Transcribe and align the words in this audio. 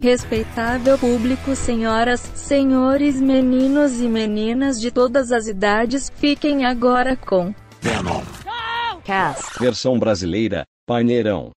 Respeitável 0.00 0.98
público, 0.98 1.54
senhoras, 1.56 2.20
senhores, 2.34 3.20
meninos 3.20 4.00
e 4.00 4.08
meninas 4.08 4.80
de 4.80 4.90
todas 4.90 5.32
as 5.32 5.46
idades, 5.46 6.10
fiquem 6.16 6.64
agora 6.64 7.16
com 7.16 7.54
Venom. 7.80 8.22
Cast. 9.04 9.58
Versão 9.58 9.98
brasileira, 9.98 10.64
Paineirão. 10.86 11.50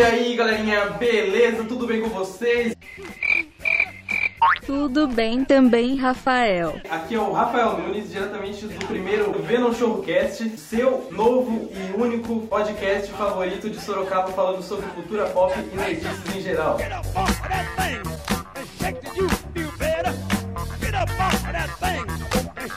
E 0.00 0.02
aí, 0.02 0.34
galerinha, 0.34 0.86
beleza? 0.92 1.62
Tudo 1.64 1.86
bem 1.86 2.00
com 2.00 2.08
vocês? 2.08 2.74
Tudo 4.64 5.06
bem 5.06 5.44
também, 5.44 5.94
Rafael. 5.94 6.80
Aqui 6.88 7.16
é 7.16 7.18
o 7.18 7.30
Rafael 7.32 7.76
Nunes, 7.76 8.10
diretamente 8.10 8.66
do 8.66 8.86
primeiro 8.86 9.30
Venom 9.42 9.74
Showcast, 9.74 10.56
seu 10.56 11.06
novo 11.10 11.70
e 11.70 12.00
único 12.00 12.46
podcast 12.46 13.12
favorito 13.12 13.68
de 13.68 13.78
Sorocaba, 13.78 14.32
falando 14.32 14.62
sobre 14.62 14.86
cultura 14.86 15.26
pop 15.26 15.52
e 15.54 15.76
notícias 15.76 16.34
em 16.34 16.40
geral. 16.40 16.78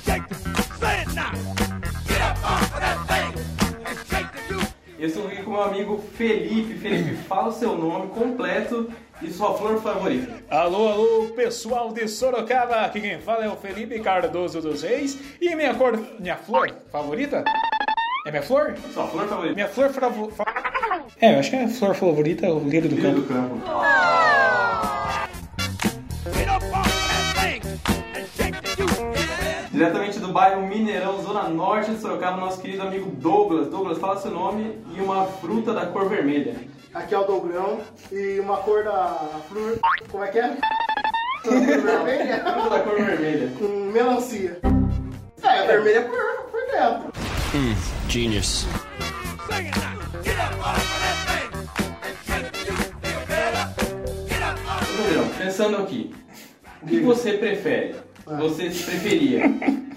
Get 0.04 0.23
Eu 5.04 5.08
estou 5.08 5.28
aqui 5.28 5.44
com 5.44 5.52
meu 5.52 5.62
amigo 5.62 6.02
Felipe. 6.16 6.76
Felipe, 6.76 7.14
fala 7.28 7.50
o 7.50 7.52
seu 7.52 7.78
nome 7.78 8.08
completo 8.08 8.90
e 9.22 9.30
sua 9.30 9.54
flor 9.54 9.82
favorita. 9.82 10.42
Alô, 10.50 10.88
alô, 10.88 11.28
pessoal 11.36 11.92
de 11.92 12.08
Sorocaba, 12.08 12.86
aqui 12.86 13.02
quem 13.02 13.20
fala 13.20 13.44
é 13.44 13.50
o 13.50 13.58
Felipe 13.58 14.00
Cardoso 14.00 14.62
dos 14.62 14.82
Reis 14.82 15.20
e 15.42 15.54
minha 15.58 15.76
cor, 15.76 16.00
minha 16.18 16.38
flor 16.38 16.74
favorita? 16.90 17.44
É 18.26 18.32
minha 18.32 18.44
flor? 18.44 18.78
Sua 18.94 19.06
flor 19.06 19.28
favorita? 19.28 19.56
Minha 19.56 19.68
flor 19.68 19.90
favorita. 19.90 20.46
É, 21.20 21.36
eu 21.36 21.40
acho 21.40 21.50
que 21.50 21.58
a 21.58 21.68
flor 21.68 21.96
favorita 21.96 22.46
é 22.46 22.50
o 22.50 22.60
lírio 22.60 22.90
do 22.90 22.96
campo. 22.96 23.20
do 23.20 23.28
campo. 23.28 23.56
Diretamente 29.74 30.20
do 30.20 30.28
bairro 30.28 30.68
Mineirão, 30.68 31.20
Zona 31.24 31.50
Norte 31.50 31.90
de 31.90 31.98
Sorocaba, 31.98 32.38
nosso 32.38 32.62
querido 32.62 32.84
amigo 32.84 33.10
Douglas. 33.10 33.68
Douglas, 33.70 33.98
fala 33.98 34.20
seu 34.20 34.30
nome 34.30 34.78
e 34.96 35.02
uma 35.02 35.26
fruta 35.26 35.74
da 35.74 35.88
cor 35.88 36.08
vermelha. 36.08 36.54
Aqui 36.94 37.16
é 37.16 37.18
o 37.18 37.24
Dogrão 37.24 37.80
e 38.12 38.40
uma 38.40 38.58
cor 38.58 38.84
da 38.84 39.18
flor. 39.50 39.80
Como 40.12 40.24
é 40.24 40.28
que 40.28 40.38
é? 40.38 40.56
Cor 41.42 41.54
vermelha 41.66 42.44
Fruta 42.44 42.70
da 42.70 42.80
cor 42.82 42.96
vermelha. 43.04 43.52
com 43.58 43.68
melancia. 43.92 44.60
É, 45.42 45.66
vermelha 45.66 46.04
por, 46.04 46.52
por 46.52 46.62
dentro. 46.68 47.12
Genius. 48.08 48.68
Off 54.70 54.86
of 54.86 55.04
Verão, 55.10 55.28
pensando 55.36 55.78
aqui, 55.78 56.14
o 56.84 56.86
que 56.86 57.00
você 57.00 57.34
prefere? 57.34 57.96
Você 58.26 58.66
preferia 58.66 59.44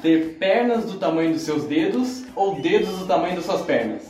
ter 0.03 0.37
pernas 0.39 0.85
do 0.85 0.99
tamanho 0.99 1.33
dos 1.33 1.43
seus 1.43 1.65
dedos 1.65 2.25
ou 2.35 2.61
dedos 2.61 2.99
do 2.99 3.07
tamanho 3.07 3.37
das 3.37 3.45
suas 3.45 3.63
pernas? 3.63 4.03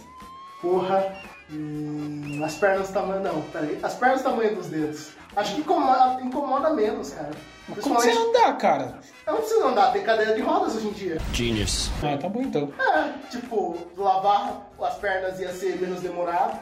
Porra. 0.60 1.14
Hum, 1.50 2.40
as 2.44 2.54
pernas 2.54 2.88
do 2.88 2.94
tamanho. 2.94 3.22
Não, 3.22 3.40
peraí. 3.42 3.78
As 3.82 3.94
pernas 3.94 4.22
do 4.22 4.24
tamanho 4.24 4.56
dos 4.56 4.66
dedos. 4.66 5.10
Acho 5.36 5.54
que 5.54 5.60
incomoda, 5.60 6.20
incomoda 6.22 6.70
menos, 6.70 7.10
cara. 7.10 7.30
Como 7.82 7.96
você 7.96 8.10
andar, 8.10 8.56
cara? 8.58 9.00
Eu 9.26 9.34
não 9.34 9.40
preciso 9.40 9.64
andar, 9.66 9.92
tem 9.92 10.02
cadeira 10.02 10.34
de 10.34 10.40
rodas 10.40 10.76
hoje 10.76 10.86
em 10.86 10.92
dia. 10.92 11.18
Genius. 11.32 11.90
Ah, 12.02 12.16
tá 12.16 12.28
bom 12.28 12.40
então. 12.42 12.72
É, 12.78 13.12
tipo, 13.28 13.76
lavar 13.96 14.70
as 14.80 14.94
pernas 14.94 15.38
ia 15.40 15.52
ser 15.52 15.76
menos 15.80 16.00
demorado. 16.00 16.58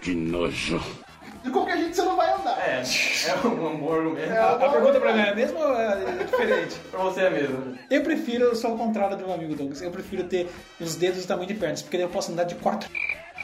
Que 0.00 0.12
nojo. 0.14 0.82
De 1.42 1.50
qualquer 1.50 1.76
jeito 1.76 1.96
você 1.96 2.02
não 2.02 2.16
vai 2.16 2.32
andar. 2.32 2.58
É, 2.58 2.82
é 2.82 3.46
um 3.46 3.66
amor 3.66 3.98
argumento. 3.98 4.32
É, 4.32 4.38
A 4.38 4.68
pergunta 4.68 5.00
pra 5.00 5.12
mim 5.12 5.20
é 5.20 5.30
a 5.30 5.34
mesma 5.34 5.58
ou 5.58 5.74
é 5.74 6.24
diferente? 6.24 6.76
Pra 6.90 7.00
você 7.00 7.20
é 7.22 7.30
mesmo. 7.30 7.76
Eu 7.90 8.02
prefiro, 8.02 8.44
eu 8.44 8.54
sou 8.54 8.70
ao 8.72 8.76
contrário 8.78 9.16
do 9.16 9.24
meu 9.24 9.34
amigo 9.34 9.54
Douglas, 9.54 9.82
eu 9.82 9.90
prefiro 9.90 10.24
ter 10.24 10.48
os 10.80 10.94
dedos 10.94 11.24
do 11.24 11.28
tamanho 11.28 11.48
de 11.48 11.54
pernas, 11.54 11.82
porque 11.82 11.96
daí 11.96 12.06
eu 12.06 12.10
posso 12.10 12.30
andar 12.32 12.44
de 12.44 12.54
quatro. 12.56 12.88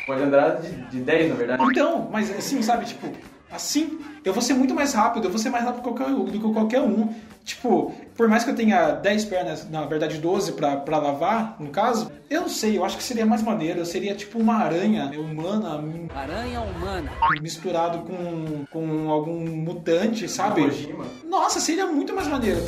Pode 0.07 0.23
andar 0.23 0.61
de, 0.61 0.71
de 0.87 1.01
10, 1.01 1.29
na 1.31 1.35
verdade. 1.35 1.63
Então, 1.65 2.09
mas 2.11 2.31
assim, 2.31 2.63
sabe, 2.63 2.87
tipo, 2.87 3.09
assim, 3.51 3.99
eu 4.25 4.33
vou 4.33 4.43
ser 4.43 4.55
muito 4.55 4.75
mais 4.75 4.93
rápido, 4.93 5.25
eu 5.25 5.31
vou 5.31 5.39
ser 5.39 5.51
mais 5.51 5.65
rápido 5.65 5.83
que 5.83 5.89
qualquer, 5.89 6.15
do 6.15 6.31
que 6.31 6.53
qualquer 6.53 6.81
um. 6.83 7.13
Tipo, 7.45 7.95
por 8.15 8.29
mais 8.29 8.45
que 8.45 8.51
eu 8.51 8.55
tenha 8.55 8.91
10 8.91 9.25
pernas, 9.25 9.71
na 9.71 9.87
verdade 9.87 10.19
12 10.19 10.53
pra, 10.53 10.77
pra 10.77 10.99
lavar, 10.99 11.57
no 11.59 11.71
caso, 11.71 12.13
eu 12.29 12.43
não 12.43 12.49
sei, 12.49 12.77
eu 12.77 12.85
acho 12.85 12.99
que 12.99 13.03
seria 13.03 13.25
mais 13.25 13.43
maneiro, 13.43 13.79
eu 13.79 13.87
seria 13.87 14.15
tipo 14.15 14.39
uma 14.39 14.57
aranha 14.57 15.11
humana. 15.19 15.83
Aranha 16.15 16.61
humana. 16.61 17.11
Misturado 17.41 18.01
com, 18.01 18.67
com 18.71 19.11
algum 19.11 19.47
mutante, 19.47 20.29
sabe? 20.29 20.95
Nossa, 21.25 21.59
seria 21.59 21.87
muito 21.87 22.15
mais 22.15 22.29
maneiro. 22.29 22.61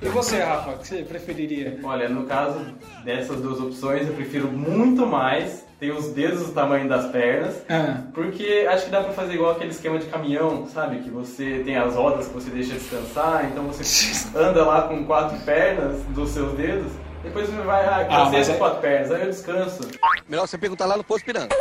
E 0.00 0.08
você, 0.08 0.38
Rafa, 0.40 0.70
o 0.70 0.78
que 0.78 0.86
você 0.86 1.02
preferiria? 1.02 1.80
Olha, 1.82 2.08
no 2.08 2.24
caso 2.24 2.74
dessas 3.06 3.40
duas 3.40 3.60
opções, 3.60 4.06
eu 4.06 4.12
prefiro 4.14 4.48
muito 4.48 5.06
mais 5.06 5.64
ter 5.78 5.92
os 5.92 6.08
dedos 6.12 6.46
do 6.46 6.52
tamanho 6.52 6.88
das 6.88 7.06
pernas. 7.10 7.54
Ah, 7.68 8.02
Porque 8.12 8.66
acho 8.68 8.86
que 8.86 8.90
dá 8.90 9.02
pra 9.02 9.12
fazer 9.12 9.34
igual 9.34 9.52
aquele 9.52 9.70
esquema 9.70 9.98
de 9.98 10.06
caminhão, 10.06 10.66
sabe? 10.66 10.98
Que 10.98 11.10
você 11.10 11.62
tem 11.64 11.76
as 11.76 11.94
rodas 11.94 12.26
que 12.26 12.34
você 12.34 12.50
deixa 12.50 12.74
descansar, 12.74 13.46
então 13.50 13.64
você 13.64 13.84
anda 14.36 14.64
lá 14.64 14.82
com 14.88 15.04
quatro 15.04 15.38
pernas 15.44 16.02
dos 16.08 16.30
seus 16.30 16.52
dedos, 16.54 16.90
depois 17.22 17.48
você 17.48 17.62
vai, 17.62 17.84
ah, 17.86 18.06
Ah, 18.10 18.24
cansei 18.24 18.40
essas 18.40 18.54
é- 18.54 18.58
quatro 18.58 18.80
pernas, 18.80 19.12
aí 19.12 19.22
eu 19.22 19.30
descanso. 19.30 19.80
Melhor 20.28 20.46
você 20.48 20.58
perguntar 20.58 20.86
lá 20.86 20.96
no 20.96 21.04
Posto 21.04 21.24
Piranga. 21.24 21.54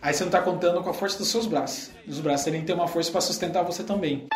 aí 0.00 0.14
você 0.14 0.22
não 0.24 0.30
tá 0.30 0.40
contando 0.42 0.82
com 0.82 0.90
a 0.90 0.94
força 0.94 1.18
dos 1.18 1.28
seus 1.28 1.46
braços. 1.46 1.90
Os 2.06 2.20
braços 2.20 2.44
teriam 2.44 2.60
que 2.60 2.66
ter 2.68 2.72
uma 2.74 2.86
força 2.86 3.10
pra 3.10 3.20
sustentar 3.20 3.62
você 3.64 3.82
também. 3.82 4.26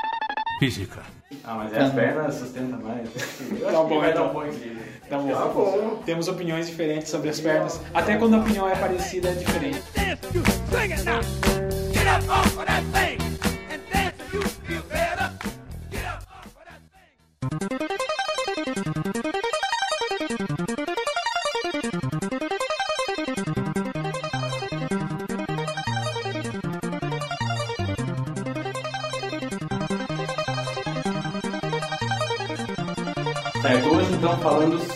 Ah, 1.45 1.55
mas 1.55 1.73
é 1.73 1.81
as 1.81 1.93
pernas 1.93 2.35
sustentam 2.35 2.79
mais. 2.81 3.09
Tá 3.63 3.83
bom, 3.83 4.01
vai 4.01 4.11
então. 4.11 4.25
dar 4.25 4.31
um 4.31 4.35
bom 4.35 4.47
equilíbrio. 4.47 4.83
Tá 5.09 5.19
bom. 5.19 5.33
Tá 5.33 5.47
bom. 5.47 6.03
Temos 6.05 6.29
opiniões 6.29 6.67
diferentes 6.69 7.09
sobre 7.11 7.31
as 7.31 7.41
pernas. 7.41 7.81
Até 7.93 8.17
quando 8.17 8.35
a 8.35 8.39
opinião 8.39 8.69
é 8.69 8.77
parecida, 8.77 9.29
é 9.31 9.35
diferente. 9.35 9.83
Get 11.93 12.07
up 12.07 12.29
off 12.29 12.57
of 12.59 12.67
that 12.67 12.83
thing 12.93 13.22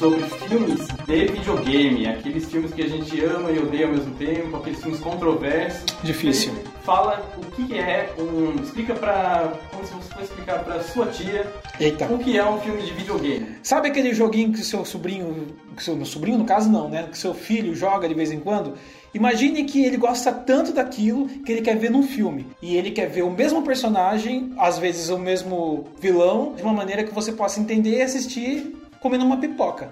sobre 0.06 0.22
filmes 0.48 0.86
de 1.04 1.26
videogame, 1.26 2.06
aqueles 2.06 2.44
filmes 2.46 2.72
que 2.72 2.82
a 2.82 2.88
gente 2.88 3.24
ama 3.24 3.50
e 3.50 3.58
odeia 3.58 3.86
ao 3.86 3.92
mesmo 3.92 4.14
tempo, 4.14 4.56
aqueles 4.56 4.80
filmes 4.80 5.00
controversos. 5.00 5.84
Difícil. 6.02 6.52
Fala 6.84 7.28
o 7.36 7.50
que 7.50 7.76
é 7.76 8.14
um. 8.16 8.62
Explica 8.62 8.94
pra. 8.94 9.52
Como 9.70 9.84
se 9.84 9.92
você 9.94 10.14
fosse 10.14 10.24
explicar 10.24 10.62
pra 10.62 10.80
sua 10.82 11.06
tia 11.06 11.52
Eita. 11.80 12.06
o 12.06 12.18
que 12.18 12.38
é 12.38 12.48
um 12.48 12.60
filme 12.60 12.82
de 12.82 12.92
videogame. 12.92 13.56
Sabe 13.62 13.88
aquele 13.88 14.14
joguinho 14.14 14.52
que 14.52 14.60
seu 14.60 14.84
sobrinho, 14.84 15.48
que 15.76 15.82
seu 15.82 16.04
sobrinho 16.04 16.38
no 16.38 16.44
caso 16.44 16.70
não, 16.70 16.88
né, 16.88 17.08
que 17.10 17.18
seu 17.18 17.34
filho 17.34 17.74
joga 17.74 18.08
de 18.08 18.14
vez 18.14 18.30
em 18.30 18.38
quando? 18.38 18.74
Imagine 19.12 19.64
que 19.64 19.84
ele 19.84 19.96
gosta 19.96 20.30
tanto 20.30 20.72
daquilo 20.72 21.26
que 21.26 21.50
ele 21.50 21.62
quer 21.62 21.76
ver 21.76 21.90
num 21.90 22.02
filme 22.02 22.46
e 22.60 22.76
ele 22.76 22.90
quer 22.90 23.08
ver 23.08 23.22
o 23.22 23.30
mesmo 23.30 23.62
personagem, 23.62 24.52
às 24.58 24.78
vezes 24.78 25.08
o 25.08 25.18
mesmo 25.18 25.88
vilão, 25.98 26.52
de 26.54 26.62
uma 26.62 26.72
maneira 26.72 27.02
que 27.02 27.14
você 27.14 27.32
possa 27.32 27.58
entender 27.58 27.98
e 27.98 28.02
assistir 28.02 28.76
comendo 29.06 29.24
uma 29.24 29.36
pipoca. 29.36 29.90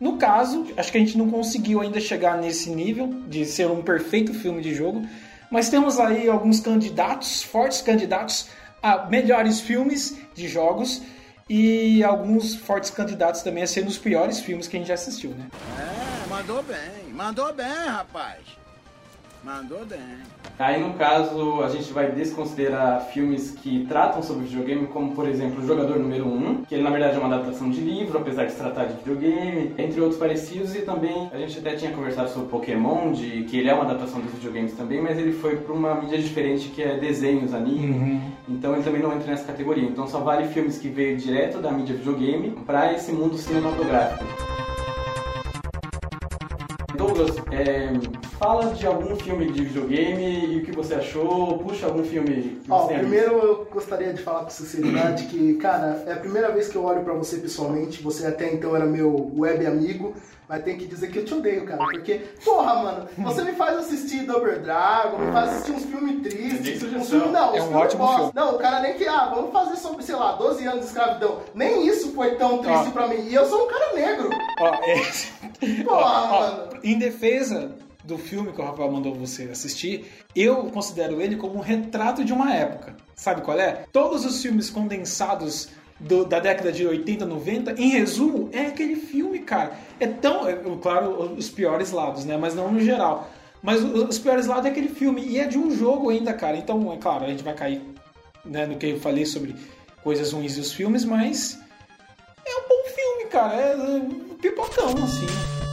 No 0.00 0.16
caso, 0.16 0.66
acho 0.76 0.90
que 0.90 0.96
a 0.96 1.00
gente 1.00 1.18
não 1.18 1.30
conseguiu 1.30 1.80
ainda 1.82 2.00
chegar 2.00 2.38
nesse 2.38 2.70
nível 2.70 3.08
de 3.28 3.44
ser 3.44 3.70
um 3.70 3.82
perfeito 3.82 4.32
filme 4.32 4.62
de 4.62 4.74
jogo, 4.74 5.06
mas 5.50 5.68
temos 5.68 6.00
aí 6.00 6.28
alguns 6.28 6.60
candidatos, 6.60 7.42
fortes 7.42 7.82
candidatos 7.82 8.48
a 8.82 9.06
melhores 9.06 9.60
filmes 9.60 10.18
de 10.34 10.48
jogos 10.48 11.02
e 11.48 12.02
alguns 12.02 12.54
fortes 12.54 12.90
candidatos 12.90 13.42
também 13.42 13.62
a 13.62 13.66
ser 13.66 13.82
um 13.82 13.86
dos 13.86 13.98
piores 13.98 14.40
filmes 14.40 14.66
que 14.66 14.76
a 14.76 14.80
gente 14.80 14.88
já 14.88 14.94
assistiu, 14.94 15.30
né? 15.30 15.46
É, 15.78 16.28
mandou 16.28 16.62
bem, 16.62 17.12
mandou 17.12 17.52
bem, 17.52 17.66
rapaz. 17.66 18.63
Mandou 19.44 19.84
bem. 19.84 19.98
Aí, 20.58 20.80
no 20.80 20.94
caso, 20.94 21.62
a 21.62 21.68
gente 21.68 21.92
vai 21.92 22.10
desconsiderar 22.12 23.08
filmes 23.12 23.50
que 23.50 23.84
tratam 23.86 24.22
sobre 24.22 24.44
videogame, 24.46 24.86
como, 24.86 25.14
por 25.14 25.28
exemplo, 25.28 25.62
O 25.62 25.66
Jogador 25.66 25.98
Número 25.98 26.26
1, 26.26 26.64
que 26.64 26.74
ele, 26.74 26.82
na 26.82 26.88
verdade, 26.88 27.16
é 27.16 27.18
uma 27.18 27.26
adaptação 27.34 27.68
de 27.68 27.80
livro, 27.80 28.18
apesar 28.18 28.46
de 28.46 28.52
se 28.52 28.58
tratar 28.58 28.86
de 28.86 28.94
videogame, 28.94 29.74
entre 29.76 30.00
outros 30.00 30.18
parecidos, 30.18 30.74
e 30.74 30.80
também 30.80 31.28
a 31.30 31.36
gente 31.36 31.58
até 31.58 31.74
tinha 31.76 31.92
conversado 31.92 32.30
sobre 32.30 32.48
Pokémon, 32.48 33.12
de 33.12 33.44
que 33.44 33.58
ele 33.58 33.68
é 33.68 33.74
uma 33.74 33.84
adaptação 33.84 34.20
dos 34.20 34.32
videogames 34.32 34.72
também, 34.72 35.02
mas 35.02 35.18
ele 35.18 35.32
foi 35.32 35.56
para 35.56 35.74
uma 35.74 35.94
mídia 35.96 36.16
diferente, 36.16 36.68
que 36.68 36.82
é 36.82 36.96
desenhos, 36.96 37.52
anime, 37.52 38.22
então 38.48 38.72
ele 38.72 38.82
também 38.82 39.02
não 39.02 39.12
entra 39.12 39.30
nessa 39.30 39.44
categoria. 39.44 39.84
Então 39.84 40.06
só 40.06 40.20
vale 40.20 40.48
filmes 40.48 40.78
que 40.78 40.88
veio 40.88 41.18
direto 41.18 41.58
da 41.58 41.70
mídia 41.70 41.94
videogame 41.94 42.52
para 42.64 42.94
esse 42.94 43.12
mundo 43.12 43.36
cinematográfico. 43.36 44.63
Douglas, 47.14 47.36
é, 47.52 47.92
fala 48.38 48.74
de 48.74 48.84
algum 48.84 49.14
filme 49.14 49.50
de 49.52 49.64
videogame 49.64 50.46
e 50.46 50.58
o 50.58 50.64
que 50.64 50.72
você 50.72 50.94
achou. 50.94 51.58
Puxa 51.58 51.86
algum 51.86 52.02
filme 52.02 52.60
que 52.64 52.70
Ó, 52.70 52.86
você 52.86 52.94
primeiro 52.94 53.38
eu 53.38 53.68
gostaria 53.70 54.12
de 54.12 54.20
falar 54.20 54.40
com 54.40 54.50
sinceridade 54.50 55.26
que, 55.26 55.54
cara, 55.54 56.02
é 56.06 56.12
a 56.12 56.16
primeira 56.16 56.50
vez 56.50 56.68
que 56.68 56.76
eu 56.76 56.84
olho 56.84 57.04
pra 57.04 57.14
você 57.14 57.38
pessoalmente. 57.38 58.02
Você 58.02 58.26
até 58.26 58.52
então 58.52 58.74
era 58.74 58.84
meu 58.84 59.30
web 59.36 59.64
amigo, 59.64 60.14
mas 60.48 60.62
tem 60.62 60.76
que 60.76 60.86
dizer 60.86 61.10
que 61.10 61.18
eu 61.20 61.24
te 61.24 61.34
odeio, 61.34 61.64
cara. 61.64 61.78
Porque, 61.84 62.14
porra, 62.44 62.74
mano, 62.82 63.08
você 63.18 63.42
me 63.42 63.52
faz 63.52 63.76
assistir 63.78 64.24
Double 64.26 64.58
Dragon, 64.58 65.18
me 65.18 65.32
faz 65.32 65.50
assistir 65.52 65.72
uns 65.72 65.84
filmes 65.84 66.22
tristes. 66.22 66.82
Uns 66.82 67.08
filmes, 67.10 67.30
não, 67.30 67.54
É 67.56 67.62
um 67.62 67.74
ótimo 67.74 68.02
bosta. 68.04 68.16
filme. 68.18 68.32
Não, 68.34 68.54
o 68.54 68.58
cara 68.58 68.80
nem 68.80 68.94
que, 68.94 69.06
ah, 69.06 69.32
vamos 69.34 69.52
fazer 69.52 69.76
sobre, 69.76 70.02
sei 70.04 70.14
lá, 70.16 70.32
12 70.32 70.64
anos 70.66 70.80
de 70.80 70.86
escravidão. 70.86 71.40
Nem 71.54 71.86
isso 71.86 72.12
foi 72.12 72.36
tão 72.36 72.58
triste 72.58 72.88
Ó. 72.88 72.90
pra 72.90 73.08
mim. 73.08 73.26
E 73.28 73.34
eu 73.34 73.46
sou 73.46 73.64
um 73.64 73.68
cara 73.68 73.94
negro. 73.94 74.30
Ó, 74.60 74.84
esse- 74.92 75.32
Porra, 75.84 76.00
ó, 76.00 76.34
ó, 76.34 76.40
mano. 76.40 76.68
em 76.82 76.98
defesa 76.98 77.72
do 78.04 78.18
filme 78.18 78.52
que 78.52 78.60
o 78.60 78.64
Rafael 78.64 78.90
mandou 78.92 79.14
você 79.14 79.44
assistir, 79.44 80.04
eu 80.36 80.56
considero 80.66 81.22
ele 81.22 81.36
como 81.36 81.54
um 81.56 81.60
retrato 81.60 82.22
de 82.22 82.34
uma 82.34 82.52
época. 82.52 82.94
Sabe 83.16 83.40
qual 83.40 83.58
é? 83.58 83.86
Todos 83.92 84.26
os 84.26 84.42
filmes 84.42 84.68
condensados 84.68 85.68
do- 86.00 86.24
da 86.24 86.40
década 86.40 86.72
de 86.72 86.86
80, 86.86 87.24
90, 87.24 87.72
em 87.80 87.88
resumo, 87.90 88.48
é 88.52 88.66
aquele 88.66 88.96
filme, 88.96 89.38
cara. 89.40 89.72
É 90.00 90.06
tão. 90.06 90.48
é, 90.48 90.54
claro, 90.80 91.34
os 91.36 91.48
piores 91.48 91.90
lados, 91.92 92.24
né? 92.24 92.36
Mas 92.36 92.54
não 92.54 92.70
no 92.72 92.80
geral. 92.80 93.30
Mas 93.62 93.82
os 93.82 94.18
piores 94.18 94.46
lados 94.46 94.66
é 94.66 94.68
aquele 94.70 94.88
filme. 94.88 95.22
E 95.22 95.38
é 95.38 95.46
de 95.46 95.56
um 95.58 95.70
jogo 95.70 96.10
ainda, 96.10 96.34
cara. 96.34 96.56
Então, 96.56 96.92
é 96.92 96.96
claro, 96.98 97.24
a 97.24 97.28
gente 97.28 97.42
vai 97.42 97.54
cair 97.54 97.80
né, 98.44 98.66
no 98.66 98.76
que 98.76 98.86
eu 98.86 99.00
falei 99.00 99.24
sobre 99.24 99.54
coisas 100.02 100.32
ruins 100.32 100.56
dos 100.56 100.72
filmes, 100.72 101.04
mas. 101.04 101.58
É 102.46 102.50
um 102.56 102.68
bom 102.68 102.84
filme, 102.94 103.30
cara. 103.30 103.54
É, 103.56 103.72
é 103.72 104.00
pipocão, 104.42 104.90
assim. 105.02 105.63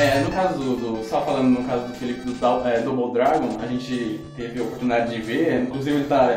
É, 0.00 0.20
no 0.20 0.30
caso 0.30 0.54
do, 0.58 0.76
do- 0.76 1.04
Só 1.08 1.20
falando 1.22 1.58
no 1.60 1.64
caso 1.64 1.88
do 1.88 1.94
Felipe 1.94 2.20
do 2.22 2.68
é, 2.68 2.80
Double 2.80 3.12
Dragon, 3.12 3.48
a 3.62 3.66
gente 3.66 4.20
teve 4.36 4.58
a 4.60 4.62
oportunidade 4.62 5.14
de 5.14 5.20
ver, 5.20 5.62
inclusive 5.62 5.96
ele 5.96 6.02
está 6.04 6.28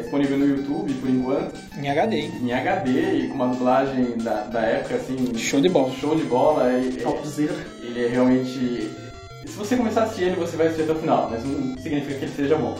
disponível 0.00 0.38
no 0.38 0.46
YouTube 0.46 0.92
por 0.94 1.08
enquanto, 1.10 1.54
Em 1.76 1.88
HD, 1.90 2.16
em 2.20 2.52
HD 2.52 2.90
e 3.14 3.28
com 3.28 3.34
uma 3.34 3.48
dublagem 3.48 4.16
da, 4.18 4.44
da 4.44 4.60
época 4.60 4.96
assim. 4.96 5.16
Show 5.36 5.60
de 5.60 5.68
bola. 5.68 5.90
Show 6.00 6.14
de 6.14 6.22
bola. 6.24 6.70
E, 6.78 6.92
Topzera. 7.02 7.54
ele 7.82 8.04
é 8.06 8.08
realmente. 8.08 8.90
Se 9.46 9.58
você 9.58 9.76
começar 9.76 10.02
a 10.02 10.04
assistir 10.04 10.24
ele, 10.24 10.36
você 10.36 10.56
vai 10.56 10.66
assistir 10.68 10.84
até 10.84 10.92
o 10.92 10.96
final, 10.96 11.28
mas 11.30 11.44
não 11.44 11.76
significa 11.78 12.14
que 12.18 12.24
ele 12.26 12.32
seja 12.36 12.56
bom. 12.56 12.76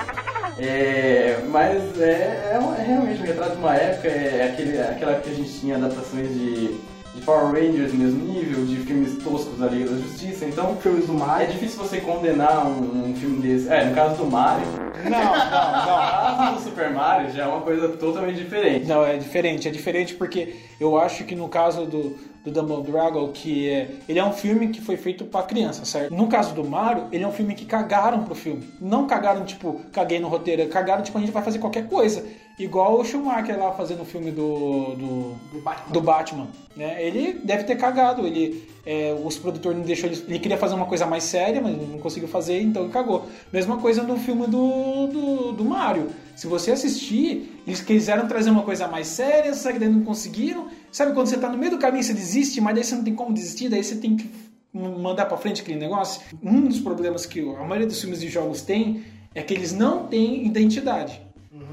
É, 0.58 1.38
mas 1.48 2.00
é, 2.00 2.52
é, 2.54 2.58
um- 2.60 2.75
é 2.75 2.84
realmente 2.86 3.20
um 3.20 3.25
retrato 3.25 3.52
de 3.52 3.58
uma 3.58 3.75
época, 3.75 4.06
é 4.08 4.50
aquele, 4.52 4.78
aquela 4.80 5.12
época 5.12 5.28
que 5.28 5.34
a 5.34 5.36
gente 5.44 5.58
tinha 5.60 5.76
adaptações 5.76 6.28
de, 6.28 6.76
de 7.14 7.20
Power 7.23 7.53
Rangers 7.53 7.93
no 7.93 7.99
mesmo 7.99 8.25
nível, 8.32 8.64
de 8.64 8.76
filmes 8.76 9.23
toscos 9.23 9.59
da 9.59 9.67
Liga 9.67 9.91
da 9.91 9.97
Justiça, 10.00 10.47
então 10.47 10.76
Filmes 10.76 11.06
do 11.06 11.12
é 11.14 11.17
Mario. 11.17 11.47
difícil 11.49 11.79
você 11.79 12.00
condenar 12.00 12.67
um, 12.67 13.11
um 13.11 13.14
filme 13.14 13.38
desse. 13.43 13.69
É, 13.69 13.85
no 13.85 13.94
caso 13.94 14.17
do 14.17 14.31
Mario, 14.31 14.67
Não, 15.05 15.11
não, 15.11 15.32
no 15.32 16.38
caso 16.38 16.55
do 16.56 16.62
Super 16.62 16.91
Mario 16.91 17.31
já 17.32 17.44
é 17.44 17.47
uma 17.47 17.61
coisa 17.61 17.88
totalmente 17.91 18.37
diferente. 18.37 18.87
não. 18.87 18.97
Não, 19.03 19.05
é 19.06 19.17
diferente. 19.17 19.69
É 19.69 19.70
diferente 19.70 20.14
porque 20.14 20.55
eu 20.81 20.99
acho 20.99 21.25
que 21.25 21.35
no 21.35 21.49
caso 21.49 21.85
do, 21.87 22.17
do 22.44 22.50
Double 22.50 22.82
Dragon, 22.82 23.28
que 23.28 23.68
é, 23.68 23.90
ele 24.08 24.18
é 24.18 24.24
um 24.24 24.32
filme 24.32 24.68
que 24.68 24.80
foi 24.80 24.96
feito 24.96 25.24
pra 25.24 25.42
criança, 25.42 25.84
certo? 25.84 26.12
No 26.14 26.26
caso 26.26 26.54
do 26.54 26.64
Mario, 26.64 27.06
ele 27.12 27.22
é 27.22 27.28
um 27.28 27.32
filme 27.32 27.54
que 27.54 27.64
cagaram 27.64 28.24
pro 28.24 28.34
filme. 28.34 28.68
Não 28.80 29.06
cagaram, 29.06 29.44
tipo, 29.44 29.80
caguei 29.92 30.18
no 30.18 30.28
roteiro. 30.28 30.66
Cagaram, 30.68 31.02
tipo, 31.02 31.16
a 31.16 31.20
gente 31.20 31.32
vai 31.32 31.42
fazer 31.42 31.58
qualquer 31.58 31.86
coisa. 31.88 32.24
Igual 32.58 33.00
o 33.00 33.04
Schumacher 33.04 33.58
lá 33.58 33.72
fazendo 33.72 34.02
o 34.02 34.04
filme 34.04 34.30
do, 34.30 34.94
do, 34.94 35.34
Do 35.52 35.60
Batman. 35.62 35.92
do 35.92 36.00
Batman, 36.00 36.46
né? 36.76 37.02
Ele 37.02 37.40
deve 37.42 37.64
ter 37.64 37.76
cagado, 37.76 38.26
ele, 38.26 38.68
é, 38.84 39.16
os 39.24 39.38
produtores 39.38 39.78
não 39.78 39.84
deixou 39.84 40.08
ele, 40.08 40.22
ele 40.28 40.38
queria 40.38 40.58
fazer 40.58 40.74
uma 40.74 40.84
coisa 40.84 41.06
mais 41.06 41.24
séria, 41.24 41.60
mas 41.62 41.76
não 41.76 41.98
conseguiu 41.98 42.28
fazer, 42.28 42.60
então 42.60 42.82
ele 42.82 42.92
cagou. 42.92 43.26
Mesma 43.52 43.78
coisa 43.78 44.02
no 44.02 44.18
filme 44.18 44.46
do, 44.46 45.06
do, 45.06 45.52
do 45.52 45.64
Mario. 45.64 46.10
Se 46.34 46.46
você 46.46 46.73
assistir, 46.73 47.61
eles 47.67 47.81
quiseram 47.81 48.26
trazer 48.26 48.50
uma 48.50 48.62
coisa 48.62 48.88
mais 48.88 49.06
séria, 49.06 49.55
só 49.55 49.70
que 49.73 49.79
daí 49.79 49.88
não 49.88 50.02
conseguiram. 50.02 50.69
Sabe 50.90 51.12
quando 51.12 51.26
você 51.26 51.37
tá 51.37 51.49
no 51.49 51.58
meio 51.58 51.73
do 51.73 51.79
caminho 51.79 52.02
você 52.02 52.14
desiste, 52.14 52.61
mas 52.61 52.75
daí 52.75 52.84
você 52.84 52.94
não 52.94 53.05
tem 53.05 53.14
como 53.14 53.32
desistir, 53.32 53.69
daí 53.69 53.84
você 53.84 53.96
tem 53.96 54.17
que 54.17 54.31
mandar 54.73 55.26
pra 55.26 55.37
frente 55.37 55.61
aquele 55.61 55.79
negócio? 55.79 56.23
Um 56.43 56.62
dos 56.62 56.81
problemas 56.81 57.26
que 57.26 57.40
a 57.40 57.64
maioria 57.64 57.87
dos 57.87 58.00
filmes 58.00 58.20
de 58.20 58.29
jogos 58.29 58.62
tem 58.62 59.05
é 59.34 59.43
que 59.43 59.52
eles 59.52 59.73
não 59.73 60.06
têm 60.06 60.46
identidade. 60.46 61.20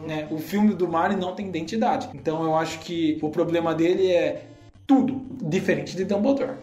Né? 0.06 0.28
O 0.30 0.38
filme 0.38 0.74
do 0.74 0.88
Mario 0.88 1.18
não 1.18 1.34
tem 1.36 1.48
identidade. 1.48 2.10
Então 2.14 2.44
eu 2.44 2.56
acho 2.56 2.80
que 2.80 3.18
o 3.22 3.30
problema 3.30 3.74
dele 3.74 4.12
é 4.12 4.46
tudo 4.86 5.26
diferente 5.42 5.96
de 5.96 6.04
Dumbledore. 6.04 6.58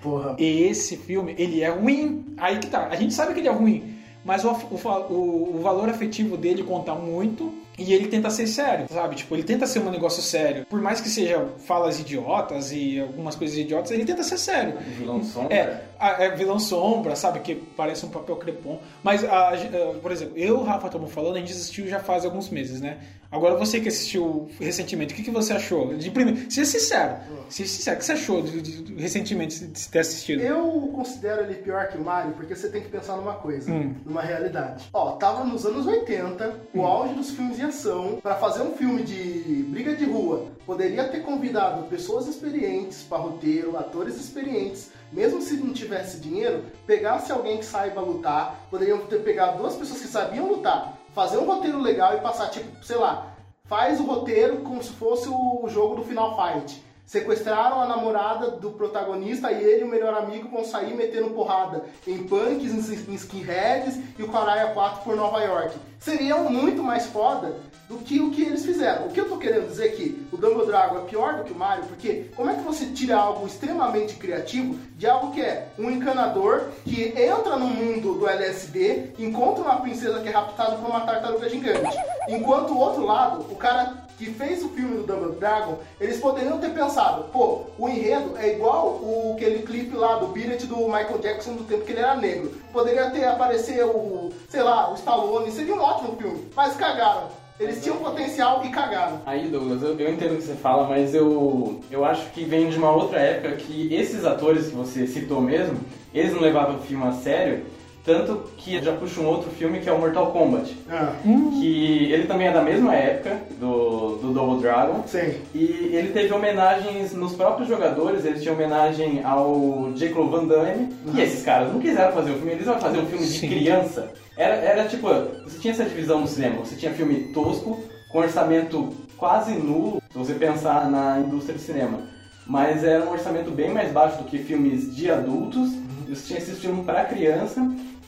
Porra. 0.00 0.36
E 0.38 0.62
esse 0.62 0.96
filme, 0.96 1.34
ele 1.38 1.60
é 1.60 1.68
ruim. 1.68 2.34
Aí 2.36 2.58
que 2.58 2.68
tá. 2.68 2.88
A 2.88 2.96
gente 2.96 3.12
sabe 3.12 3.34
que 3.34 3.40
ele 3.40 3.48
é 3.48 3.52
ruim, 3.52 3.91
mas 4.24 4.44
o, 4.44 4.50
o, 4.50 5.56
o- 5.56 5.60
valor 5.62 5.88
afetivo 5.88 6.36
dele 6.36 6.62
conta 6.62 6.94
muito 6.94 7.52
e 7.78 7.92
ele 7.94 8.06
tenta 8.08 8.28
ser 8.30 8.46
sério, 8.46 8.86
sabe? 8.92 9.16
Tipo, 9.16 9.34
ele 9.34 9.42
tenta 9.42 9.66
ser 9.66 9.78
um 9.80 9.90
negócio 9.90 10.22
sério. 10.22 10.66
Por 10.68 10.80
mais 10.80 11.00
que 11.00 11.08
seja 11.08 11.48
falas 11.66 11.98
idiotas 11.98 12.70
e 12.70 13.00
algumas 13.00 13.34
coisas 13.34 13.56
idiotas, 13.56 13.90
ele 13.90 14.04
tenta 14.04 14.22
ser 14.22 14.36
sério. 14.38 14.74
O 14.76 14.90
vilão 14.98 15.24
sombra. 15.24 15.54
É, 15.56 15.62
a- 15.62 15.80
é 16.10 16.34
vilão 16.34 16.58
sombra, 16.58 17.14
sabe? 17.16 17.40
Que 17.40 17.54
parece 17.54 18.04
um 18.04 18.08
papel 18.10 18.36
crepom. 18.36 18.80
Mas, 19.02 19.24
a- 19.24 19.50
a- 19.50 19.94
por 20.00 20.10
exemplo, 20.12 20.36
eu 20.36 20.46
e 20.48 20.50
o 20.52 20.62
Rafa 20.62 20.86
estamos 20.86 21.12
falando, 21.12 21.36
a 21.36 21.38
gente 21.38 21.52
assistiu 21.52 21.86
já 21.86 22.00
faz 22.00 22.24
alguns 22.24 22.48
meses, 22.50 22.80
né? 22.80 22.98
Agora 23.30 23.56
você 23.56 23.80
que 23.80 23.88
assistiu 23.88 24.50
recentemente, 24.60 25.14
o 25.14 25.16
que, 25.16 25.22
que 25.22 25.30
você 25.30 25.54
achou? 25.54 25.94
De 25.96 26.10
primeiro, 26.10 26.50
seja 26.50 26.70
sincero. 26.70 27.16
Seja 27.48 27.70
sincero, 27.70 27.96
o 27.96 27.98
que 28.00 28.04
você 28.04 28.12
achou 28.12 28.42
de, 28.42 28.60
de- 28.60 28.94
recentemente 28.94 29.64
de 29.66 29.88
ter 29.88 30.00
assistido? 30.00 30.42
Eu 30.42 30.90
considero 30.94 31.42
ele 31.44 31.54
pior 31.54 31.88
que 31.88 31.96
o 31.96 32.04
Mario 32.04 32.32
porque 32.32 32.54
você 32.54 32.68
tem 32.68 32.82
que 32.82 32.88
pensar 32.88 33.16
numa 33.16 33.34
coisa, 33.34 33.72
Hum. 33.72 33.94
numa 34.04 34.20
realidade. 34.20 34.84
Ó, 34.92 35.12
tava 35.12 35.44
nos 35.44 35.64
anos 35.64 35.86
80, 35.86 36.54
o 36.74 36.82
auge 36.82 37.14
dos 37.14 37.30
filmes 37.30 37.56
de 37.56 37.62
ação. 37.62 38.18
Pra 38.22 38.34
fazer 38.34 38.62
um 38.62 38.72
filme 38.72 39.02
de 39.02 39.64
briga 39.68 39.96
de 39.96 40.04
rua, 40.04 40.46
poderia 40.66 41.04
ter 41.08 41.20
convidado 41.20 41.84
pessoas 41.84 42.26
experientes 42.26 43.02
para 43.08 43.16
roteiro, 43.18 43.78
atores 43.78 44.16
experientes. 44.16 44.90
Mesmo 45.12 45.42
se 45.42 45.56
não 45.58 45.74
tivesse 45.74 46.18
dinheiro, 46.18 46.64
pegasse 46.86 47.30
alguém 47.30 47.58
que 47.58 47.64
saiba 47.64 48.00
lutar, 48.00 48.66
poderiam 48.70 48.98
ter 49.06 49.22
pegado 49.22 49.58
duas 49.58 49.76
pessoas 49.76 50.00
que 50.00 50.08
sabiam 50.08 50.48
lutar, 50.48 50.96
fazer 51.14 51.36
um 51.36 51.44
roteiro 51.44 51.80
legal 51.80 52.16
e 52.16 52.20
passar, 52.20 52.48
tipo, 52.48 52.82
sei 52.82 52.96
lá, 52.96 53.34
faz 53.66 54.00
o 54.00 54.04
roteiro 54.04 54.62
como 54.62 54.82
se 54.82 54.90
fosse 54.92 55.28
o 55.28 55.68
jogo 55.68 55.96
do 55.96 56.04
Final 56.04 56.34
Fight. 56.34 56.82
Sequestraram 57.12 57.78
a 57.78 57.86
namorada 57.86 58.52
do 58.52 58.70
protagonista 58.70 59.52
e 59.52 59.62
ele 59.62 59.82
e 59.82 59.84
o 59.84 59.86
melhor 59.86 60.14
amigo 60.14 60.48
vão 60.48 60.64
sair 60.64 60.94
metendo 60.96 61.28
porrada 61.28 61.84
em 62.06 62.26
punks, 62.26 62.72
em 63.06 63.14
skinheads 63.14 63.98
e 64.18 64.22
o 64.22 64.28
Caralho 64.28 64.72
4 64.72 65.02
por 65.02 65.14
Nova 65.14 65.38
York. 65.42 65.76
Seria 66.00 66.38
muito 66.38 66.82
mais 66.82 67.04
foda 67.04 67.54
do 67.86 67.98
que 67.98 68.18
o 68.18 68.30
que 68.30 68.42
eles 68.42 68.64
fizeram. 68.64 69.06
O 69.06 69.10
que 69.10 69.20
eu 69.20 69.28
tô 69.28 69.36
querendo 69.36 69.68
dizer 69.68 69.88
é 69.88 69.90
que 69.90 70.26
o 70.32 70.38
Double 70.38 70.64
Dragon 70.64 70.96
é 70.96 71.00
pior 71.02 71.36
do 71.36 71.44
que 71.44 71.52
o 71.52 71.54
Mario, 71.54 71.84
porque 71.84 72.30
como 72.34 72.50
é 72.50 72.54
que 72.54 72.62
você 72.62 72.86
tira 72.86 73.16
algo 73.16 73.46
extremamente 73.46 74.14
criativo 74.14 74.78
de 74.96 75.06
algo 75.06 75.32
que 75.32 75.42
é 75.42 75.68
um 75.78 75.90
encanador 75.90 76.68
que 76.82 77.12
entra 77.14 77.56
no 77.56 77.66
mundo 77.66 78.14
do 78.14 78.26
LSD, 78.26 79.12
encontra 79.18 79.62
uma 79.62 79.80
princesa 79.80 80.20
que 80.20 80.28
é 80.28 80.32
raptada 80.32 80.76
por 80.76 80.88
uma 80.88 81.02
tartaruga 81.02 81.48
gigante. 81.50 81.94
Enquanto 82.26 82.72
o 82.72 82.78
outro 82.78 83.04
lado, 83.04 83.44
o 83.52 83.56
cara 83.56 84.01
que 84.22 84.30
fez 84.30 84.62
o 84.62 84.68
filme 84.68 84.98
do 84.98 85.02
Double 85.02 85.36
Dragon, 85.36 85.78
eles 86.00 86.20
poderiam 86.20 86.58
ter 86.58 86.70
pensado, 86.70 87.24
pô, 87.32 87.62
o 87.76 87.88
enredo 87.88 88.36
é 88.38 88.54
igual 88.54 89.00
o 89.02 89.32
aquele 89.34 89.62
clipe 89.62 89.96
lá 89.96 90.16
do 90.16 90.28
Beat 90.28 90.64
do 90.66 90.76
Michael 90.86 91.18
Jackson 91.18 91.54
do 91.54 91.64
tempo 91.64 91.84
que 91.84 91.90
ele 91.90 92.00
era 92.00 92.14
negro. 92.14 92.52
Poderia 92.72 93.10
ter 93.10 93.24
aparecer 93.24 93.84
o, 93.84 94.30
sei 94.48 94.62
lá, 94.62 94.92
o 94.92 94.94
Stallone, 94.94 95.50
seria 95.50 95.74
um 95.74 95.80
ótimo 95.80 96.16
filme, 96.16 96.48
mas 96.54 96.76
cagaram. 96.76 97.28
Eles 97.58 97.82
tinham 97.82 97.96
potencial 97.96 98.64
e 98.64 98.70
cagaram. 98.70 99.20
Aí, 99.26 99.48
Douglas, 99.48 99.82
eu, 99.82 99.98
eu 99.98 100.12
entendo 100.12 100.34
o 100.34 100.36
que 100.36 100.42
você 100.42 100.54
fala, 100.54 100.86
mas 100.88 101.14
eu, 101.14 101.80
eu 101.90 102.04
acho 102.04 102.30
que 102.30 102.44
vem 102.44 102.70
de 102.70 102.78
uma 102.78 102.90
outra 102.90 103.18
época 103.18 103.56
que 103.56 103.92
esses 103.92 104.24
atores 104.24 104.68
que 104.68 104.74
você 104.74 105.06
citou 105.06 105.40
mesmo, 105.40 105.78
eles 106.14 106.32
não 106.32 106.40
levavam 106.40 106.76
o 106.76 106.80
filme 106.80 107.04
a 107.04 107.12
sério 107.12 107.64
Tanto 108.04 108.42
que 108.56 108.82
já 108.82 108.92
puxa 108.94 109.20
um 109.20 109.26
outro 109.26 109.48
filme 109.50 109.78
que 109.78 109.88
é 109.88 109.92
o 109.92 109.98
Mortal 109.98 110.32
Kombat. 110.32 110.76
Ah, 110.90 111.12
Que 111.22 112.12
ele 112.12 112.26
também 112.26 112.48
é 112.48 112.52
da 112.52 112.60
mesma 112.60 112.94
época 112.96 113.38
do, 113.60 114.16
do 114.16 114.32
Double 114.32 114.60
Dragon. 114.60 115.04
sim. 115.06 115.34
E 115.54 115.90
ele 115.92 116.08
teve 116.12 116.34
homenagens 116.34 117.12
nos 117.14 117.34
próprios 117.34 117.68
jogadores, 117.68 118.24
eles 118.24 118.42
tinham 118.42 118.56
homenagem 118.56 119.22
ao 119.24 119.92
Jean-Claude 119.94 120.30
Van 120.30 120.44
Damme. 120.46 120.88
E 121.14 121.20
esses 121.20 121.44
caras 121.44 121.72
não 121.72 121.78
quiseram 121.78 122.12
fazer 122.12 122.32
o 122.32 122.36
filme, 122.36 122.52
eles 122.52 122.66
vão 122.66 122.80
fazer 122.80 122.98
um 122.98 123.06
filme 123.06 123.24
de 123.24 123.38
Sim. 123.38 123.48
criança. 123.48 124.10
Era, 124.36 124.54
era 124.56 124.88
tipo, 124.88 125.06
você 125.44 125.58
tinha 125.60 125.72
essa 125.72 125.84
divisão 125.84 126.20
no 126.22 126.26
cinema, 126.26 126.56
você 126.56 126.74
tinha 126.74 126.90
filme 126.92 127.32
tosco, 127.32 127.78
com 128.10 128.18
orçamento 128.18 128.92
quase 129.16 129.52
nulo, 129.52 130.02
se 130.10 130.18
você 130.18 130.34
pensar 130.34 130.90
na 130.90 131.20
indústria 131.20 131.54
de 131.56 131.62
cinema. 131.62 132.00
Mas 132.44 132.82
era 132.82 133.04
um 133.04 133.12
orçamento 133.12 133.52
bem 133.52 133.72
mais 133.72 133.92
baixo 133.92 134.18
do 134.18 134.24
que 134.24 134.38
filmes 134.38 134.94
de 134.96 135.08
adultos. 135.08 135.70
Você 136.08 136.26
tinha 136.26 136.38
esses 136.40 136.58
filmes 136.58 136.84
para 136.84 137.04
criança 137.04 137.60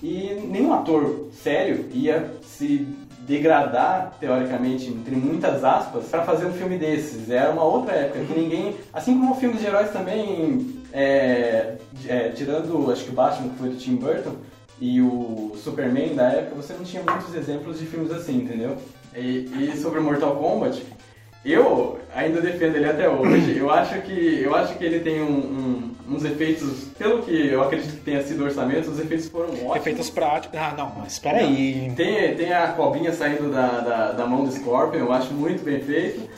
e 0.04 0.46
nenhum 0.50 0.74
ator 0.74 1.28
sério 1.32 1.86
ia 1.94 2.30
se 2.42 2.86
degradar, 3.20 4.12
teoricamente, 4.20 4.88
entre 4.90 5.16
muitas 5.16 5.64
aspas, 5.64 6.04
para 6.10 6.24
fazer 6.24 6.44
um 6.44 6.52
filme 6.52 6.76
desses. 6.76 7.30
Era 7.30 7.50
uma 7.50 7.64
outra 7.64 7.94
época 7.94 8.22
que 8.26 8.38
ninguém. 8.38 8.76
Assim 8.92 9.18
como 9.18 9.34
filmes 9.36 9.60
de 9.60 9.66
heróis 9.66 9.90
também, 9.92 10.76
é, 10.92 11.76
é, 12.06 12.28
tirando 12.34 12.92
acho 12.92 13.04
que 13.04 13.10
o 13.10 13.14
Batman, 13.14 13.48
que 13.48 13.56
foi 13.58 13.70
do 13.70 13.76
Tim 13.76 13.96
Burton, 13.96 14.34
e 14.78 15.00
o 15.00 15.52
Superman 15.56 16.14
da 16.14 16.28
época, 16.32 16.56
você 16.56 16.74
não 16.74 16.84
tinha 16.84 17.02
muitos 17.02 17.34
exemplos 17.34 17.78
de 17.78 17.86
filmes 17.86 18.12
assim, 18.12 18.42
entendeu? 18.42 18.76
E, 19.16 19.48
e 19.72 19.72
sobre 19.80 20.00
Mortal 20.00 20.36
Kombat, 20.36 20.84
eu 21.46 21.98
ainda 22.14 22.42
defendo 22.42 22.76
ele 22.76 22.90
até 22.90 23.08
hoje. 23.08 23.56
Eu 23.56 23.70
acho 23.70 24.02
que, 24.02 24.40
eu 24.42 24.54
acho 24.54 24.76
que 24.76 24.84
ele 24.84 25.00
tem 25.00 25.22
um- 25.22 25.26
um- 25.30 25.93
uns 26.08 26.24
efeitos, 26.24 26.84
pelo 26.98 27.22
que 27.22 27.48
eu 27.48 27.62
acredito 27.62 27.92
que 27.92 28.00
tenha 28.02 28.22
sido 28.22 28.42
o 28.42 28.44
orçamento, 28.44 28.90
os 28.90 28.98
efeitos 28.98 29.28
foram 29.28 29.50
ótimos. 29.50 29.76
Efeitos 29.76 30.10
práticos. 30.10 30.58
Ah, 30.58 30.74
não, 30.76 30.92
mas 30.98 31.12
espera 31.12 31.38
aí. 31.38 31.92
Tem, 31.96 32.36
tem 32.36 32.52
a 32.52 32.68
cobrinha 32.72 33.12
saindo 33.12 33.50
da, 33.50 33.80
da, 33.80 34.12
da 34.12 34.26
mão 34.26 34.44
do 34.44 34.52
Scorpion, 34.52 35.00
eu 35.00 35.12
acho 35.12 35.32
muito 35.32 35.64
bem 35.64 35.80
feito. 35.80 36.28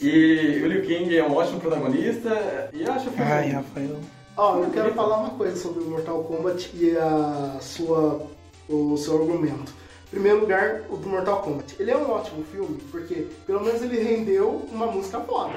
E 0.00 0.60
o 0.64 0.66
Liu 0.66 0.82
Kang 0.82 1.16
é 1.16 1.24
um 1.24 1.36
ótimo 1.36 1.60
protagonista. 1.60 2.70
E 2.72 2.82
eu 2.82 2.92
acho 2.92 3.10
filme. 3.10 3.30
Ai, 3.30 3.50
Rafael. 3.50 3.96
Ó, 4.36 4.58
eu 4.58 4.70
quero 4.70 4.92
falar 4.94 5.18
uma 5.18 5.30
coisa 5.30 5.56
sobre 5.56 5.84
o 5.84 5.90
Mortal 5.90 6.24
Kombat 6.24 6.70
e 6.74 6.96
a 6.96 7.58
sua, 7.60 8.26
o 8.68 8.96
seu 8.96 9.20
argumento. 9.20 9.72
Em 10.08 10.10
primeiro 10.10 10.40
lugar, 10.40 10.82
o 10.90 10.96
do 10.96 11.08
Mortal 11.08 11.42
Kombat. 11.42 11.76
Ele 11.78 11.90
é 11.90 11.96
um 11.96 12.10
ótimo 12.10 12.42
filme, 12.44 12.78
porque 12.90 13.28
pelo 13.46 13.62
menos 13.62 13.80
ele 13.80 14.02
rendeu 14.02 14.66
uma 14.72 14.86
música 14.86 15.20
foda. 15.20 15.52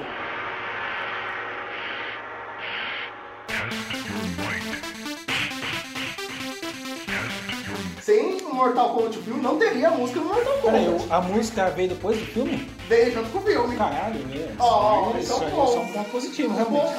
Mortal 8.56 8.94
Kombat 8.94 9.18
o 9.18 9.22
filme, 9.22 9.42
não 9.42 9.58
teria 9.58 9.88
a 9.88 9.90
música 9.90 10.18
do 10.18 10.26
Mortal 10.26 10.58
Kombat. 10.62 11.06
a 11.10 11.20
música 11.20 11.70
veio 11.70 11.90
depois 11.90 12.18
do 12.18 12.24
filme? 12.24 12.68
Veio 12.88 13.12
junto 13.12 13.30
com 13.30 13.38
o 13.38 13.42
filme. 13.42 13.76
Caralho, 13.76 14.18
é. 14.32 14.54
Ó, 14.58 15.12
isso, 15.18 15.34
então 15.34 15.50
bom. 15.50 15.76
é 15.76 15.80
um 15.80 15.92
ponto 15.92 16.10
positivo, 16.10 16.54
realmente. 16.54 16.96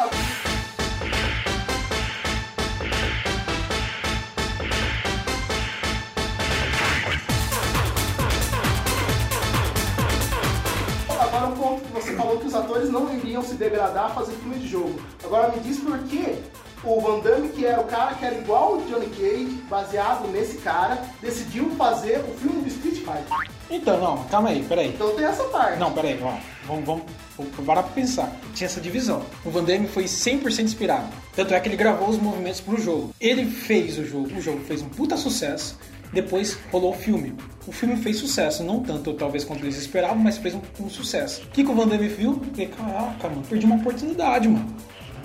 Agora 11.20 11.48
um 11.48 11.56
ponto 11.56 11.82
que 11.82 11.92
você 11.92 12.16
falou 12.16 12.38
que 12.38 12.46
os 12.46 12.54
atores 12.54 12.92
não 12.92 13.12
iriam 13.16 13.44
se 13.44 13.56
degradar 13.56 14.06
a 14.06 14.10
fazer 14.10 14.34
filme 14.34 14.60
de 14.60 14.68
jogo. 14.68 15.02
Agora 15.24 15.52
me 15.52 15.60
diz 15.62 15.80
por 15.80 15.98
que 16.04 16.38
o 16.84 17.02
Van 17.02 17.20
Damme, 17.20 17.50
que 17.50 17.66
era 17.66 17.82
o 17.82 17.86
cara 17.86 18.16
que 18.16 18.26
era 18.26 18.36
igual 18.36 18.78
o 18.78 18.82
Johnny 18.84 19.08
Cage, 19.08 19.64
baseado 19.70 20.28
nesse 20.28 20.58
cara, 20.58 21.02
decidiu 21.22 21.70
fazer 21.72 22.20
o 22.20 22.38
filme 22.38 22.62
do 22.62 22.68
Street 22.68 22.98
Fighter. 22.98 23.52
Então, 23.70 24.00
não, 24.00 24.24
calma 24.26 24.50
aí, 24.50 24.64
peraí. 24.64 24.90
Então 24.90 25.16
tem 25.16 25.26
essa 25.26 25.44
parte. 25.46 25.80
Não, 25.80 25.92
peraí, 25.92 26.20
ó. 26.22 26.34
Vamos, 26.66 26.86
vamos, 26.86 27.04
vamos 27.38 27.66
parar 27.66 27.84
pra 27.84 27.94
pensar. 27.94 28.32
Tinha 28.54 28.66
essa 28.66 28.80
divisão. 28.80 29.24
O 29.44 29.50
Van 29.50 29.64
Damme 29.64 29.88
foi 29.88 30.06
100% 30.06 30.64
inspirado. 30.64 31.08
Tanto 31.36 31.54
é 31.54 31.60
que 31.60 31.68
ele 31.68 31.76
gravou 31.76 32.10
os 32.10 32.18
movimentos 32.18 32.62
pro 32.62 32.80
jogo. 32.80 33.14
Ele 33.20 33.46
fez 33.46 33.98
o 33.98 34.06
jogo, 34.06 34.28
o 34.38 34.42
jogo 34.42 34.60
fez 34.66 34.82
um 34.82 34.90
puta 34.90 35.18
sucesso. 35.18 35.78
Depois 36.14 36.58
rolou 36.72 36.92
o 36.92 36.98
filme. 36.98 37.36
O 37.66 37.72
filme 37.72 37.98
fez 37.98 38.18
sucesso, 38.18 38.64
não 38.64 38.82
tanto 38.82 39.14
talvez 39.14 39.44
quanto 39.44 39.64
eles 39.64 39.78
esperavam, 39.78 40.18
mas 40.18 40.38
fez 40.38 40.56
um, 40.56 40.62
um 40.80 40.90
sucesso. 40.90 41.44
O 41.44 41.48
que, 41.50 41.64
que 41.64 41.70
o 41.70 41.76
Van 41.76 41.88
Damme 41.88 42.08
viu? 42.08 42.42
Ele, 42.56 42.68
caraca, 42.68 43.28
mano, 43.28 43.44
perdi 43.48 43.66
uma 43.66 43.76
oportunidade, 43.76 44.48
mano. 44.48 44.74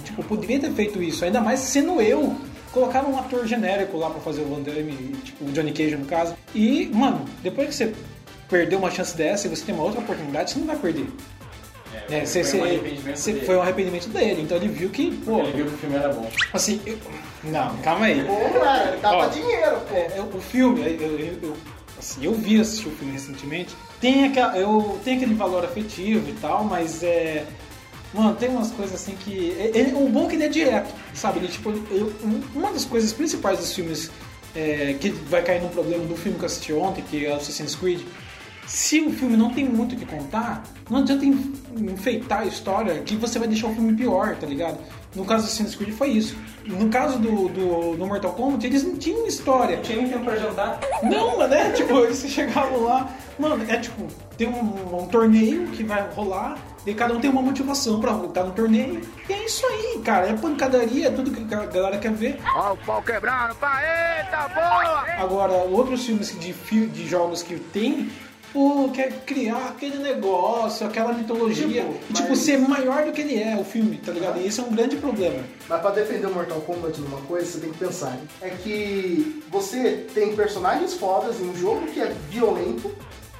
Tipo, 0.04 0.20
eu 0.22 0.24
poderia 0.24 0.58
ter 0.60 0.70
feito 0.72 1.02
isso, 1.02 1.24
ainda 1.24 1.40
mais 1.40 1.60
sendo 1.60 2.00
eu. 2.00 2.34
Colocaram 2.72 3.10
um 3.12 3.18
ator 3.18 3.46
genérico 3.46 3.98
lá 3.98 4.08
pra 4.08 4.20
fazer 4.20 4.40
o 4.42 4.46
Van 4.46 4.62
Damme, 4.62 4.92
tipo 5.24 5.44
o 5.44 5.52
Johnny 5.52 5.72
Cage 5.72 5.96
no 5.96 6.06
caso. 6.06 6.34
E, 6.54 6.90
mano, 6.92 7.24
depois 7.42 7.68
que 7.68 7.74
você 7.74 7.92
perdeu 8.48 8.78
uma 8.78 8.90
chance 8.90 9.14
dessa 9.16 9.46
e 9.46 9.50
você 9.50 9.64
tem 9.64 9.74
uma 9.74 9.84
outra 9.84 10.00
oportunidade, 10.00 10.52
você 10.52 10.58
não 10.58 10.66
vai 10.66 10.76
perder. 10.76 11.06
É, 12.10 12.24
você, 12.24 12.42
foi 12.42 12.58
um 12.60 12.64
arrependimento 12.64 13.44
foi 13.46 13.56
um 13.56 13.62
arrependimento 13.62 14.08
dele, 14.08 14.42
então 14.42 14.56
ele 14.56 14.68
viu 14.68 14.88
que, 14.90 15.10
pô, 15.24 15.40
Ele 15.40 15.52
viu 15.52 15.66
que 15.66 15.74
o 15.74 15.78
filme 15.78 15.96
era 15.96 16.08
bom. 16.12 16.28
assim, 16.52 16.80
eu- 16.86 16.98
não, 17.44 17.76
calma 17.78 18.06
aí. 18.06 18.22
Dá 19.00 19.12
Ó, 19.12 19.18
pra 19.20 19.28
dinheiro, 19.28 19.76
pô. 19.88 19.94
É, 19.94 20.10
eu- 20.16 20.24
o 20.24 20.40
filme, 20.40 20.80
eu, 20.80 21.18
eu- 21.18 21.38
eu- 21.42 21.56
assim, 21.98 22.24
eu 22.24 22.32
vi 22.34 22.60
assistir 22.60 22.88
o 22.88 22.92
filme 22.92 23.12
recentemente. 23.12 23.76
Tem, 24.00 24.24
aquela, 24.24 24.56
eu, 24.56 24.98
tem 25.04 25.16
aquele 25.16 25.34
valor 25.34 25.64
afetivo 25.64 26.28
e 26.28 26.32
tal, 26.34 26.64
mas 26.64 27.02
é. 27.02 27.44
Mano, 28.14 28.34
tem 28.36 28.48
umas 28.50 28.70
coisas 28.70 28.94
assim 28.94 29.14
que. 29.24 29.56
é- 29.74 29.92
o 29.96 30.08
bom 30.08 30.26
é 30.26 30.28
que 30.28 30.34
ele 30.36 30.44
é 30.44 30.48
direto, 30.48 30.92
sabe? 31.14 31.38
Ele, 31.38 31.48
tipo, 31.48 31.70
uma 32.54 32.70
das 32.72 32.84
coisas 32.84 33.12
principais 33.12 33.58
dos 33.58 33.72
filmes 33.72 34.10
é, 34.54 34.94
que 35.00 35.08
vai 35.10 35.42
cair 35.42 35.62
num 35.62 35.68
problema 35.70 36.04
do 36.04 36.14
filme 36.16 36.36
que 36.36 36.44
eu 36.44 36.46
assisti 36.46 36.72
ontem, 36.74 37.02
que 37.02 37.24
é 37.24 37.30
o 37.32 37.36
Assassin's 37.36 37.74
Creed. 37.74 38.00
Se 38.66 39.00
o 39.00 39.10
filme 39.10 39.36
não 39.36 39.50
tem 39.52 39.64
muito 39.64 39.94
o 39.94 39.98
que 39.98 40.06
contar, 40.06 40.62
não 40.88 40.98
adianta 41.00 41.24
en- 41.24 41.52
enfeitar 41.78 42.40
a 42.40 42.44
história 42.46 43.00
que 43.00 43.16
você 43.16 43.38
vai 43.38 43.48
deixar 43.48 43.66
o 43.68 43.74
filme 43.74 43.92
pior, 43.94 44.36
tá 44.36 44.46
ligado? 44.46 44.78
No 45.16 45.24
caso 45.24 45.44
do 45.44 45.46
Assassin's 45.48 45.74
Creed 45.74 45.92
foi 45.94 46.10
isso. 46.10 46.36
No 46.66 46.88
caso 46.88 47.18
do, 47.18 47.48
do, 47.48 47.96
do 47.96 48.06
Mortal 48.06 48.32
Kombat, 48.34 48.64
eles 48.66 48.84
não 48.84 48.96
tinham 48.96 49.26
história. 49.26 49.76
Não 49.76 49.82
tinha 49.82 49.98
nem 49.98 50.08
tempo 50.08 50.24
pra 50.24 50.36
jantar. 50.36 50.80
Não, 51.02 51.46
né? 51.48 51.70
Tipo, 51.72 51.98
eles 52.00 52.24
chegavam 52.28 52.84
lá. 52.84 53.10
Mano, 53.38 53.62
é 53.68 53.76
tipo, 53.78 54.06
tem 54.38 54.48
um, 54.48 55.02
um 55.02 55.06
torneio 55.06 55.66
que 55.68 55.82
vai 55.82 56.08
rolar, 56.14 56.56
e 56.86 56.94
cada 56.94 57.14
um 57.14 57.20
tem 57.20 57.30
uma 57.30 57.42
motivação 57.42 58.00
pra 58.00 58.12
lutar 58.12 58.44
no 58.44 58.52
torneio. 58.52 59.00
E 59.28 59.32
é 59.32 59.44
isso 59.44 59.64
aí, 59.66 60.00
cara. 60.04 60.28
É 60.28 60.32
pancadaria, 60.34 61.08
é 61.08 61.10
tudo 61.10 61.30
que 61.30 61.54
a 61.54 61.64
galera 61.66 61.98
quer 61.98 62.12
ver. 62.12 62.40
Ó 62.56 62.72
o 62.72 62.76
pau 62.78 63.02
quebrando, 63.02 63.54
pá, 63.56 63.80
eita 64.18 64.48
boa! 64.48 65.22
Agora, 65.22 65.52
outros 65.52 66.04
filmes 66.04 66.36
de, 66.38 66.52
de 66.88 67.08
jogos 67.08 67.42
que 67.42 67.56
tem, 67.56 68.10
pô, 68.52 68.90
quer 68.92 69.12
criar 69.24 69.68
aquele 69.68 69.98
negócio, 69.98 70.86
aquela 70.86 71.12
mitologia, 71.12 71.82
Tipo, 71.84 71.94
e 72.10 72.12
tipo, 72.14 72.28
mas- 72.30 72.38
ser 72.40 72.58
maior 72.58 73.04
do 73.04 73.12
que 73.12 73.20
ele 73.20 73.40
é, 73.40 73.56
o 73.56 73.64
filme, 73.64 73.98
tá 73.98 74.10
ligado? 74.12 74.38
E 74.40 74.46
esse 74.46 74.58
é 74.60 74.62
um 74.64 74.70
grande 74.74 74.96
problema. 74.96 75.38
Mas 75.68 75.80
pra 75.80 75.90
defender 75.92 76.26
o 76.26 76.34
Mortal 76.34 76.60
Kombat 76.62 77.00
numa 77.00 77.20
coisa, 77.22 77.46
você 77.46 77.60
tem 77.60 77.70
que 77.70 77.78
pensar. 77.78 78.16
É 78.40 78.48
que 78.50 79.42
você 79.50 80.04
tem 80.12 80.34
personagens 80.34 80.94
fodas 80.94 81.40
em 81.40 81.48
um 81.48 81.56
jogo 81.56 81.86
que 81.86 82.00
é 82.00 82.12
violento 82.28 82.90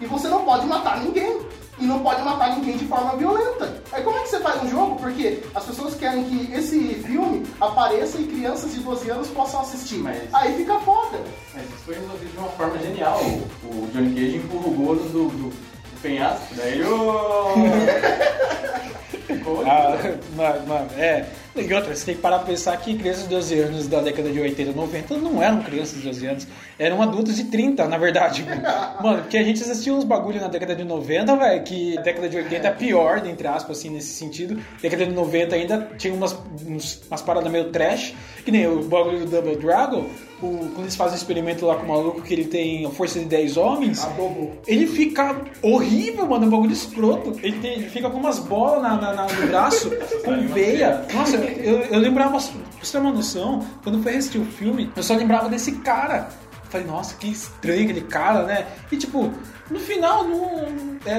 e 0.00 0.06
você 0.06 0.28
não 0.28 0.44
pode 0.44 0.66
matar 0.66 1.02
ninguém. 1.02 1.40
E 1.78 1.86
não 1.86 2.00
pode 2.00 2.22
matar 2.22 2.56
ninguém 2.56 2.76
de 2.76 2.86
forma 2.86 3.16
violenta. 3.16 3.80
Aí 3.92 4.02
como 4.02 4.18
é 4.18 4.22
que 4.22 4.28
você 4.28 4.40
faz 4.40 4.62
um 4.62 4.68
jogo? 4.68 4.96
Porque 4.96 5.42
as 5.54 5.64
pessoas 5.64 5.94
querem 5.94 6.24
que 6.24 6.52
esse 6.52 6.78
filme 6.96 7.46
apareça 7.60 8.18
e 8.18 8.26
crianças 8.26 8.72
de 8.72 8.80
12 8.80 9.10
anos 9.10 9.28
possam 9.28 9.60
assistir. 9.62 9.96
Mas- 9.98 10.22
Aí 10.34 10.54
fica 10.56 10.78
foda. 10.80 11.18
Mas 11.54 11.64
isso 11.64 11.78
foi 11.84 11.94
resolvido 11.94 12.30
de 12.30 12.38
uma 12.38 12.48
forma 12.50 12.78
genial. 12.78 13.20
O, 13.64 13.66
o 13.66 13.90
Johnny 13.92 14.14
Cage 14.14 14.36
empurra 14.36 14.66
o 14.68 14.72
gordo 14.72 15.02
do, 15.04 15.28
do, 15.28 15.48
do 15.48 16.00
penhasco, 16.02 16.54
daí 16.56 16.72
ele. 16.72 16.84
Ah, 19.66 19.96
mano, 20.36 20.66
mano, 20.66 20.90
é. 20.96 21.26
E 21.54 21.74
outra, 21.74 21.94
você 21.94 22.06
tem 22.06 22.14
que 22.14 22.20
parar 22.20 22.38
pra 22.38 22.46
pensar 22.46 22.76
que 22.78 22.96
crianças 22.96 23.24
de 23.24 23.28
12 23.28 23.60
anos 23.60 23.86
da 23.86 24.00
década 24.00 24.30
de 24.30 24.40
80 24.40 24.72
90 24.72 25.16
não 25.18 25.42
eram 25.42 25.62
crianças 25.62 25.98
de 25.98 26.06
12 26.08 26.26
anos, 26.26 26.48
eram 26.78 27.02
adultos 27.02 27.36
de 27.36 27.44
30, 27.44 27.86
na 27.88 27.98
verdade. 27.98 28.44
Mano, 29.02 29.22
porque 29.22 29.36
a 29.36 29.42
gente 29.42 29.62
assistia 29.62 29.92
uns 29.92 30.04
bagulho 30.04 30.40
na 30.40 30.48
década 30.48 30.74
de 30.74 30.84
90, 30.84 31.36
velho, 31.36 31.62
que 31.62 31.98
a 31.98 32.00
década 32.00 32.28
de 32.28 32.36
80 32.38 32.68
é 32.68 32.70
pior, 32.72 33.26
entre 33.26 33.46
aspas, 33.46 33.78
assim, 33.78 33.90
nesse 33.90 34.14
sentido. 34.14 34.58
Década 34.80 35.04
de 35.04 35.12
90 35.12 35.54
ainda 35.54 35.88
tinha 35.98 36.14
umas, 36.14 36.36
umas 36.66 37.22
paradas 37.22 37.52
meio 37.52 37.70
trash, 37.70 38.14
que 38.44 38.50
nem 38.50 38.66
o 38.66 38.82
bagulho 38.84 39.20
do 39.20 39.26
Double 39.26 39.56
Dragon, 39.56 40.06
o- 40.46 40.58
quando 40.74 40.80
eles 40.82 40.96
fazem 40.96 41.14
um 41.14 41.16
experimento 41.16 41.64
lá 41.66 41.76
com 41.76 41.84
o 41.84 41.88
maluco 41.88 42.22
que 42.22 42.32
ele 42.32 42.44
tem 42.44 42.84
a 42.86 42.90
força 42.90 43.18
de 43.18 43.24
10 43.26 43.56
homens. 43.56 44.04
A 44.04 44.08
bobo. 44.10 44.52
Ele 44.66 44.86
fica 44.86 45.36
horrível, 45.62 46.26
mano, 46.26 46.44
é 46.44 46.46
um 46.48 46.50
bagulho 46.50 46.72
escroto. 46.72 47.32
Ele, 47.42 47.58
tem- 47.58 47.72
ele 47.74 47.88
fica 47.88 48.08
com 48.10 48.18
umas 48.18 48.38
bolas 48.38 48.82
na, 48.82 48.96
na- 49.00 49.12
na- 49.14 49.26
no 49.26 49.46
braço, 49.48 49.90
com 50.24 50.46
veia. 50.48 51.04
Nossa, 51.14 51.36
eu, 51.36 51.78
eu 51.80 51.98
lembrava, 51.98 52.30
pra 52.32 52.38
você 52.40 52.92
ter 52.92 52.98
uma 52.98 53.12
noção, 53.12 53.64
quando 53.82 53.96
eu 53.98 54.02
fui 54.02 54.12
assistir 54.16 54.38
o 54.38 54.44
filme, 54.44 54.90
eu 54.96 55.02
só 55.02 55.14
lembrava 55.14 55.48
desse 55.48 55.72
cara. 55.72 56.28
Falei, 56.70 56.86
nossa, 56.86 57.14
que 57.16 57.28
estranho 57.30 57.82
aquele 57.84 58.00
cara, 58.00 58.44
né? 58.44 58.66
E 58.90 58.96
tipo, 58.96 59.30
no 59.70 59.78
final, 59.78 60.24
não, 60.24 60.98
é, 61.04 61.18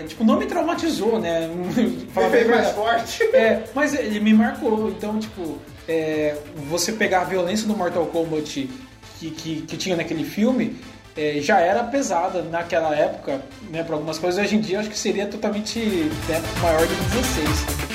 é, 0.00 0.04
tipo, 0.08 0.24
não 0.24 0.36
me 0.38 0.46
traumatizou, 0.46 1.20
né? 1.20 1.48
Fez 2.32 2.48
mais 2.48 2.70
forte. 2.72 3.22
É, 3.32 3.62
mas 3.72 3.94
ele 3.94 4.18
me 4.18 4.34
marcou. 4.34 4.88
Então, 4.88 5.20
tipo, 5.20 5.56
é, 5.88 6.36
você 6.68 6.92
pegar 6.92 7.22
a 7.22 7.24
violência 7.24 7.66
do 7.66 7.76
Mortal 7.76 8.06
Kombat 8.06 8.68
que, 9.18 9.30
que, 9.30 9.62
que 9.62 9.76
tinha 9.76 9.96
naquele 9.96 10.24
filme 10.24 10.76
é, 11.16 11.40
já 11.40 11.60
era 11.60 11.82
pesada 11.84 12.42
naquela 12.42 12.94
época, 12.94 13.40
né, 13.70 13.82
para 13.82 13.94
algumas 13.94 14.18
coisas. 14.18 14.44
Hoje 14.44 14.56
em 14.56 14.60
dia, 14.60 14.80
acho 14.80 14.90
que 14.90 14.98
seria 14.98 15.26
totalmente 15.26 15.78
né, 15.78 16.42
maior 16.60 16.80
do 16.80 16.88
que 16.88 17.16
16. 17.16 17.85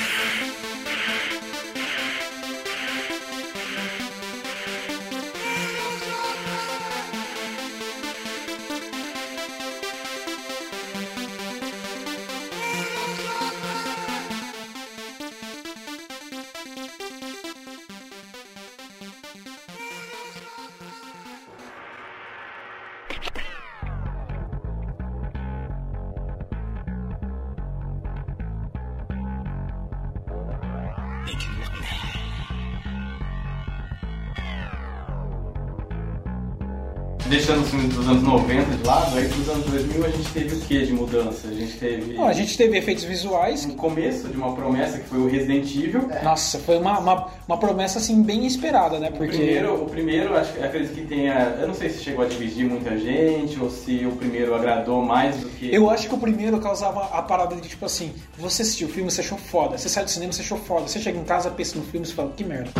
90 38.32 38.76
de 38.76 38.86
lado, 38.86 39.18
aí 39.18 39.28
dos 39.28 39.48
anos 39.48 39.66
2000 39.66 40.06
a 40.06 40.08
gente 40.08 40.30
teve 40.32 40.54
o 40.56 40.60
que 40.60 40.86
de 40.86 40.92
mudança? 40.92 41.48
A 41.48 41.52
gente 41.52 41.76
teve 41.76 42.14
Bom, 42.14 42.26
a 42.26 42.32
gente 42.32 42.56
teve 42.56 42.78
efeitos 42.78 43.04
visuais. 43.04 43.66
um 43.66 43.76
começo 43.76 44.26
de 44.28 44.36
uma 44.36 44.54
promessa 44.54 44.98
que 44.98 45.04
foi 45.06 45.18
o 45.18 45.28
Resident 45.28 45.64
Evil. 45.74 46.08
Nossa, 46.22 46.58
foi 46.58 46.78
uma, 46.78 46.98
uma, 46.98 47.28
uma 47.46 47.58
promessa 47.58 47.98
assim 47.98 48.22
bem 48.22 48.46
esperada, 48.46 48.98
né? 48.98 49.08
O 49.08 49.12
Porque 49.12 49.36
primeiro, 49.36 49.82
o 49.82 49.86
primeiro, 49.86 50.34
acho 50.34 50.54
que 50.54 50.64
acredito 50.64 50.94
que 50.94 51.02
tenha. 51.02 51.56
Eu 51.60 51.68
não 51.68 51.74
sei 51.74 51.90
se 51.90 52.02
chegou 52.02 52.24
a 52.24 52.28
dividir 52.28 52.64
muita 52.64 52.96
gente 52.96 53.60
ou 53.60 53.68
se 53.68 54.06
o 54.06 54.12
primeiro 54.12 54.54
agradou 54.54 55.02
mais 55.02 55.36
do 55.36 55.48
que. 55.50 55.74
eu 55.74 55.90
acho 55.90 56.08
que 56.08 56.14
o 56.14 56.18
primeiro 56.18 56.58
causava 56.58 57.04
a 57.12 57.20
parada 57.20 57.54
de 57.56 57.68
tipo 57.68 57.84
assim: 57.84 58.12
você 58.38 58.62
assistiu 58.62 58.88
o 58.88 58.90
filme, 58.90 59.10
você 59.10 59.20
achou 59.20 59.36
foda. 59.36 59.76
Você 59.76 59.90
sai 59.90 60.04
do 60.04 60.10
cinema, 60.10 60.32
você 60.32 60.40
achou 60.40 60.56
foda. 60.56 60.88
Você 60.88 60.98
chega 60.98 61.18
em 61.18 61.24
casa, 61.24 61.50
pensa 61.50 61.76
no 61.76 61.84
filme 61.84 62.06
e 62.06 62.12
fala: 62.12 62.32
que 62.34 62.44
merda. 62.44 62.70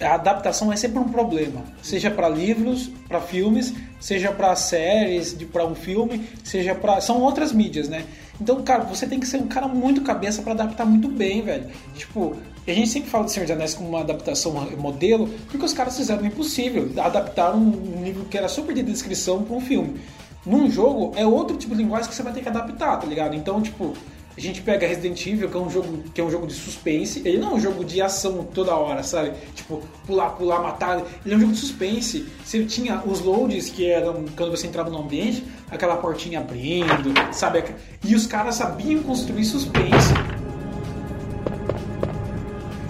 A 0.00 0.14
adaptação 0.14 0.72
é 0.72 0.76
sempre 0.76 0.98
um 0.98 1.08
problema, 1.08 1.62
seja 1.82 2.10
para 2.10 2.30
livros, 2.30 2.90
para 3.06 3.20
filmes, 3.20 3.74
seja 4.00 4.32
para 4.32 4.56
séries, 4.56 5.34
para 5.52 5.66
um 5.66 5.74
filme, 5.74 6.26
seja 6.42 6.74
para 6.74 6.98
são 7.02 7.20
outras 7.20 7.52
mídias, 7.52 7.86
né? 7.86 8.06
Então, 8.40 8.62
cara, 8.62 8.84
você 8.84 9.06
tem 9.06 9.20
que 9.20 9.26
ser 9.26 9.36
um 9.36 9.46
cara 9.46 9.68
muito 9.68 10.00
cabeça 10.00 10.40
para 10.40 10.52
adaptar 10.52 10.86
muito 10.86 11.08
bem, 11.08 11.42
velho. 11.42 11.66
Tipo, 11.94 12.34
a 12.66 12.70
gente 12.70 12.88
sempre 12.88 13.10
fala 13.10 13.24
de 13.26 13.32
Senhor 13.32 13.44
dos 13.44 13.54
Anéis 13.54 13.74
como 13.74 13.90
uma 13.90 14.00
adaptação 14.00 14.52
modelo, 14.78 15.28
porque 15.50 15.64
os 15.64 15.74
caras 15.74 15.94
fizeram 15.94 16.22
o 16.22 16.26
impossível, 16.26 16.90
adaptaram 16.96 17.58
um 17.58 18.02
livro 18.02 18.24
que 18.24 18.38
era 18.38 18.48
super 18.48 18.74
de 18.74 18.82
descrição 18.82 19.42
para 19.42 19.56
um 19.56 19.60
filme. 19.60 20.00
Num 20.44 20.70
jogo 20.70 21.12
é 21.16 21.26
outro 21.26 21.56
tipo 21.56 21.74
de 21.74 21.82
linguagem 21.82 22.08
que 22.08 22.14
você 22.14 22.22
vai 22.22 22.32
ter 22.32 22.40
que 22.40 22.48
adaptar, 22.48 22.98
tá 22.98 23.06
ligado? 23.06 23.34
Então, 23.34 23.60
tipo, 23.60 23.94
a 24.36 24.40
gente 24.40 24.60
pega 24.60 24.86
Resident 24.86 25.26
Evil, 25.26 25.48
que 25.48 25.56
é 25.56 25.60
um 25.60 25.70
jogo, 25.70 25.98
que 26.12 26.20
é 26.20 26.24
um 26.24 26.30
jogo 26.30 26.46
de 26.46 26.52
suspense. 26.52 27.22
Ele 27.24 27.38
não 27.38 27.52
é 27.52 27.54
um 27.54 27.60
jogo 27.60 27.82
de 27.84 28.02
ação 28.02 28.46
toda 28.52 28.74
hora, 28.74 29.02
sabe? 29.02 29.32
Tipo, 29.54 29.82
pular, 30.06 30.30
pular, 30.30 30.62
matar. 30.62 31.02
Ele 31.24 31.34
é 31.34 31.36
um 31.36 31.40
jogo 31.40 31.52
de 31.52 31.58
suspense. 31.58 32.26
Você 32.44 32.64
tinha 32.66 33.02
os 33.06 33.20
loads, 33.22 33.70
que 33.70 33.86
eram 33.86 34.26
quando 34.36 34.50
você 34.50 34.66
entrava 34.66 34.90
no 34.90 34.98
ambiente, 34.98 35.42
aquela 35.70 35.96
portinha 35.96 36.40
abrindo, 36.40 37.14
sabe? 37.32 37.64
E 38.04 38.14
os 38.14 38.26
caras 38.26 38.56
sabiam 38.56 39.02
construir 39.02 39.44
suspense. 39.44 40.12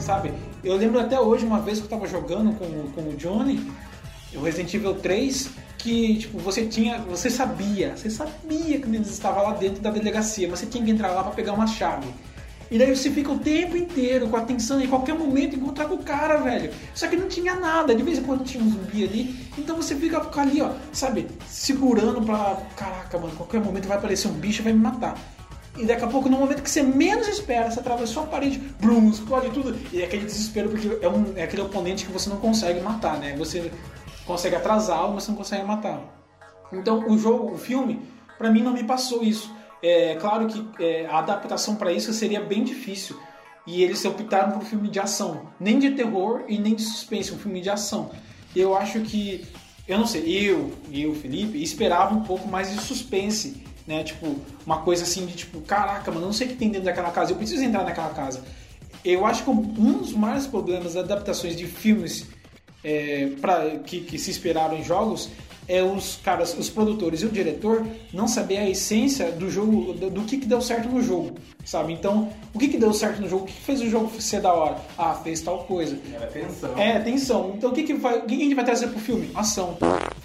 Sabe? 0.00 0.32
Eu 0.64 0.76
lembro 0.76 0.98
até 0.98 1.20
hoje, 1.20 1.46
uma 1.46 1.60
vez 1.60 1.78
que 1.78 1.84
eu 1.84 1.90
tava 1.90 2.08
jogando 2.08 2.52
com, 2.58 2.66
com 2.90 3.08
o 3.08 3.14
Johnny, 3.14 3.70
o 4.36 4.42
Resident 4.42 4.72
Evil 4.74 4.94
3, 4.94 5.50
que 5.78 6.18
tipo, 6.18 6.38
você 6.38 6.66
tinha. 6.66 6.98
Você 6.98 7.30
sabia, 7.30 7.96
você 7.96 8.10
sabia 8.10 8.80
que 8.80 8.88
eles 8.88 9.08
estavam 9.08 9.42
lá 9.44 9.52
dentro 9.54 9.80
da 9.80 9.90
delegacia, 9.90 10.48
mas 10.48 10.60
você 10.60 10.66
tinha 10.66 10.84
que 10.84 10.90
entrar 10.90 11.10
lá 11.12 11.22
para 11.22 11.32
pegar 11.32 11.52
uma 11.52 11.66
chave. 11.66 12.08
E 12.70 12.78
daí 12.78 12.94
você 12.94 13.10
fica 13.10 13.30
o 13.30 13.38
tempo 13.38 13.76
inteiro 13.76 14.28
com 14.28 14.36
atenção 14.36 14.80
em 14.80 14.88
qualquer 14.88 15.14
momento 15.14 15.54
encontrar 15.54 15.84
com 15.86 15.94
o 15.94 16.02
cara, 16.02 16.38
velho. 16.38 16.72
Só 16.94 17.06
que 17.06 17.16
não 17.16 17.28
tinha 17.28 17.54
nada, 17.54 17.94
de 17.94 18.02
vez 18.02 18.18
em 18.18 18.22
quando 18.22 18.44
tinha 18.44 18.62
um 18.62 18.68
zumbi 18.68 19.04
ali. 19.04 19.48
Então 19.56 19.76
você 19.76 19.94
fica 19.94 20.20
ali, 20.40 20.60
ó, 20.60 20.72
sabe, 20.92 21.28
segurando 21.46 22.20
pra. 22.22 22.56
Caraca, 22.76 23.18
mano, 23.18 23.36
qualquer 23.36 23.60
momento 23.60 23.86
vai 23.86 23.96
aparecer 23.96 24.28
um 24.28 24.32
bicho 24.32 24.62
e 24.62 24.64
vai 24.64 24.72
me 24.72 24.80
matar. 24.80 25.16
E 25.78 25.84
daqui 25.84 26.04
a 26.04 26.08
pouco, 26.08 26.28
no 26.28 26.38
momento 26.38 26.62
que 26.62 26.70
você 26.70 26.82
menos 26.82 27.28
espera, 27.28 27.70
você 27.70 27.78
atravessou 27.78 28.22
a 28.24 28.26
parede, 28.26 28.58
brum, 28.80 29.10
explode 29.10 29.50
tudo. 29.50 29.76
E 29.92 30.00
é 30.00 30.04
aquele 30.04 30.24
desespero, 30.24 30.70
porque 30.70 30.98
é, 31.02 31.08
um, 31.08 31.34
é 31.36 31.44
aquele 31.44 31.62
oponente 31.62 32.06
que 32.06 32.12
você 32.12 32.30
não 32.30 32.38
consegue 32.38 32.80
matar, 32.80 33.18
né? 33.18 33.36
Você 33.36 33.70
consegue 34.26 34.56
atrasá-lo, 34.56 35.14
mas 35.14 35.28
não 35.28 35.34
consegue 35.34 35.64
matar. 35.64 36.00
Então, 36.72 37.08
o 37.08 37.18
jogo, 37.18 37.54
o 37.54 37.58
filme, 37.58 38.00
pra 38.36 38.50
mim 38.50 38.62
não 38.62 38.72
me 38.72 38.84
passou 38.84 39.22
isso. 39.22 39.54
É 39.82 40.16
claro 40.16 40.46
que 40.46 40.82
é, 40.82 41.06
a 41.06 41.18
adaptação 41.18 41.76
pra 41.76 41.92
isso 41.92 42.12
seria 42.12 42.40
bem 42.40 42.64
difícil. 42.64 43.18
E 43.66 43.82
eles 43.82 44.04
optaram 44.04 44.52
por 44.52 44.62
um 44.62 44.66
filme 44.66 44.88
de 44.88 45.00
ação. 45.00 45.48
Nem 45.58 45.78
de 45.78 45.90
terror 45.92 46.44
e 46.48 46.58
nem 46.58 46.74
de 46.74 46.82
suspense, 46.82 47.32
um 47.32 47.38
filme 47.38 47.60
de 47.60 47.70
ação. 47.70 48.10
Eu 48.54 48.76
acho 48.76 49.00
que, 49.00 49.46
eu 49.86 49.98
não 49.98 50.06
sei, 50.06 50.50
eu 50.50 50.72
e 50.90 51.06
o 51.06 51.14
Felipe 51.14 51.62
esperava 51.62 52.14
um 52.14 52.22
pouco 52.22 52.48
mais 52.48 52.70
de 52.70 52.80
suspense 52.80 53.66
né? 53.86 54.02
Tipo, 54.02 54.36
uma 54.64 54.82
coisa 54.82 55.04
assim 55.04 55.24
de 55.26 55.34
tipo, 55.34 55.60
caraca, 55.60 56.10
mano, 56.10 56.26
não 56.26 56.32
sei 56.32 56.48
o 56.48 56.50
que 56.50 56.56
tem 56.56 56.68
dentro 56.68 56.86
daquela 56.86 57.10
casa, 57.10 57.32
eu 57.32 57.36
preciso 57.36 57.62
entrar 57.62 57.84
naquela 57.84 58.10
casa. 58.10 58.42
Eu 59.04 59.24
acho 59.24 59.44
que 59.44 59.50
um 59.50 59.98
dos 59.98 60.12
maiores 60.12 60.46
problemas 60.46 60.94
das 60.94 61.04
adaptações 61.04 61.54
de 61.54 61.66
filmes 61.66 62.26
é, 62.86 63.30
pra, 63.40 63.70
que, 63.84 64.00
que 64.00 64.16
se 64.16 64.30
esperaram 64.30 64.76
em 64.78 64.84
jogos 64.84 65.28
é 65.68 65.82
os 65.82 66.20
caras, 66.22 66.56
os 66.56 66.70
produtores 66.70 67.22
e 67.22 67.26
o 67.26 67.28
diretor 67.28 67.84
não 68.12 68.28
saber 68.28 68.58
a 68.58 68.70
essência 68.70 69.32
do 69.32 69.50
jogo, 69.50 69.92
do, 69.94 70.08
do 70.08 70.22
que, 70.22 70.36
que 70.36 70.46
deu 70.46 70.60
certo 70.60 70.88
no 70.88 71.02
jogo, 71.02 71.32
sabe? 71.64 71.92
Então, 71.92 72.30
o 72.54 72.58
que, 72.60 72.68
que 72.68 72.78
deu 72.78 72.92
certo 72.92 73.20
no 73.20 73.28
jogo? 73.28 73.42
O 73.42 73.46
que, 73.46 73.52
que 73.52 73.62
fez 73.62 73.80
o 73.80 73.90
jogo 73.90 74.08
ser 74.20 74.40
da 74.40 74.52
hora? 74.52 74.76
Ah, 74.96 75.14
fez 75.14 75.40
tal 75.40 75.64
coisa. 75.64 75.98
Era 76.14 76.26
tensão. 76.28 76.78
É, 76.78 77.00
tensão. 77.00 77.52
Então 77.56 77.70
o 77.70 77.72
que, 77.72 77.82
que, 77.82 77.94
vai, 77.94 78.18
o 78.18 78.22
que 78.22 78.36
que 78.36 78.42
a 78.42 78.44
gente 78.44 78.54
vai 78.54 78.64
trazer 78.64 78.86
pro 78.86 79.00
filme? 79.00 79.28
Ação. 79.34 79.76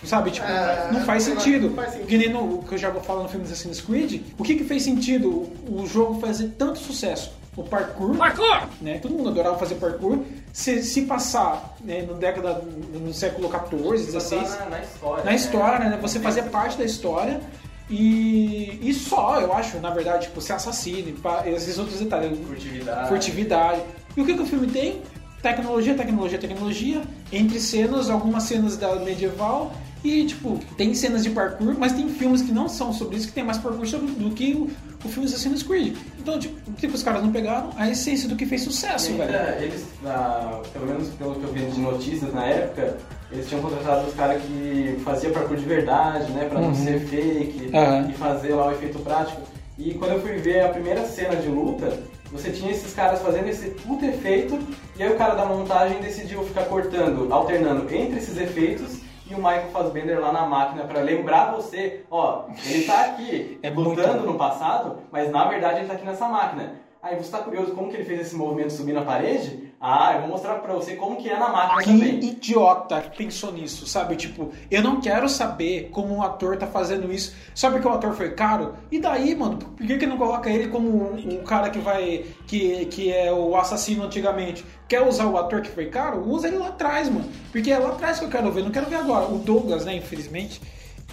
Sabe? 0.03 0.29
Tipo, 0.29 0.45
É, 0.45 0.89
não 0.91 1.01
faz 1.01 1.27
não 1.27 1.35
sentido. 1.39 1.71
faz 1.71 1.93
sentido. 1.93 2.07
Que 2.07 2.17
nem 2.19 2.29
no 2.29 2.59
o 2.59 2.63
que 2.63 2.75
eu 2.75 2.77
já 2.77 2.91
vou 2.91 3.01
falar 3.01 3.23
no 3.23 3.29
filme 3.29 3.43
Assassin's 3.45 3.81
Creed. 3.81 4.21
O 4.37 4.43
que, 4.43 4.53
que 4.53 4.63
fez 4.63 4.83
sentido 4.83 5.27
o, 5.67 5.81
o 5.81 5.87
jogo 5.87 6.21
fazer 6.21 6.51
tanto 6.55 6.77
sucesso? 6.77 7.31
O 7.55 7.63
parkour. 7.63 8.15
Parkour! 8.15 8.67
Né? 8.81 8.99
Todo 8.99 9.13
mundo 9.13 9.29
adorava 9.29 9.57
fazer 9.57 9.75
parkour. 9.75 10.19
Se, 10.53 10.81
se 10.83 11.01
passar 11.01 11.75
né, 11.81 12.01
no 12.01 12.13
década, 12.13 12.61
no 12.93 13.13
século 13.13 13.49
XIV, 13.49 14.19
XVI, 14.19 14.35
na, 14.37 14.65
na 14.65 14.79
história. 14.79 15.23
na 15.23 15.35
história, 15.35 15.89
né? 15.89 15.99
Você 16.01 16.19
fazer 16.19 16.43
parte 16.43 16.77
da 16.77 16.85
história. 16.85 17.41
E, 17.89 18.79
e 18.81 18.93
só, 18.93 19.41
eu 19.41 19.51
acho, 19.51 19.77
na 19.79 19.89
verdade, 19.89 20.27
tipo, 20.27 20.39
ser 20.39 20.53
assassino, 20.53 21.13
esses 21.45 21.77
outros 21.77 21.99
detalhes. 21.99 22.37
Furtividade. 22.47 23.09
Furtividade. 23.09 23.81
E 24.15 24.21
o 24.21 24.25
que, 24.25 24.33
que 24.33 24.41
o 24.41 24.45
filme 24.45 24.67
tem? 24.67 25.01
Tecnologia, 25.41 25.93
tecnologia, 25.93 26.37
tecnologia. 26.37 27.01
Entre 27.33 27.59
cenas, 27.59 28.09
algumas 28.09 28.43
cenas 28.43 28.77
da 28.77 28.95
medieval. 28.95 29.73
E, 30.03 30.25
tipo, 30.25 30.59
tem 30.77 30.93
cenas 30.95 31.21
de 31.21 31.29
parkour, 31.29 31.75
mas 31.77 31.91
tem 31.91 32.09
filmes 32.09 32.41
que 32.41 32.51
não 32.51 32.67
são 32.67 32.91
sobre 32.91 33.17
isso, 33.17 33.27
que 33.27 33.33
tem 33.33 33.43
mais 33.43 33.57
parkour 33.57 33.85
sobre, 33.85 34.07
do 34.07 34.31
que 34.31 34.73
o, 35.03 35.09
filme 35.09 35.27
Assassin's 35.27 35.63
Creed. 35.63 35.95
Então, 36.19 36.37
tipo, 36.39 36.55
o 36.69 36.73
que 36.73 36.87
que 36.87 36.93
os 36.95 37.03
caras 37.03 37.21
não 37.23 37.31
pegaram? 37.31 37.69
A 37.77 37.89
essência 37.89 38.27
do 38.29 38.35
que 38.35 38.45
fez 38.45 38.61
sucesso, 38.63 39.11
velho. 39.13 39.23
ainda 39.23 39.57
eles, 39.61 39.83
na- 40.03 40.59
pelo 40.73 40.85
menos 40.87 41.09
pelo 41.09 41.35
que 41.35 41.43
eu 41.43 41.53
vi 41.53 41.65
de 41.65 41.79
notícias 41.79 42.33
na 42.33 42.45
época, 42.45 42.97
eles 43.31 43.47
tinham 43.47 43.61
contratado 43.61 44.07
os 44.07 44.13
caras 44.13 44.41
que 44.43 44.99
faziam 45.03 45.31
parkour 45.33 45.57
de 45.57 45.65
verdade, 45.65 46.31
né? 46.33 46.45
Pra 46.49 46.59
não 46.59 46.69
Uhum. 46.69 46.75
ser 46.75 46.99
fake 47.07 47.69
Aham. 47.75 48.09
e 48.09 48.13
fazer 48.13 48.53
lá 48.53 48.67
o 48.67 48.71
efeito 48.71 48.99
prático. 48.99 49.41
E 49.77 49.93
quando 49.95 50.11
eu 50.11 50.21
fui 50.21 50.33
ver 50.37 50.61
a 50.65 50.69
primeira 50.69 51.05
cena 51.07 51.35
de 51.35 51.47
luta, 51.47 51.97
você 52.31 52.51
tinha 52.51 52.71
esses 52.71 52.93
caras 52.93 53.21
fazendo 53.21 53.47
esse 53.49 53.69
puto 53.69 54.05
efeito, 54.05 54.57
e 54.97 55.03
aí 55.03 55.11
o 55.11 55.17
cara 55.17 55.33
da 55.33 55.45
montagem 55.45 55.99
decidiu 56.01 56.43
ficar 56.43 56.63
cortando, 56.65 57.27
alternando 57.33 57.93
entre 57.93 58.19
esses 58.19 58.37
efeitos 58.37 59.00
e 59.31 59.35
o 59.35 59.37
Michael 59.37 59.69
Fassbender 59.71 60.19
lá 60.19 60.31
na 60.31 60.45
máquina 60.45 60.83
pra 60.83 61.01
lembrar 61.01 61.51
você, 61.51 62.03
ó, 62.11 62.45
ele 62.65 62.83
tá 62.83 63.05
aqui 63.05 63.59
É 63.63 63.69
lutando 63.69 64.25
no 64.25 64.37
passado, 64.37 64.99
mas 65.11 65.31
na 65.31 65.45
verdade 65.45 65.79
ele 65.79 65.87
tá 65.87 65.93
aqui 65.93 66.05
nessa 66.05 66.27
máquina. 66.27 66.75
Aí 67.01 67.15
você 67.15 67.31
tá 67.31 67.39
curioso 67.39 67.73
como 67.73 67.89
que 67.89 67.95
ele 67.95 68.03
fez 68.03 68.21
esse 68.21 68.35
movimento 68.35 68.73
subir 68.73 68.93
na 68.93 69.03
parede? 69.03 69.70
Ah, 69.83 70.13
eu 70.13 70.21
vou 70.21 70.29
mostrar 70.29 70.55
pra 70.59 70.73
você 70.75 70.95
como 70.95 71.15
que 71.17 71.27
é 71.27 71.39
na 71.39 71.49
máquina 71.49 71.81
Que 71.81 71.91
também. 71.91 72.23
idiota 72.23 73.01
que 73.01 73.17
pensou 73.17 73.51
nisso, 73.51 73.87
sabe? 73.87 74.15
Tipo, 74.15 74.51
eu 74.69 74.83
não 74.83 75.01
quero 75.01 75.27
saber 75.27 75.89
como 75.91 76.13
um 76.13 76.21
ator 76.21 76.55
tá 76.55 76.67
fazendo 76.67 77.11
isso 77.11 77.33
só 77.55 77.71
porque 77.71 77.87
o 77.87 77.91
ator 77.91 78.13
foi 78.13 78.29
caro. 78.31 78.75
E 78.91 78.99
daí, 78.99 79.33
mano, 79.33 79.57
por 79.57 79.87
que, 79.87 79.97
que 79.97 80.05
não 80.05 80.17
coloca 80.17 80.51
ele 80.51 80.67
como 80.67 80.87
o, 80.87 81.15
o 81.39 81.43
cara 81.43 81.71
que 81.71 81.79
vai. 81.79 82.25
Que, 82.45 82.85
que 82.85 83.11
é 83.11 83.33
o 83.33 83.55
assassino 83.57 84.03
antigamente? 84.03 84.63
Quer 84.87 85.01
usar 85.01 85.25
o 85.25 85.35
ator 85.35 85.61
que 85.61 85.71
foi 85.71 85.87
caro? 85.87 86.29
Usa 86.29 86.47
ele 86.47 86.57
lá 86.57 86.67
atrás, 86.67 87.09
mano. 87.09 87.27
Porque 87.51 87.71
é 87.71 87.79
lá 87.79 87.89
atrás 87.89 88.19
que 88.19 88.25
eu 88.25 88.29
quero 88.29 88.51
ver, 88.51 88.63
não 88.63 88.69
quero 88.71 88.85
ver 88.85 88.97
agora. 88.97 89.25
O 89.25 89.39
Douglas, 89.39 89.83
né, 89.83 89.95
infelizmente, 89.95 90.61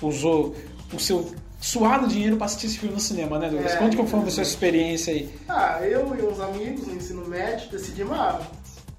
usou 0.02 0.54
o 0.92 0.98
seu 0.98 1.32
suado 1.60 2.06
dinheiro 2.06 2.36
pra 2.36 2.46
assistir 2.46 2.66
esse 2.66 2.78
filme 2.78 2.94
no 2.94 3.00
cinema, 3.00 3.38
né, 3.38 3.48
Douglas? 3.48 3.72
É, 3.72 3.76
Conte 3.76 3.96
como 3.96 4.08
foi 4.08 4.20
a 4.20 4.30
sua 4.30 4.42
experiência 4.42 5.12
aí. 5.12 5.28
Ah, 5.48 5.80
eu 5.82 6.14
e 6.16 6.22
uns 6.22 6.38
amigos 6.40 6.86
no 6.86 6.94
ensino 6.94 7.26
médio 7.26 7.68
decidimos, 7.70 8.16
ah, 8.16 8.40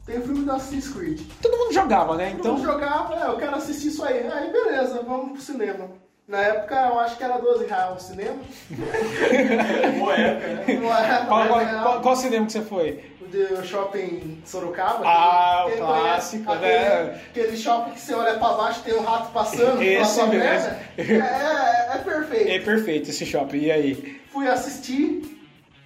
tem 0.10 0.20
o 0.20 0.24
filme 0.24 0.44
do 0.44 0.52
Assassin's 0.52 0.88
Creed. 0.90 1.22
Todo 1.42 1.58
mundo 1.58 1.74
jogava, 1.74 2.16
né? 2.16 2.32
Então 2.38 2.56
Então, 2.56 2.64
jogava, 2.66 3.16
é, 3.16 3.28
eu 3.28 3.38
quero 3.38 3.56
assistir 3.56 3.90
isso 3.90 4.04
aí. 4.04 4.28
Aí 4.28 4.52
beleza, 4.52 5.02
vamos 5.06 5.34
pro 5.34 5.42
cinema. 5.42 5.90
Na 6.28 6.40
época 6.42 6.76
eu 6.76 7.00
acho 7.00 7.18
que 7.18 7.24
era 7.24 7.38
12 7.38 7.66
reais 7.66 7.96
o 7.96 8.00
cinema. 8.08 8.38
Boa 10.00 10.16
época, 10.16 10.48
né? 10.48 11.26
Qual, 11.28 11.44
10 11.44 11.50
qual, 11.50 11.84
qual- 11.84 12.02
qual 12.02 12.16
cinema 12.16 12.46
que 12.46 12.52
você 12.52 12.62
foi? 12.62 13.04
O 13.22 13.28
de 13.28 13.68
shopping 13.68 14.42
Sorocaba. 14.46 15.02
Ah, 15.06 15.66
o 15.68 15.78
clássico, 15.78 16.52
aquele, 16.52 16.72
né? 16.72 17.22
Aquele 17.30 17.58
shopping 17.58 17.92
que 17.92 18.00
você 18.00 18.14
olha 18.14 18.38
pra 18.38 18.54
baixo 18.54 18.82
tem 18.84 18.96
um 18.96 19.02
rato 19.04 19.32
passando 19.32 19.82
Esse 19.82 20.14
sua 20.16 20.28
mesmo. 20.28 20.70
É, 20.98 21.02
é, 21.02 21.96
é 21.96 21.98
perfeito. 21.98 22.50
É 22.52 22.60
perfeito 22.60 23.10
esse 23.10 23.26
shopping, 23.26 23.58
e 23.58 23.72
aí? 23.72 24.22
Fui 24.32 24.48
assistir, 24.48 25.22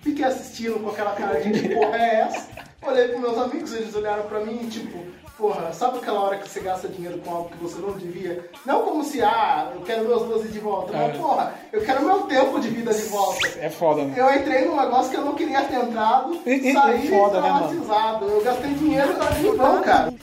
fiquei 0.02 0.26
assistindo 0.26 0.80
com 0.82 0.90
aquela 0.90 1.12
cara 1.14 1.40
de 1.42 1.52
que 1.52 1.70
porra 1.70 1.98
é 1.98 2.16
essa? 2.22 2.48
Olhei 2.86 3.08
pros 3.08 3.22
meus 3.22 3.38
amigos, 3.38 3.74
eles 3.74 3.96
olharam 3.96 4.24
pra 4.24 4.40
mim, 4.42 4.68
tipo, 4.70 5.06
porra, 5.38 5.72
sabe 5.74 5.98
aquela 6.00 6.20
hora 6.22 6.38
que 6.38 6.50
você 6.50 6.60
gasta 6.60 6.88
dinheiro 6.88 7.18
com 7.20 7.34
algo 7.34 7.50
que 7.50 7.58
você 7.64 7.80
não 7.80 7.94
devia? 7.94 8.50
Não 8.66 8.84
como 8.84 9.04
se, 9.04 9.22
ah, 9.22 9.72
eu 9.74 9.82
quero 9.82 10.04
meus 10.08 10.24
12 10.24 10.50
de 10.50 10.60
volta, 10.60 10.92
mas 10.92 11.16
É. 11.16 11.18
porra, 11.18 11.54
eu 11.72 11.82
quero 11.82 12.04
meu 12.04 12.22
tempo 12.24 12.60
de 12.60 12.70
vida 12.70 12.94
de 12.94 13.04
volta. 13.04 13.48
É 13.60 13.70
foda, 13.70 14.04
né? 14.04 14.14
Eu 14.18 14.34
entrei 14.36 14.66
num 14.66 14.76
negócio 14.76 15.10
que 15.12 15.18
eu 15.18 15.26
não 15.26 15.34
queria 15.36 15.62
ter 15.64 15.76
entrado, 15.78 16.40
E- 16.46 16.52
e- 16.70 16.74
saí 16.74 17.08
é 17.08 17.10
foda, 17.10 17.42
né, 17.42 17.50
mano? 17.50 17.68
traumatizado. 17.70 18.26
Eu 18.26 18.44
gastei 18.44 18.74
dinheiro 18.74 19.14
e 19.14 19.58
não, 19.58 19.82
cara. 19.82 20.14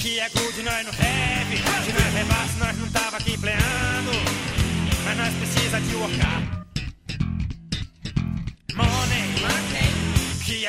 Que 0.00 0.20
é 0.20 0.28
good, 0.30 0.62
nós 0.62 0.84
não 0.84 0.92
have. 0.92 1.56
Se 1.84 1.92
nós 1.92 2.14
levasse, 2.14 2.58
nós 2.58 2.78
não 2.78 2.90
tava 2.90 3.16
aqui 3.18 3.36
pleando. 3.38 4.10
Mas 5.04 5.16
nós 5.16 5.34
precisa 5.34 5.80
de 5.80 5.96
workar. 5.96 6.57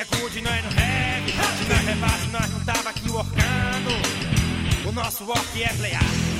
É 0.00 0.04
good, 0.04 0.40
nós 0.40 0.64
não 0.64 0.70
have. 0.70 1.32
Se 1.58 1.68
nós 1.68 1.84
levasse, 1.84 2.26
nós 2.28 2.50
não 2.50 2.60
tava 2.60 2.88
aqui 2.88 3.10
workando. 3.10 4.88
O 4.88 4.92
nosso 4.92 5.24
work 5.24 5.62
é 5.62 5.68
playar. 5.74 6.39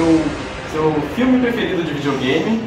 Seu, 0.00 0.06
seu 0.72 1.00
filme 1.14 1.40
preferido 1.40 1.82
de 1.84 1.92
videogame 1.92 2.60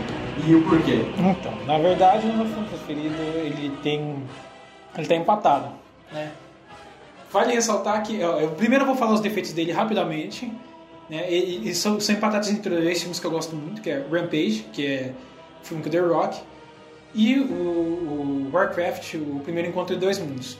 e 0.47 0.55
o 0.55 0.61
porquê. 0.63 1.05
Então, 1.17 1.53
na 1.65 1.79
verdade, 1.79 2.27
o 2.27 2.33
meu 2.33 2.45
filme 2.45 2.67
preferido, 2.67 3.15
ele 3.37 3.71
tem... 3.81 4.23
Ele 4.95 5.07
tá 5.07 5.15
empatado, 5.15 5.69
né? 6.11 6.31
Vale 7.31 7.53
ressaltar 7.53 8.03
que... 8.03 8.23
ó, 8.23 8.39
Eu, 8.39 8.49
primeiro 8.51 8.85
vou 8.85 8.95
falar 8.95 9.13
os 9.13 9.21
defeitos 9.21 9.51
dele 9.53 9.71
rapidamente, 9.71 10.51
né? 11.09 11.31
E, 11.31 11.69
e 11.69 11.73
são, 11.73 11.99
são 11.99 12.13
empatados 12.13 12.49
entre 12.49 12.69
dois 12.69 12.99
filmes 12.99 13.19
que 13.19 13.25
eu 13.25 13.31
gosto 13.31 13.55
muito, 13.55 13.81
que 13.81 13.89
é 13.89 14.05
Rampage, 14.11 14.67
que 14.71 14.85
é 14.85 15.13
o 15.63 15.65
filme 15.65 15.83
com 15.83 15.89
The 15.89 15.99
Rock, 15.99 16.39
e 17.15 17.39
o, 17.39 17.43
o 17.45 18.49
Warcraft, 18.53 19.15
o 19.15 19.39
Primeiro 19.43 19.69
Encontro 19.69 19.95
de 19.95 20.01
Dois 20.01 20.19
Mundos. 20.19 20.59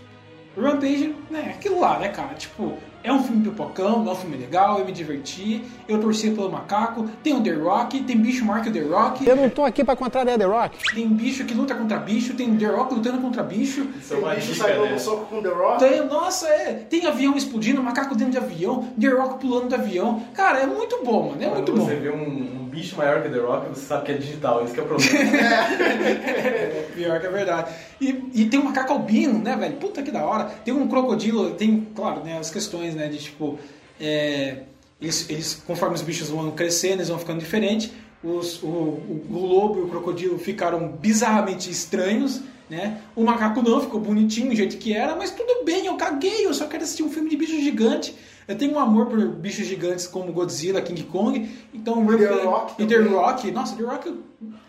Rampage, 0.60 1.16
né, 1.30 1.54
aquilo 1.56 1.80
lá, 1.80 2.00
né, 2.00 2.10
cara? 2.10 2.34
Tipo, 2.34 2.78
é 3.04 3.12
um 3.12 3.22
filme 3.24 3.44
pipocão, 3.44 4.08
é 4.08 4.12
um 4.12 4.16
filme 4.16 4.38
legal, 4.38 4.80
eu 4.80 4.86
me 4.86 4.92
diverti, 4.92 5.64
eu 5.88 6.00
torci 6.00 6.32
pelo 6.32 6.52
macaco, 6.52 7.08
tem 7.22 7.36
o 7.36 7.42
The 7.42 7.52
Rock, 7.52 8.02
tem 8.04 8.18
bicho 8.18 8.46
maior 8.46 8.64
que 8.64 8.70
o 8.70 8.74
The 8.74 8.82
Rock, 8.82 9.28
Eu 9.28 9.36
não 9.36 9.50
tô 9.50 9.64
aqui 9.64 9.84
pra 9.84 9.96
contrariar 9.96 10.38
The 10.38 10.46
Rock. 10.46 10.78
tem 10.94 11.08
bicho 11.10 11.44
que 11.46 11.54
luta 11.54 11.76
contra 11.76 11.98
bicho, 11.98 12.34
tem 12.34 12.56
The 12.56 12.66
Rock 12.68 12.94
lutando 12.96 13.20
contra 13.20 13.44
bicho. 13.44 13.86
Isso 14.00 14.14
é 14.14 14.18
uma 14.18 14.32
o 14.32 14.36
bicho 14.36 14.54
dica, 14.54 14.66
saiu 14.66 14.86
né? 14.86 14.92
no 14.94 15.00
soco 15.00 15.26
com 15.26 15.42
The 15.42 15.50
Rock. 15.50 15.80
Tem, 15.80 16.06
nossa, 16.06 16.48
é, 16.48 16.74
tem 16.90 17.06
avião 17.06 17.36
explodindo, 17.36 17.84
macaco 17.84 18.16
dentro 18.16 18.32
de 18.32 18.38
avião, 18.38 18.88
The 19.00 19.08
Rock 19.08 19.40
pulando 19.40 19.68
do 19.70 19.76
avião. 19.76 20.24
Cara, 20.34 20.60
é 20.60 20.66
muito 20.66 21.04
bom, 21.04 21.30
mano, 21.30 21.42
é 21.44 21.46
Quando 21.48 21.56
muito 21.58 21.74
bom. 21.74 21.86
você 21.86 21.96
vê 21.96 22.10
um, 22.10 22.63
um 22.63 22.63
bicho 22.74 22.98
maior 22.98 23.22
que 23.22 23.30
The 23.30 23.38
Rock, 23.38 23.70
você 23.70 23.86
sabe 23.86 24.06
que 24.06 24.12
é 24.12 24.16
digital, 24.16 24.64
isso 24.66 24.74
que 24.74 24.80
é 24.80 24.84
o 24.84 24.88
problema. 24.88 25.14
Pior 26.96 27.20
que 27.20 27.28
é 27.28 27.30
verdade. 27.30 27.74
E, 28.02 28.24
e 28.34 28.46
tem 28.46 28.60
um 28.60 28.64
macaco 28.64 28.94
albino, 28.94 29.40
né, 29.40 29.56
velho? 29.56 29.76
Puta 29.76 30.02
que 30.02 30.12
da 30.12 30.26
hora. 30.26 30.46
Tem 30.66 30.74
um 30.74 30.88
crocodilo, 30.88 31.52
tem, 31.52 31.88
claro, 31.96 32.24
né, 32.24 32.38
as 32.40 32.50
questões, 32.50 32.96
né, 32.96 33.08
de 33.08 33.20
tipo. 33.20 33.60
é, 34.02 34.64
eles, 35.00 35.30
eles, 35.30 35.62
conforme 35.68 35.96
os 35.96 36.02
bichos 36.02 36.30
vão 36.30 36.52
crescendo, 36.52 36.96
eles 36.96 37.10
vão 37.10 37.20
ficando 37.20 37.40
diferentes. 37.40 37.92
Os, 38.24 38.64
o, 38.64 38.68
o, 38.68 39.26
o 39.30 39.46
lobo 39.46 39.80
e 39.80 39.84
o 39.84 39.88
crocodilo 39.90 40.40
ficaram 40.40 40.88
bizarramente 40.88 41.70
estranhos, 41.70 42.42
né? 42.70 43.02
O 43.16 43.24
macaco 43.24 43.62
não, 43.62 43.82
ficou 43.82 44.00
bonitinho 44.00 44.50
do 44.50 44.56
jeito 44.56 44.78
que 44.78 44.94
era, 44.94 45.14
mas 45.16 45.32
tudo 45.32 45.66
bem, 45.66 45.86
eu 45.86 45.96
caguei, 45.96 46.46
eu 46.46 46.54
só 46.54 46.68
quero 46.68 46.84
assistir 46.84 47.04
um 47.04 47.12
filme 47.12 47.30
de 47.30 47.36
bicho 47.36 47.60
gigante. 47.60 48.16
Eu 48.48 48.58
tenho 48.58 48.74
um 48.74 48.80
amor 48.80 49.06
por 49.08 49.20
bichos 49.36 49.66
gigantes 49.66 50.06
como 50.08 50.32
Godzilla, 50.34 50.82
King 50.82 51.04
Kong, 51.04 51.50
então 51.74 52.06
The 52.06 52.12
Rampage- 52.12 52.46
Rock 52.46 52.84
e 52.84 52.86
The. 52.86 52.96
Rock, 52.98 53.52
nossa, 53.52 53.76
The 53.76 53.84
Rock 53.84 54.10
é 54.10 54.14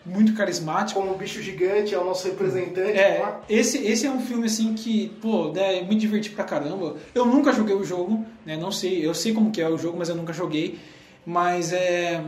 muito 0.07 0.33
carismático. 0.35 1.01
Como 1.01 1.15
um 1.15 1.19
bicho 1.19 1.43
gigante, 1.43 1.95
é 1.95 1.99
o 1.99 2.05
nosso 2.05 2.27
representante. 2.29 2.97
É, 2.99 3.19
lá. 3.21 3.41
esse, 3.49 3.79
esse 3.79 4.07
é 4.07 4.11
um 4.11 4.21
filme 4.21 4.47
assim 4.47 4.75
que, 4.75 5.09
pô, 5.21 5.51
né, 5.53 5.83
me 5.83 5.95
diverti 5.97 6.31
pra 6.31 6.45
caramba. 6.45 6.97
Eu 7.15 7.27
nunca 7.27 7.53
joguei 7.53 7.75
o 7.75 7.83
jogo, 7.85 8.25
né? 8.47 8.57
Não 8.57 8.71
sei, 8.71 9.05
eu 9.05 9.15
sei 9.15 9.33
como 9.33 9.51
que 9.51 9.61
é 9.61 9.69
o 9.69 9.77
jogo, 9.77 9.99
mas 9.99 10.09
eu 10.09 10.15
nunca 10.15 10.33
joguei. 10.33 10.79
Mas 11.27 11.73
é. 11.73 12.23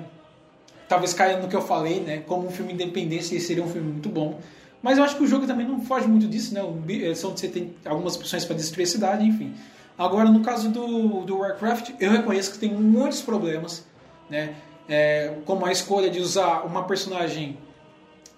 Talvez 0.89 1.13
caia 1.13 1.39
no 1.39 1.49
que 1.49 1.57
eu 1.57 1.63
falei, 1.63 2.01
né? 2.01 2.19
Como 2.27 2.47
um 2.47 2.51
filme 2.51 2.73
independente, 2.73 3.35
esse 3.35 3.41
seria 3.41 3.63
um 3.63 3.69
filme 3.69 3.91
muito 3.93 4.09
bom. 4.09 4.41
Mas 4.83 4.99
eu 4.99 5.05
acho 5.05 5.17
que 5.17 5.23
o 5.25 5.27
jogo 5.27 5.47
também 5.47 5.67
não 5.67 5.81
foge 5.81 6.07
muito 6.07 6.29
disso, 6.29 6.55
né? 6.55 6.63
O 6.63 6.77
São 7.17 7.37
você 7.37 7.49
tem 7.49 7.75
algumas 7.85 8.15
opções 8.17 8.45
para 8.45 8.55
destruir 8.55 8.85
a 8.85 8.87
cidade, 8.87 9.25
enfim. 9.25 9.53
Agora, 9.99 10.29
no 10.31 10.41
caso 10.41 10.71
do, 10.71 11.23
do 11.25 11.39
Warcraft, 11.39 11.91
eu 12.01 12.11
reconheço 12.11 12.53
que 12.53 12.59
tem 12.59 12.73
muitos 12.73 13.23
problemas, 13.23 13.87
né? 14.29 14.55
É, 14.89 15.35
como 15.45 15.67
a 15.67 15.73
escolha 15.73 16.09
de 16.11 16.21
usar 16.21 16.65
uma 16.65 16.85
personagem 16.85 17.59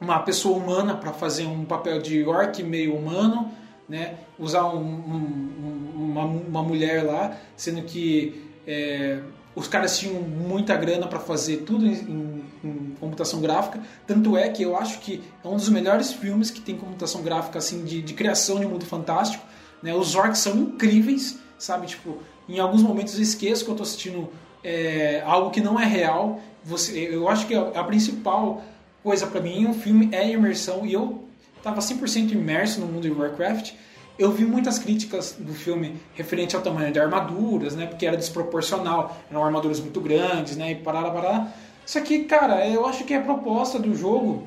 uma 0.00 0.20
pessoa 0.20 0.56
humana 0.56 0.94
para 0.94 1.12
fazer 1.12 1.44
um 1.46 1.64
papel 1.64 2.00
de 2.00 2.24
orc 2.24 2.62
meio 2.62 2.94
humano, 2.94 3.50
né? 3.88 4.14
Usar 4.38 4.64
um- 4.66 4.78
um- 4.78 5.92
um- 5.96 6.04
uma, 6.04 6.24
uma 6.24 6.62
mulher 6.62 7.02
lá, 7.04 7.36
sendo 7.56 7.82
que 7.82 8.44
é, 8.66 9.20
os 9.56 9.66
caras 9.66 9.98
tinham 9.98 10.20
muita 10.22 10.76
grana 10.76 11.06
para 11.08 11.18
fazer 11.18 11.58
tudo 11.58 11.84
em, 11.86 11.92
em- 11.94 12.44
em 12.62 12.94
computação 13.00 13.40
gráfica. 13.40 13.80
Tanto 14.06 14.36
é 14.36 14.48
que 14.48 14.62
eu 14.62 14.76
acho 14.76 15.00
que 15.00 15.20
é 15.44 15.48
um 15.48 15.56
dos 15.56 15.68
melhores 15.68 16.12
filmes 16.12 16.50
que 16.50 16.60
tem 16.60 16.76
computação 16.76 17.22
gráfica 17.22 17.58
assim 17.58 17.84
de, 17.84 18.00
de 18.00 18.14
criação 18.14 18.60
de 18.60 18.66
mundo 18.66 18.84
fantástico. 18.86 19.44
Né? 19.82 19.92
Os 19.94 20.14
orcs 20.14 20.38
são 20.38 20.56
incríveis, 20.56 21.38
sabe? 21.58 21.86
Tipo, 21.86 22.18
em 22.48 22.58
alguns 22.58 22.82
momentos 22.82 23.14
eu 23.16 23.22
esqueço 23.22 23.64
que 23.64 23.70
eu 23.70 23.74
tô 23.74 23.82
assistindo 23.82 24.28
é, 24.62 25.22
algo 25.26 25.50
que 25.50 25.60
não 25.60 25.78
é 25.78 25.84
real. 25.84 26.40
Você, 26.64 26.98
eu 26.98 27.28
acho 27.28 27.46
que 27.46 27.54
a, 27.54 27.68
a 27.74 27.84
principal 27.84 28.62
coisa 29.02 29.26
para 29.26 29.40
mim 29.40 29.66
um 29.66 29.74
filme 29.74 30.08
é 30.12 30.20
a 30.20 30.24
imersão 30.24 30.84
e 30.84 30.92
eu 30.92 31.24
tava 31.62 31.80
100% 31.80 32.32
imerso 32.32 32.80
no 32.80 32.86
mundo 32.86 33.02
de 33.02 33.10
Warcraft. 33.10 33.72
Eu 34.18 34.32
vi 34.32 34.44
muitas 34.44 34.78
críticas 34.78 35.36
do 35.38 35.54
filme 35.54 35.96
referente 36.14 36.56
ao 36.56 36.62
tamanho 36.62 36.92
de 36.92 36.98
armaduras, 36.98 37.76
né? 37.76 37.86
Porque 37.86 38.04
era 38.04 38.16
desproporcional, 38.16 39.16
eram 39.30 39.44
armaduras 39.44 39.78
muito 39.78 40.00
grandes, 40.00 40.56
né? 40.56 40.72
E 40.72 40.74
parará, 40.74 41.10
parará. 41.10 41.48
Só 41.86 42.00
que, 42.00 42.24
cara, 42.24 42.66
eu 42.66 42.84
acho 42.84 43.04
que 43.04 43.14
a 43.14 43.20
proposta 43.20 43.78
do 43.78 43.94
jogo, 43.94 44.46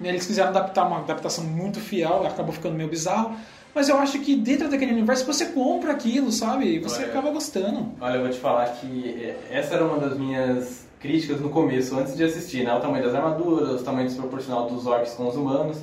né, 0.00 0.08
eles 0.08 0.26
quiseram 0.26 0.48
adaptar 0.48 0.86
uma 0.86 0.98
adaptação 0.98 1.44
muito 1.44 1.78
fiel, 1.78 2.26
acabou 2.26 2.52
ficando 2.52 2.74
meio 2.74 2.88
bizarro. 2.88 3.36
Mas 3.74 3.88
eu 3.88 3.96
acho 3.98 4.18
que 4.20 4.36
dentro 4.36 4.68
daquele 4.68 4.92
universo 4.92 5.24
você 5.24 5.46
compra 5.46 5.92
aquilo, 5.92 6.30
sabe? 6.30 6.66
E 6.66 6.78
você 6.78 7.02
Olha. 7.02 7.06
acaba 7.06 7.30
gostando. 7.30 7.92
Olha, 8.00 8.16
eu 8.16 8.22
vou 8.22 8.30
te 8.30 8.38
falar 8.38 8.66
que 8.66 9.22
é, 9.22 9.36
essa 9.50 9.74
era 9.74 9.84
uma 9.84 9.98
das 9.98 10.18
minhas 10.18 10.86
críticas 11.00 11.40
no 11.40 11.48
começo, 11.48 11.98
antes 11.98 12.16
de 12.16 12.22
assistir, 12.22 12.64
né? 12.64 12.74
O 12.74 12.80
tamanho 12.80 13.02
das 13.02 13.14
armaduras, 13.14 13.80
o 13.80 13.84
tamanho 13.84 14.06
desproporcional 14.06 14.66
dos 14.68 14.86
orcs 14.86 15.14
com 15.14 15.26
os 15.26 15.36
humanos. 15.36 15.78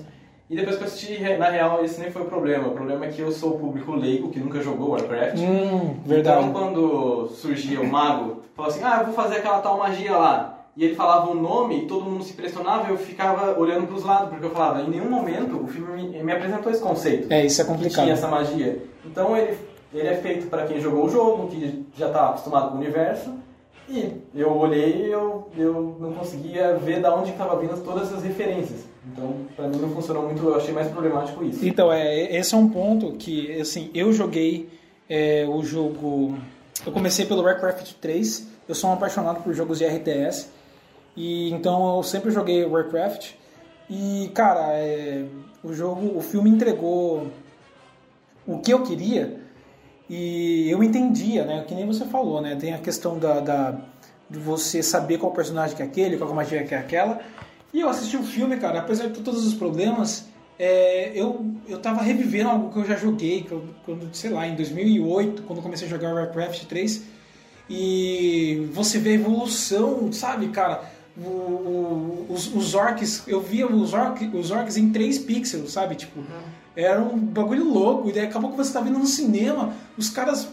E 0.49 0.55
depois 0.55 0.77
que 0.77 0.83
eu 0.83 0.87
assisti, 0.87 1.19
na 1.37 1.49
real, 1.49 1.83
esse 1.83 1.99
nem 1.99 2.09
foi 2.09 2.23
o 2.23 2.25
problema. 2.25 2.69
O 2.69 2.71
problema 2.71 3.05
é 3.05 3.09
que 3.09 3.21
eu 3.21 3.31
sou 3.31 3.55
o 3.55 3.59
público 3.59 3.91
leigo, 3.95 4.29
que 4.29 4.39
nunca 4.39 4.61
jogou 4.61 4.91
Warcraft. 4.91 5.37
Hum, 5.37 5.97
verdade. 6.05 6.39
Então, 6.39 6.53
quando 6.53 7.27
surgia 7.27 7.79
o 7.81 7.87
mago, 7.87 8.41
falava 8.55 8.73
assim, 8.73 8.83
ah, 8.83 8.97
eu 8.99 9.05
vou 9.05 9.13
fazer 9.13 9.37
aquela 9.37 9.61
tal 9.61 9.77
magia 9.77 10.17
lá. 10.17 10.58
E 10.77 10.85
ele 10.85 10.95
falava 10.95 11.29
o 11.29 11.35
nome 11.35 11.79
e 11.83 11.87
todo 11.87 12.05
mundo 12.05 12.23
se 12.23 12.31
impressionava 12.31 12.87
e 12.87 12.91
eu 12.91 12.97
ficava 12.97 13.59
olhando 13.59 13.87
para 13.87 13.95
os 13.95 14.03
lados, 14.03 14.29
porque 14.29 14.45
eu 14.45 14.51
falava, 14.51 14.81
em 14.81 14.89
nenhum 14.89 15.09
momento 15.09 15.61
o 15.61 15.67
filme 15.67 16.03
me, 16.03 16.23
me 16.23 16.31
apresentou 16.31 16.71
esse 16.71 16.81
conceito. 16.81 17.31
É, 17.31 17.45
isso 17.45 17.61
é 17.61 17.65
complicado. 17.65 18.03
tinha 18.03 18.13
essa 18.13 18.27
magia. 18.27 18.81
Então 19.05 19.35
ele, 19.35 19.57
ele 19.93 20.07
é 20.07 20.15
feito 20.15 20.47
para 20.47 20.65
quem 20.65 20.79
jogou 20.79 21.05
o 21.05 21.09
jogo, 21.09 21.47
que 21.47 21.85
já 21.97 22.07
está 22.07 22.29
acostumado 22.29 22.69
com 22.69 22.75
o 22.75 22.79
universo. 22.79 23.33
E 23.89 24.21
eu 24.35 24.55
olhei 24.55 25.07
e 25.07 25.11
eu, 25.11 25.49
eu 25.57 25.97
não 25.99 26.13
conseguia 26.13 26.75
ver 26.75 27.01
da 27.01 27.13
onde 27.13 27.31
estava 27.31 27.59
vindo 27.59 27.75
todas 27.83 28.13
as 28.13 28.23
referências. 28.23 28.85
Então, 29.11 29.33
para 29.55 29.67
mim 29.67 29.77
não 29.77 29.89
funcionou 29.89 30.23
muito, 30.23 30.43
eu 30.43 30.55
achei 30.55 30.73
mais 30.73 30.87
problemático 30.89 31.43
isso. 31.43 31.65
Então, 31.65 31.91
é, 31.91 32.35
esse 32.35 32.53
é 32.53 32.57
um 32.57 32.69
ponto 32.69 33.13
que, 33.13 33.59
assim, 33.59 33.89
eu 33.93 34.13
joguei 34.13 34.69
é, 35.09 35.45
o 35.49 35.63
jogo 35.63 36.37
Eu 36.85 36.91
comecei 36.91 37.25
pelo 37.25 37.41
Warcraft 37.41 37.93
3. 37.99 38.47
Eu 38.67 38.75
sou 38.75 38.91
um 38.91 38.93
apaixonado 38.93 39.43
por 39.43 39.53
jogos 39.53 39.79
de 39.79 39.85
RTS. 39.85 40.47
E 41.15 41.51
então 41.51 41.97
eu 41.97 42.03
sempre 42.03 42.31
joguei 42.31 42.65
Warcraft. 42.65 43.33
E, 43.89 44.29
cara, 44.35 44.73
é, 44.73 45.25
o 45.63 45.73
jogo, 45.73 46.17
o 46.17 46.21
filme 46.21 46.49
entregou 46.49 47.27
o 48.45 48.59
que 48.59 48.71
eu 48.71 48.83
queria 48.83 49.39
e 50.09 50.69
eu 50.69 50.83
entendia, 50.83 51.43
né? 51.43 51.63
Que 51.67 51.73
nem 51.73 51.85
você 51.85 52.05
falou, 52.05 52.41
né? 52.41 52.55
Tem 52.55 52.73
a 52.73 52.77
questão 52.77 53.17
da, 53.17 53.39
da 53.39 53.79
de 54.29 54.37
você 54.37 54.83
saber 54.83 55.17
qual 55.17 55.31
personagem 55.31 55.75
que 55.75 55.81
é 55.81 55.85
aquele, 55.85 56.17
qual 56.17 56.33
magia 56.33 56.63
que 56.63 56.75
é 56.75 56.77
aquela. 56.77 57.19
E 57.73 57.79
eu 57.79 57.89
assisti 57.89 58.15
o 58.15 58.23
filme, 58.23 58.57
cara, 58.57 58.79
apesar 58.79 59.07
de 59.07 59.21
todos 59.21 59.45
os 59.45 59.53
problemas, 59.53 60.27
é, 60.57 61.11
eu, 61.15 61.45
eu 61.67 61.79
tava 61.79 62.01
revivendo 62.01 62.49
algo 62.49 62.71
que 62.71 62.79
eu 62.79 62.85
já 62.85 62.95
joguei, 62.95 63.43
que 63.43 63.51
eu, 63.51 63.63
quando, 63.85 64.13
sei 64.13 64.29
lá, 64.29 64.47
em 64.47 64.55
2008, 64.55 65.43
quando 65.43 65.61
comecei 65.61 65.87
a 65.87 65.89
jogar 65.89 66.13
Warcraft 66.13 66.65
3. 66.65 67.03
E 67.69 68.67
você 68.73 68.97
vê 68.97 69.11
a 69.11 69.13
evolução, 69.13 70.11
sabe, 70.11 70.49
cara? 70.49 70.83
O, 71.23 71.27
o, 71.27 72.25
os, 72.29 72.53
os 72.55 72.73
orcs, 72.75 73.23
eu 73.27 73.41
via 73.41 73.67
os, 73.67 73.93
orc, 73.93 74.21
os 74.33 74.51
orcs 74.51 74.77
em 74.77 74.89
3 74.91 75.19
pixels, 75.19 75.71
sabe? 75.71 75.95
Tipo, 75.95 76.21
era 76.75 77.01
um 77.01 77.17
bagulho 77.17 77.65
louco. 77.65 78.09
E 78.09 78.13
daí 78.13 78.25
acabou 78.25 78.51
que 78.51 78.57
você 78.57 78.71
tá 78.71 78.79
vendo 78.79 78.99
no 78.99 79.05
cinema, 79.05 79.73
os 79.97 80.09
caras 80.09 80.47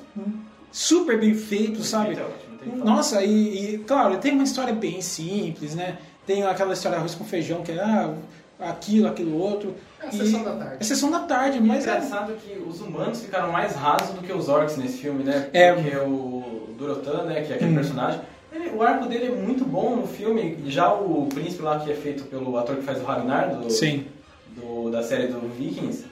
super 0.73 1.19
bem 1.19 1.35
feitos, 1.35 1.87
sabe? 1.89 2.13
Então. 2.15 2.85
Nossa, 2.85 3.23
e, 3.23 3.75
e, 3.75 3.79
claro, 3.79 4.19
tem 4.19 4.33
uma 4.33 4.43
história 4.43 4.75
bem 4.75 5.01
simples, 5.01 5.75
né? 5.75 5.99
Tem 6.27 6.43
aquela 6.43 6.73
história 6.73 6.99
arroz 6.99 7.15
com 7.15 7.25
feijão, 7.25 7.63
que 7.63 7.71
é 7.71 7.81
ah, 7.81 8.13
aquilo, 8.59 9.07
aquilo 9.07 9.37
outro. 9.39 9.75
É 10.03 10.07
a 10.07 10.09
E- 10.09 10.17
sessão 10.17 10.43
da 10.43 10.53
tarde. 10.57 10.77
É 10.81 10.85
sessão 10.85 11.11
da 11.13 11.21
tarde, 11.21 11.59
E 11.59 11.61
mas 11.61 11.87
é 11.87 11.91
é, 11.91 11.97
engraçado 11.99 12.33
que 12.45 12.59
os 12.59 12.81
humanos 12.81 13.21
ficaram 13.23 13.53
mais 13.53 13.75
rasos 13.77 14.15
do 14.17 14.21
que 14.23 14.33
os 14.33 14.49
orcs 14.49 14.77
nesse 14.77 14.99
filme, 14.99 15.23
né? 15.23 15.49
É. 15.53 15.73
Porque 15.73 15.97
o 15.99 16.71
Durotan, 16.77 17.23
né, 17.27 17.43
que 17.43 17.53
é 17.53 17.55
aquele 17.57 17.71
Hum. 17.71 17.75
personagem, 17.77 18.21
ele- 18.57 18.71
o 18.77 18.83
arco 18.83 19.07
dele 19.07 19.27
é 19.27 19.31
muito 19.31 19.65
bom 19.65 19.97
no 19.97 20.07
filme. 20.07 20.57
Já 20.67 20.93
o 20.93 21.27
príncipe 21.27 21.63
lá, 21.63 21.79
que 21.79 21.91
é 21.91 21.95
feito 21.95 22.25
pelo 22.25 22.57
ator 22.57 22.77
que 22.77 22.83
faz 22.83 23.01
o 23.01 23.05
Ragnar, 23.05 23.57
do, 23.57 23.71
sim. 23.71 24.07
do- 24.49 24.91
da 24.91 25.03
série 25.03 25.29
do 25.29 25.41
Vikings, 25.41 26.05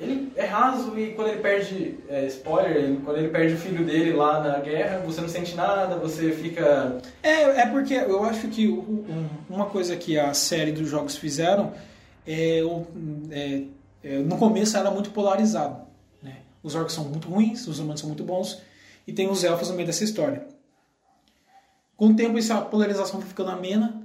ele 0.00 0.32
é 0.36 0.44
raso 0.44 0.96
e 0.98 1.12
quando 1.14 1.28
ele 1.28 1.40
perde, 1.40 1.98
é, 2.08 2.26
spoiler, 2.26 2.76
ele- 2.76 3.00
quando 3.04 3.18
ele 3.18 3.28
perde 3.28 3.54
o 3.54 3.58
filho 3.58 3.84
dele 3.84 4.12
lá 4.12 4.40
na 4.40 4.58
guerra, 4.60 5.02
você 5.04 5.20
não 5.20 5.28
sente 5.28 5.54
nada, 5.56 5.96
você 5.96 6.30
fica... 6.30 6.98
É, 7.22 7.42
é 7.62 7.66
porque 7.66 7.94
eu 7.94 8.22
acho 8.24 8.46
que 8.48 8.68
o- 8.68 8.78
um- 8.80 9.26
uma 9.50 9.66
coisa 9.66 9.96
que 9.96 10.18
a 10.18 10.32
série 10.34 10.70
dos 10.72 10.88
jogos 10.88 11.16
fizeram 11.16 11.72
é, 12.26 12.60
é- 13.30 13.62
é, 14.04 14.18
no 14.18 14.36
começo 14.38 14.76
era 14.76 14.90
muito 14.90 15.10
polarizado. 15.10 15.78
Né? 16.22 16.36
Os 16.62 16.74
orcs 16.76 16.92
são 16.94 17.04
muito 17.04 17.28
ruins, 17.28 17.66
os 17.66 17.78
humanos 17.80 18.00
são 18.00 18.08
muito 18.08 18.22
bons, 18.22 18.62
e 19.06 19.12
tem 19.12 19.28
os 19.28 19.42
elfos 19.42 19.68
no 19.70 19.74
meio 19.74 19.86
dessa 19.86 20.04
história. 20.04 20.46
Com 21.98 22.10
o 22.10 22.14
tempo 22.14 22.38
essa 22.38 22.60
polarização 22.60 23.20
foi 23.20 23.28
ficando 23.28 23.50
amena, 23.50 24.00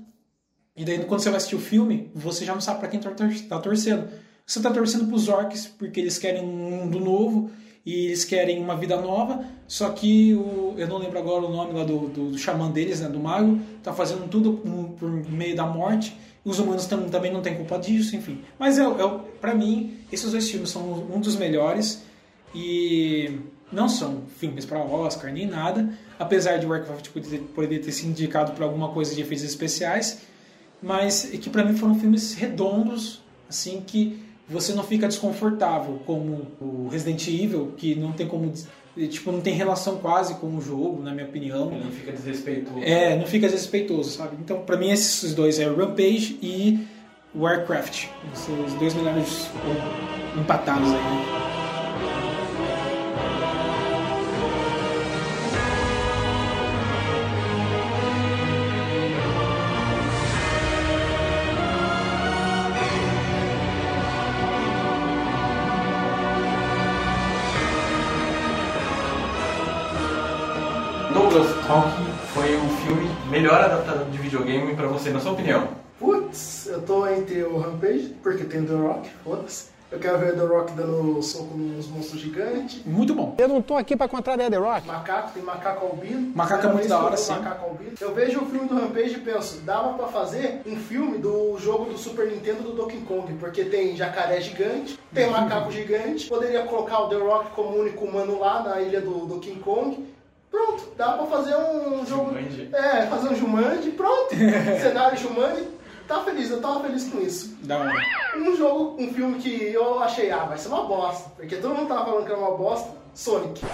e 0.76 0.84
daí 0.84 1.06
quando 1.06 1.22
você 1.22 1.30
vai 1.30 1.38
assistir 1.38 1.56
o 1.56 1.60
filme, 1.60 2.10
você 2.16 2.44
já 2.44 2.52
não 2.52 2.60
sabe 2.60 2.80
para 2.80 2.90
quem 2.90 3.00
tá 3.00 3.12
tá 3.48 3.60
torcendo. 3.60 4.10
Você 4.48 4.60
tá 4.60 4.72
torcendo 4.72 5.06
pros 5.06 5.30
orcs 5.30 5.68
porque 5.68 6.00
eles 6.00 6.18
querem 6.18 6.42
um 6.42 6.72
mundo 6.72 7.00
novo 7.00 7.52
e 7.86 8.08
eles 8.08 8.26
querem 8.26 8.60
uma 8.60 8.76
vida 8.76 9.00
nova, 9.00 9.46
só 9.68 9.92
que 9.92 10.34
o, 10.34 10.74
eu 10.76 10.88
não 10.88 10.98
lembro 10.98 11.20
agora 11.20 11.46
o 11.46 11.52
nome 11.52 11.74
lá 11.74 11.84
do, 11.84 12.08
do, 12.08 12.32
do 12.32 12.38
xamã 12.40 12.72
deles, 12.72 13.00
né, 13.00 13.08
do 13.08 13.20
mago, 13.20 13.62
tá 13.84 13.94
fazendo 13.94 14.28
tudo 14.28 14.54
por, 14.98 15.12
meio 15.30 15.56
da 15.56 15.68
morte. 15.68 16.18
Os 16.44 16.58
humanos 16.58 16.88
tam, 16.88 17.08
também 17.10 17.32
não 17.32 17.44
têm 17.44 17.56
culpa 17.56 17.78
disso, 17.78 18.16
enfim. 18.16 18.42
Mas 18.58 18.80
é, 18.80 18.84
é, 18.84 19.20
para 19.40 19.54
mim, 19.54 20.00
esses 20.12 20.32
dois 20.32 20.50
filmes 20.50 20.72
são 20.72 20.82
um 21.14 21.20
dos 21.20 21.36
melhores 21.36 22.02
e 22.56 23.40
não 23.74 23.90
são 23.90 24.24
filmes 24.38 24.66
para 24.66 24.80
Oscar 24.80 25.32
nem 25.32 25.48
nada, 25.48 25.90
apesar 26.20 26.58
de 26.58 26.66
Warcraft 26.66 27.10
poder, 27.56 27.80
ter 27.80 27.92
sido 27.92 28.10
indicado 28.10 28.54
para 28.54 28.66
alguma 28.66 28.90
coisa 28.90 29.14
de 29.16 29.22
efeitos 29.22 29.44
especiais, 29.44 30.22
mas 30.82 31.24
que 31.24 31.50
para 31.50 31.64
mim 31.64 31.76
foram 31.76 31.96
filmes 31.96 32.34
redondos, 32.34 33.22
assim 33.50 33.82
que 33.86 34.22
você 34.48 34.74
não 34.74 34.84
fica 34.84 35.08
desconfortável 35.08 36.02
como 36.06 36.48
o 36.62 36.88
Resident 36.92 37.28
Evil, 37.28 37.74
que 37.78 37.96
não 37.96 38.12
tem 38.12 38.28
como 38.28 38.52
tipo 39.10 39.32
não 39.32 39.42
tem 39.42 39.54
relação 39.54 39.98
quase 39.98 40.36
com 40.36 40.56
o 40.56 40.62
jogo, 40.62 41.02
na 41.02 41.12
minha 41.12 41.26
opinião. 41.26 41.72
Ele 41.72 41.92
fica 41.92 42.12
desrespeitoso. 42.12 42.80
É, 42.84 43.18
não 43.18 43.26
fica 43.26 43.48
desrespeitoso, 43.48 44.12
sabe? 44.12 44.38
Então, 44.40 44.62
pra 44.62 44.78
mim 44.78 44.92
esses 44.92 45.34
dois 45.34 45.60
é 45.60 45.66
Rampage 45.66 46.38
e 46.42 46.86
Warcraft, 47.36 48.08
os 48.68 48.74
dois 48.74 48.94
melhores 48.94 49.50
empatados 50.38 50.92
aí. 50.92 50.94
Né? 50.94 51.43
Videogame 74.74 74.76
pra 74.76 74.88
você, 74.88 75.12
na 75.12 75.20
sua 75.20 75.32
opinião? 75.34 75.68
Putz, 76.00 76.68
eu 76.68 76.82
tô 76.82 77.08
entre 77.08 77.44
o 77.44 77.58
Rampage, 77.60 78.16
porque 78.22 78.44
tem 78.44 78.66
The 78.66 78.74
Rock, 78.74 79.10
foda-se. 79.24 79.72
Eu 79.92 80.00
quero 80.00 80.18
ver 80.18 80.34
The 80.34 80.44
Rock 80.44 80.74
dando 80.74 81.22
soco 81.22 81.56
nos 81.56 81.88
monstros 81.88 82.20
gigantes. 82.20 82.84
Muito 82.84 83.14
bom. 83.14 83.36
Eu 83.38 83.48
não 83.48 83.62
tô 83.62 83.76
aqui 83.76 83.96
pra 83.96 84.08
contrariar 84.08 84.50
The 84.50 84.58
Rock. 84.58 84.88
Macaco, 84.88 85.32
tem 85.34 85.44
macaco 85.44 85.86
albino. 85.86 86.32
Macaco 86.36 86.66
é 86.66 86.74
muito 86.74 86.88
da 86.88 87.00
hora, 87.00 87.16
sim. 87.16 87.32
Macaco 87.34 87.70
albino. 87.70 87.92
Eu 88.02 88.12
vejo 88.12 88.42
o 88.42 88.46
filme 88.48 88.68
do 88.68 88.74
Rampage 88.74 89.14
e 89.14 89.20
penso, 89.20 89.62
dava 89.62 89.94
pra 89.94 90.08
fazer 90.08 90.62
um 90.66 90.76
filme 90.78 91.20
do 91.20 91.60
jogo 91.60 91.86
do 91.86 91.98
Super 91.98 92.28
Nintendo 92.28 92.64
do 92.64 92.72
Donkey 92.72 93.02
Kong, 93.02 93.32
porque 93.34 93.66
tem 93.66 93.96
jacaré 93.96 94.42
gigante, 94.42 94.98
tem 95.14 95.30
macaco 95.30 95.72
gigante, 95.72 96.28
poderia 96.28 96.64
colocar 96.64 97.02
o 97.02 97.10
The 97.10 97.18
Rock 97.18 97.52
como 97.52 97.78
único 97.78 98.04
humano 98.04 98.40
lá 98.40 98.64
na 98.64 98.82
ilha 98.82 99.00
do 99.00 99.28
Donkey 99.28 99.58
Kong. 99.58 100.12
Pronto, 100.54 100.84
dá 100.96 101.14
pra 101.14 101.26
fazer 101.26 101.56
um 101.56 102.06
jogo. 102.06 102.30
Jumanji. 102.30 102.70
É, 102.72 103.08
fazer 103.08 103.30
um 103.30 103.36
Jumanji, 103.36 103.90
pronto. 103.90 104.36
Cenário 104.80 105.18
Jumanji. 105.18 105.68
Tá 106.08 106.20
feliz, 106.24 106.52
eu 106.52 106.62
tava 106.62 106.82
feliz 106.82 107.10
com 107.10 107.20
isso. 107.22 107.58
Da 107.64 107.80
hora. 107.80 107.92
Um 108.38 108.56
jogo, 108.56 109.02
um 109.02 109.12
filme 109.12 109.40
que 109.40 109.74
eu 109.74 110.00
achei, 110.04 110.30
ah, 110.30 110.46
vai 110.46 110.60
ser 110.60 110.68
uma 110.68 110.84
bosta. 110.84 111.32
Porque 111.36 111.56
todo 111.56 111.74
mundo 111.74 111.88
tava 111.88 112.06
falando 112.06 112.26
que 112.28 112.32
era 112.32 112.40
uma 112.40 112.56
bosta. 112.56 112.88
Sonic. 113.16 113.66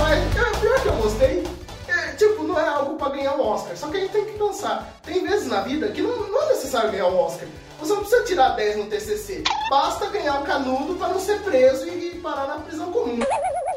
Mas 0.00 0.36
é 0.36 0.58
pior 0.58 0.80
que 0.80 0.88
eu 0.88 0.96
gostei. 0.96 1.44
É, 1.86 2.12
tipo, 2.12 2.44
não 2.44 2.58
é 2.58 2.66
algo 2.66 2.96
pra 2.96 3.10
ganhar 3.10 3.36
um 3.36 3.42
Oscar. 3.42 3.76
Só 3.76 3.88
que 3.88 3.98
a 3.98 4.00
gente 4.00 4.12
tem 4.12 4.24
que 4.24 4.38
pensar. 4.38 4.90
Tem 5.02 5.22
vezes 5.22 5.48
na 5.48 5.60
vida 5.60 5.88
que 5.88 6.00
não, 6.00 6.16
não 6.16 6.42
é 6.44 6.48
necessário 6.48 6.90
ganhar 6.90 7.08
um 7.08 7.18
Oscar. 7.18 7.46
Você 7.84 7.92
não 7.92 8.00
precisa 8.00 8.24
tirar 8.24 8.48
10 8.50 8.76
no 8.78 8.84
TCC. 8.86 9.44
Basta 9.70 10.06
ganhar 10.06 10.40
o 10.40 10.44
canudo 10.44 10.94
pra 10.94 11.08
não 11.08 11.20
ser 11.20 11.40
preso 11.42 11.86
e 11.88 12.18
parar 12.22 12.46
na 12.46 12.54
prisão 12.58 12.90
comum. 12.90 13.18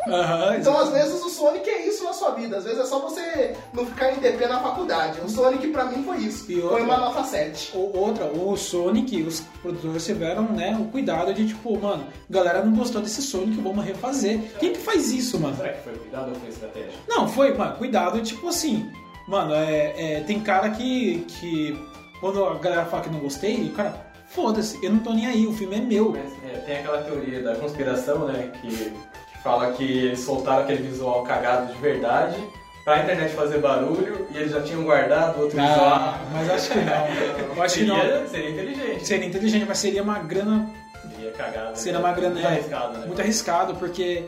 Aham, 0.08 0.56
Então, 0.58 0.78
às 0.78 0.89
vezes, 0.89 1.22
o 1.22 1.30
Sonic 1.30 1.70
é 1.70 1.86
isso 1.86 2.04
na 2.06 2.13
sua 2.13 2.32
vida. 2.32 2.58
Às 2.58 2.63
vezes 2.63 2.80
é 2.80 2.86
só 2.86 3.00
você 3.00 3.54
não 3.74 3.86
ficar 3.86 4.13
em 4.13 4.20
DP 4.20 4.48
na 4.48 4.62
faculdade. 4.62 5.20
O 5.20 5.30
Sonic, 5.30 5.67
pra 5.67 5.84
mim, 5.86 6.02
foi 6.04 6.17
isso. 6.20 6.50
E 6.50 6.56
Foi 6.62 6.63
outra- 6.63 6.84
uma 6.84 6.98
nota 6.98 7.24
7. 7.26 7.76
O- 7.76 7.98
Outra, 7.98 8.26
o 8.26 8.56
Sonic, 8.56 9.22
os 9.24 9.41
produtores 9.62 10.06
tiveram 10.06 10.43
né, 10.43 10.78
o 10.80 10.86
cuidado 10.86 11.34
de 11.34 11.48
tipo, 11.48 11.78
mano, 11.78 12.08
galera 12.30 12.63
não 12.63 12.74
gostou 12.74 13.02
desse 13.02 13.22
Sonic, 13.22 13.60
vamos 13.62 13.84
refazer. 13.84 14.39
Quem 14.60 14.72
que 14.72 14.80
faz 14.80 15.12
isso, 15.12 15.38
mano? 15.39 15.58
Será 15.58 15.74
que 15.74 15.84
foi 15.84 15.93
cuidado 15.98 16.30
ou 16.30 16.36
foi 16.36 16.50
estratégia? 16.50 16.91
Não, 17.10 17.28
foi, 17.28 17.54
mano, 17.54 17.76
cuidado, 17.76 18.22
tipo 18.22 18.48
assim, 18.48 18.89
mano, 19.28 19.54
é, 19.54 19.93
é, 19.98 20.20
tem 20.22 20.39
cara 20.39 20.70
que, 20.70 21.26
que 21.28 21.78
quando 22.19 22.43
a 22.45 22.53
galera 22.56 22.86
fala 22.86 23.03
que 23.03 23.10
não 23.10 23.19
gostei, 23.19 23.63
o 23.67 23.71
cara, 23.73 23.93
foda-se, 24.27 24.84
eu 24.84 24.91
não 24.91 24.99
tô 24.99 25.13
nem 25.13 25.25
aí, 25.27 25.45
o 25.47 25.53
filme 25.53 25.75
é 25.75 25.80
meu. 25.80 26.12
Mas, 26.12 26.32
é, 26.51 26.58
tem 26.60 26.77
aquela 26.80 27.01
teoria 27.01 27.41
da 27.43 27.56
conspiração, 27.56 28.25
né? 28.25 28.51
Que, 28.62 28.67
que 28.67 29.38
fala 29.43 29.71
que 29.73 29.84
eles 29.84 30.19
soltaram 30.19 30.63
aquele 30.63 30.82
visual 30.84 31.23
cagado 31.23 31.71
de 31.73 31.80
verdade 31.80 32.36
pra 32.84 33.03
internet 33.03 33.34
fazer 33.34 33.60
barulho 33.60 34.27
e 34.32 34.38
eles 34.38 34.51
já 34.51 34.62
tinham 34.62 34.84
guardado 34.84 35.41
outro 35.41 35.60
Ah, 35.60 35.63
visual. 35.67 36.19
mas 36.34 36.49
acho 36.49 36.71
que 36.71 36.80
não. 36.80 37.56
Eu 37.56 37.63
acho 37.63 37.73
que 37.75 37.80
seria, 37.86 38.19
não. 38.21 38.27
Seria 38.30 38.49
inteligente. 38.49 39.06
Seria 39.08 39.27
inteligente, 39.27 39.65
mas 39.67 39.77
seria 39.77 40.03
uma 40.03 40.19
grana, 40.19 40.69
Seria 41.15 41.32
cagado. 41.32 41.77
seria 41.77 41.99
uma 41.99 42.12
grana 42.13 42.34
Muito 42.36 42.45
é, 42.47 42.51
arriscado, 42.51 42.97
né? 42.97 43.06
muito 43.06 43.21
arriscado, 43.21 43.75
porque 43.75 44.23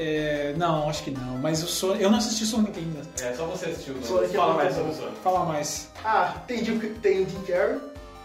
é, 0.00 0.54
não, 0.56 0.88
acho 0.88 1.02
que 1.02 1.10
não. 1.10 1.38
Mas 1.38 1.60
o 1.60 1.66
Sonic, 1.66 2.04
eu 2.04 2.08
não 2.08 2.18
assisti 2.18 2.46
Sonic 2.46 2.78
ainda. 2.78 3.00
É, 3.20 3.34
só 3.34 3.46
você 3.46 3.66
assistiu. 3.66 3.94
Né? 3.94 4.02
Sonic 4.04 4.32
é 4.32 4.38
Fala 4.38 4.54
mais 4.54 4.74
sobre 4.74 4.90
o 4.90 4.94
Sonic. 4.94 5.16
Fala 5.18 5.44
mais. 5.44 5.90
Ah, 6.04 6.34
tem 6.46 6.64
Jim, 6.64 6.78
tem 6.78 7.28
Jim 7.28 7.42
Carrey. 7.42 7.80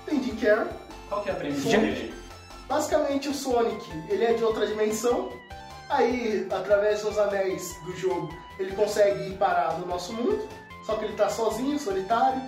Tem 0.06 0.24
Jim 0.24 0.36
Carrey. 0.36 0.68
Qual 1.10 1.24
que 1.24 1.30
é 1.30 1.32
a 1.32 1.36
premissa 1.36 1.70
dele? 1.70 2.14
Basicamente, 2.70 3.28
o 3.28 3.34
Sonic, 3.34 3.84
ele 4.08 4.24
é 4.24 4.34
de 4.34 4.44
outra 4.44 4.68
dimensão. 4.68 5.32
Aí, 5.90 6.48
através 6.52 7.02
dos 7.02 7.18
anéis 7.18 7.76
do 7.86 7.96
jogo, 7.98 8.30
ele 8.60 8.76
consegue 8.76 9.30
ir 9.30 9.38
parar 9.38 9.80
no 9.80 9.88
nosso 9.88 10.14
mundo. 10.14 10.48
Só 10.86 10.96
que 10.96 11.06
ele 11.06 11.16
tá 11.16 11.28
sozinho, 11.28 11.80
solitário. 11.80 12.42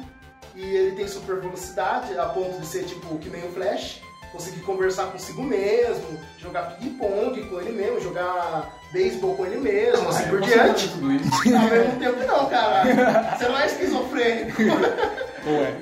E 0.53 0.61
ele 0.61 0.95
tem 0.95 1.07
super 1.07 1.39
velocidade, 1.41 2.15
a 2.17 2.27
ponto 2.27 2.59
de 2.59 2.65
ser 2.67 2.83
tipo 2.85 3.17
que 3.17 3.29
nem 3.29 3.43
o 3.43 3.51
Flash. 3.51 4.01
Conseguir 4.35 4.59
conversar 4.61 5.05
consigo 5.05 5.41
mesmo, 5.41 6.19
jogar 6.37 6.63
ping-pong 6.77 7.41
com 7.45 7.61
ele 7.61 7.71
mesmo, 7.71 8.01
jogar 8.01 8.69
beisebol 8.91 9.33
com 9.35 9.45
ele 9.45 9.57
mesmo, 9.57 10.09
assim 10.09 10.23
Ah, 10.25 10.29
por 10.29 10.41
diante. 10.41 10.89
tudo 10.89 11.11
isso. 11.13 11.29
Ao 11.55 11.69
mesmo 11.69 11.99
tempo 11.99 12.27
não, 12.27 12.45
cara. 12.47 13.35
Você 13.37 13.47
não 13.47 13.57
é 13.57 13.65
esquizofrênico. 13.65 14.61
Ué. 15.47 15.73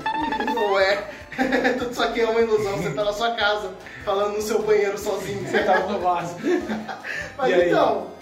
Não 0.53 0.79
é. 0.79 1.03
Tudo 1.79 1.91
isso 1.91 2.03
aqui 2.03 2.21
é 2.21 2.25
uma 2.29 2.41
ilusão. 2.41 2.77
Você 2.77 2.91
tá 2.91 3.03
na 3.03 3.11
sua 3.13 3.31
casa, 3.31 3.71
falando 4.05 4.35
no 4.35 4.41
seu 4.41 4.61
banheiro 4.61 4.99
sozinho. 4.99 5.43
Você 5.47 5.63
tava 5.63 5.91
no 5.91 5.99
vaso. 5.99 6.35
Mas 7.35 7.49
E 7.51 7.69
então, 7.69 8.01
aí 8.01 8.12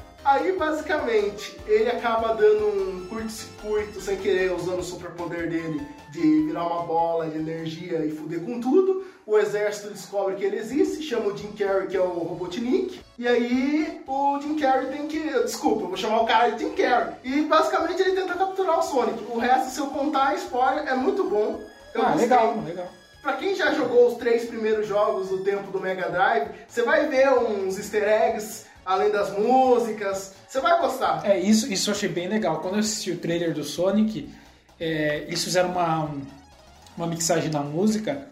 basicamente 0.58 1.58
ele 1.68 1.90
acaba 1.90 2.34
dando 2.34 2.68
um 2.68 3.08
curto-circuito 3.08 4.00
sem 4.02 4.18
querer, 4.18 4.54
usando 4.54 4.80
o 4.80 4.84
superpoder 4.84 5.50
dele 5.50 5.82
de 6.12 6.46
virar 6.46 6.66
uma 6.66 6.84
bola 6.84 7.28
de 7.28 7.38
energia 7.38 8.06
e 8.06 8.12
fuder 8.12 8.42
com 8.42 8.60
tudo. 8.60 9.06
O 9.26 9.38
exército 9.38 9.90
descobre 9.90 10.36
que 10.36 10.44
ele 10.44 10.58
existe, 10.58 11.04
chama 11.04 11.28
o 11.28 11.38
Jim 11.38 11.52
Carrey, 11.54 11.88
que 11.88 11.96
é 11.96 12.02
o 12.02 12.08
Robotnik. 12.10 13.00
E 13.18 13.28
aí 13.28 14.02
o 14.08 14.40
Jim 14.42 14.58
Carrey 14.60 14.88
tem 14.88 15.08
que. 15.08 15.20
Desculpa, 15.44 15.88
vou 15.88 15.96
chamar 15.98 16.22
o 16.22 16.26
cara 16.26 16.50
de 16.52 16.64
Jim 16.64 16.72
Carrey. 16.74 17.14
E 17.24 17.42
basicamente 17.44 18.02
ele 18.02 18.12
tenta 18.14 18.34
capturar 18.34 18.80
o 18.80 18.84
Sonic. 18.84 19.24
O 19.32 19.38
resto, 19.40 19.70
se 19.72 19.80
eu 19.80 19.88
contar 19.88 20.30
a 20.30 20.36
spoiler, 20.36 20.88
é 20.88 20.96
muito 20.96 21.24
bom. 21.24 21.62
Eu 21.94 22.02
Ah, 22.02 22.06
gostei. 22.12 22.22
legal, 22.30 22.56
legal. 22.66 22.88
Pra 23.22 23.34
quem 23.34 23.54
já 23.54 23.72
jogou 23.74 24.08
os 24.08 24.18
três 24.18 24.46
primeiros 24.46 24.88
jogos 24.88 25.30
do 25.30 25.44
tempo 25.44 25.70
do 25.72 25.80
Mega 25.80 26.10
Drive, 26.10 26.50
você 26.68 26.82
vai 26.82 27.08
ver 27.08 27.30
uns 27.34 27.78
easter 27.78 28.04
eggs, 28.04 28.66
além 28.86 29.12
das 29.12 29.38
músicas. 29.38 30.34
Você 30.48 30.60
vai 30.60 30.80
gostar. 30.80 31.22
É, 31.26 31.40
isso, 31.40 31.72
isso 31.72 31.90
eu 31.90 31.94
achei 31.96 32.10
bem 32.10 32.28
legal. 32.28 32.60
Quando 32.60 32.76
eu 32.76 32.80
assisti 32.80 33.12
o 33.12 33.18
trailer 33.18 33.54
do 33.54 33.64
Sonic, 33.64 34.30
é, 34.80 35.24
eles 35.28 35.44
fizeram 35.44 35.70
uma, 35.70 36.10
uma 36.98 37.08
mixagem 37.08 37.50
na 37.52 37.62
música 37.62 38.28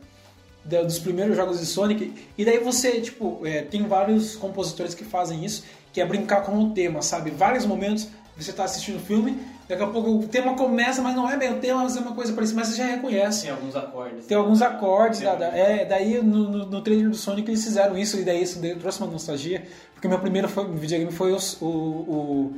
da- 0.66 0.82
dos 0.84 1.00
primeiros 1.00 1.36
jogos 1.38 1.60
de 1.60 1.66
Sonic, 1.66 2.14
e 2.38 2.44
daí 2.46 2.60
você, 2.60 3.00
tipo, 3.00 3.42
é, 3.46 3.62
tem 3.62 3.88
vários 3.88 4.36
compositores 4.36 4.94
que 4.94 5.04
fazem 5.04 5.46
isso, 5.46 5.64
que 5.94 6.02
é 6.02 6.06
brincar 6.06 6.42
com 6.42 6.58
o 6.60 6.72
tema, 6.74 7.02
sabe? 7.02 7.32
Vários 7.32 7.66
momentos 7.66 8.08
você 8.38 8.52
tá 8.54 8.64
assistindo 8.66 8.98
o 8.98 9.00
filme, 9.00 9.40
daqui 9.70 9.84
a 9.84 9.88
pouco 9.88 10.10
o 10.18 10.28
tema 10.28 10.56
começa, 10.56 11.02
mas 11.02 11.16
não 11.16 11.30
é 11.30 11.38
bem 11.38 11.54
o 11.54 11.60
tema, 11.60 11.84
mas 11.84 11.96
é 11.96 12.00
uma 12.02 12.14
coisa 12.14 12.34
parecida, 12.34 12.60
mas 12.60 12.68
você 12.70 12.78
já 12.78 12.86
reconhece. 12.88 13.44
Tem 13.44 13.52
alguns 13.52 13.76
acordes. 13.76 14.26
Tem 14.26 14.38
alguns 14.38 14.62
acordes, 14.62 15.20
Tem 15.20 15.28
da, 15.30 15.36
da- 15.36 15.56
é, 15.58 15.86
daí 15.86 16.22
no, 16.22 16.50
no, 16.50 16.66
no 16.66 16.82
trailer 16.82 17.10
do 17.10 17.16
Sonic 17.16 17.50
eles 17.50 17.64
fizeram 17.64 17.98
isso, 17.98 18.18
e 18.20 18.24
daí 18.24 18.42
isso 18.44 18.60
daí 18.60 18.76
trouxe 18.76 19.00
uma 19.02 19.10
nostalgia, 19.12 19.64
porque 19.94 20.08
meu 20.08 20.20
primeiro 20.20 20.50
foi- 20.50 20.68
videogame 20.74 21.12
foi 21.12 21.32
os- 21.32 21.62
o, 21.62 21.68
o, 21.68 22.54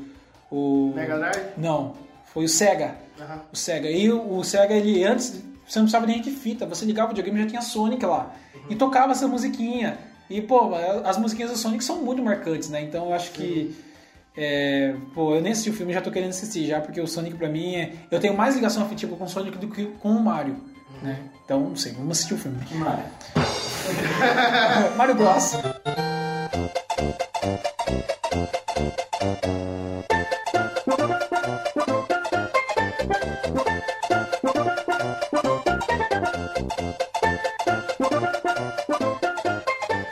o... 0.51 0.93
Mega 0.95 1.17
Drive? 1.17 1.43
Não, 1.57 1.93
foi 2.25 2.45
o 2.45 2.49
Sega. 2.49 2.95
Aham. 3.19 3.41
O 3.51 3.55
Sega. 3.55 3.89
E 3.91 4.09
o, 4.11 4.37
o 4.37 4.43
Sega, 4.43 4.73
ele 4.73 5.03
antes, 5.03 5.31
você 5.67 5.79
não 5.79 5.85
precisava 5.85 6.05
nem 6.07 6.21
de 6.21 6.31
fita, 6.31 6.65
você 6.65 6.85
ligava 6.85 7.07
o 7.07 7.09
videogame 7.09 7.39
e 7.39 7.43
já 7.43 7.49
tinha 7.49 7.61
Sonic 7.61 8.05
lá. 8.05 8.33
E 8.69 8.75
tocava 8.75 9.11
essa 9.11 9.27
musiquinha. 9.27 9.97
E, 10.29 10.41
pô, 10.41 10.71
as 11.03 11.17
musiquinhas 11.17 11.51
do 11.51 11.57
Sonic 11.57 11.83
são 11.83 11.97
muito 12.01 12.21
marcantes, 12.23 12.69
né? 12.69 12.81
Então 12.81 13.07
eu 13.07 13.13
acho 13.13 13.31
que. 13.31 13.75
É, 14.35 14.95
pô, 15.13 15.35
eu 15.35 15.41
nem 15.41 15.51
assisti 15.51 15.69
o 15.69 15.73
filme, 15.73 15.93
já 15.93 16.01
tô 16.01 16.09
querendo 16.09 16.29
assistir 16.29 16.65
já, 16.65 16.79
porque 16.79 17.01
o 17.01 17.07
Sonic 17.07 17.35
pra 17.35 17.49
mim 17.49 17.75
é. 17.75 17.93
Eu 18.09 18.19
tenho 18.19 18.35
mais 18.35 18.55
ligação 18.55 18.83
afetiva 18.83 19.15
com 19.15 19.25
o 19.25 19.29
Sonic 19.29 19.57
do 19.57 19.67
que 19.67 19.85
com 19.85 20.09
o 20.09 20.23
Mario. 20.23 20.55
Né? 21.01 21.19
Então, 21.43 21.59
não 21.61 21.75
sei, 21.75 21.93
vamos 21.93 22.11
assistir 22.11 22.35
o 22.35 22.37
filme. 22.37 22.57
Mario. 22.73 23.03
Mario 24.95 25.15
Bros. 25.15 25.57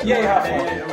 E 0.03 0.13
aí, 0.13 0.25
Rafa? 0.25 0.88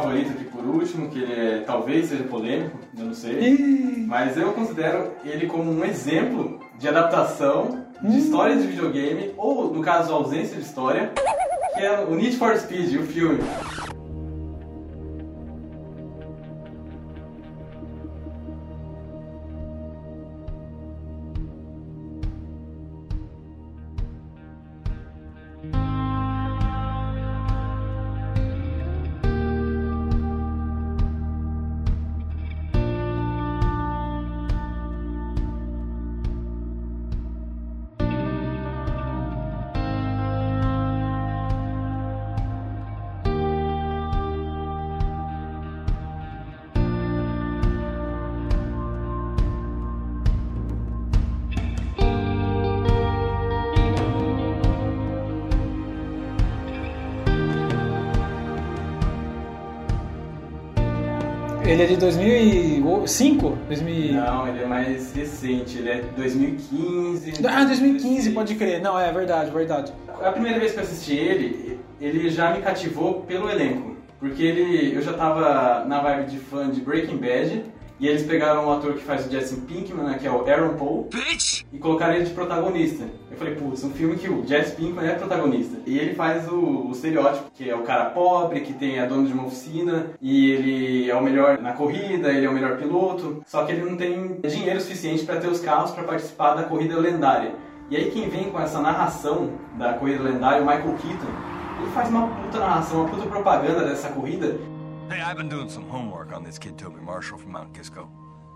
Favorito 0.00 0.30
aqui 0.30 0.44
por 0.44 0.64
último, 0.64 1.08
que 1.08 1.18
ele 1.22 1.32
é, 1.32 1.58
talvez 1.66 2.06
seja 2.08 2.24
polêmico, 2.24 2.78
eu 2.98 3.04
não 3.06 3.14
sei. 3.14 3.38
Ih, 3.40 4.04
Mas 4.06 4.36
eu 4.36 4.52
considero 4.52 5.12
ele 5.24 5.46
como 5.46 5.70
um 5.70 5.84
exemplo 5.84 6.60
de 6.78 6.88
adaptação 6.88 7.84
Hum. 8.02 8.10
de 8.10 8.18
história 8.18 8.56
de 8.56 8.66
videogame, 8.66 9.32
ou 9.36 9.72
no 9.72 9.80
caso, 9.80 10.12
ausência 10.12 10.56
de 10.56 10.62
história, 10.62 11.12
que 11.74 11.80
é 11.80 12.00
o 12.00 12.14
Need 12.14 12.36
for 12.36 12.54
Speed, 12.58 13.00
o 13.00 13.04
filme. 13.04 13.38
Ele 61.66 61.82
é 61.82 61.86
de 61.86 61.96
2005? 61.96 63.58
2000... 63.68 64.12
Não, 64.12 64.46
ele 64.46 64.62
é 64.62 64.66
mais 64.66 65.14
recente, 65.14 65.78
ele 65.78 65.88
é 65.88 66.02
2015. 66.14 67.32
Ah, 67.48 67.64
2015, 67.64 68.30
pode 68.32 68.54
crer. 68.54 68.82
Não, 68.82 69.00
é 69.00 69.10
verdade, 69.10 69.50
verdade. 69.50 69.90
A 70.22 70.30
primeira 70.30 70.60
vez 70.60 70.72
que 70.72 70.78
eu 70.78 70.82
assisti 70.82 71.14
ele, 71.14 71.80
ele 71.98 72.28
já 72.28 72.52
me 72.52 72.60
cativou 72.60 73.22
pelo 73.22 73.48
elenco. 73.50 73.96
Porque 74.20 74.42
ele, 74.42 74.94
eu 74.94 75.00
já 75.00 75.14
tava 75.14 75.86
na 75.86 76.00
vibe 76.00 76.30
de 76.32 76.38
fã 76.38 76.70
de 76.70 76.82
Breaking 76.82 77.16
Bad. 77.16 77.64
E 78.00 78.08
eles 78.08 78.24
pegaram 78.24 78.66
o 78.66 78.72
ator 78.72 78.94
que 78.94 79.04
faz 79.04 79.26
o 79.26 79.30
Jesse 79.30 79.56
Pinkman, 79.56 80.04
né, 80.04 80.18
que 80.20 80.26
é 80.26 80.30
o 80.30 80.44
Aaron 80.48 80.74
Paul, 80.74 81.08
e 81.72 81.78
colocaram 81.78 82.14
ele 82.14 82.24
de 82.24 82.32
protagonista. 82.32 83.04
Eu 83.30 83.36
falei, 83.36 83.54
putz, 83.54 83.84
um 83.84 83.90
filme 83.90 84.16
que 84.16 84.28
o 84.28 84.44
Jesse 84.44 84.74
Pinkman 84.74 85.06
é 85.06 85.14
protagonista. 85.14 85.76
E 85.86 85.98
ele 85.98 86.14
faz 86.14 86.48
o, 86.48 86.88
o 86.88 86.90
estereótipo, 86.90 87.50
que 87.54 87.70
é 87.70 87.74
o 87.74 87.82
cara 87.82 88.06
pobre, 88.06 88.60
que 88.62 88.72
tem 88.72 88.98
a 88.98 89.06
dona 89.06 89.26
de 89.26 89.32
uma 89.32 89.46
oficina, 89.46 90.06
e 90.20 90.50
ele 90.50 91.10
é 91.10 91.14
o 91.14 91.22
melhor 91.22 91.60
na 91.60 91.72
corrida, 91.72 92.30
ele 92.30 92.46
é 92.46 92.50
o 92.50 92.52
melhor 92.52 92.76
piloto, 92.78 93.42
só 93.46 93.64
que 93.64 93.72
ele 93.72 93.88
não 93.88 93.96
tem 93.96 94.40
dinheiro 94.44 94.80
suficiente 94.80 95.24
para 95.24 95.36
ter 95.36 95.48
os 95.48 95.60
carros 95.60 95.92
para 95.92 96.02
participar 96.02 96.54
da 96.54 96.64
corrida 96.64 96.98
lendária. 96.98 97.54
E 97.90 97.96
aí 97.96 98.10
quem 98.10 98.28
vem 98.28 98.50
com 98.50 98.60
essa 98.60 98.80
narração 98.80 99.50
da 99.78 99.92
corrida 99.92 100.22
lendária, 100.22 100.62
o 100.62 100.66
Michael 100.66 100.96
Keaton, 101.00 101.54
ele 101.80 101.90
faz 101.92 102.08
uma 102.08 102.26
puta 102.26 102.58
narração, 102.58 103.00
uma 103.02 103.08
puta 103.08 103.26
propaganda 103.28 103.84
dessa 103.84 104.08
corrida, 104.08 104.58
Hey, 105.10 105.20
I've 105.20 105.36
been 105.36 105.50
doing 105.50 105.68
some 105.68 105.86
homework 105.90 106.32
on 106.32 106.42
this 106.42 106.58
kid 106.58 106.78
Toby 106.78 107.00
Marshall 107.00 107.36
from 107.36 107.52
Mount 107.52 107.74
Kisco. 107.74 108.10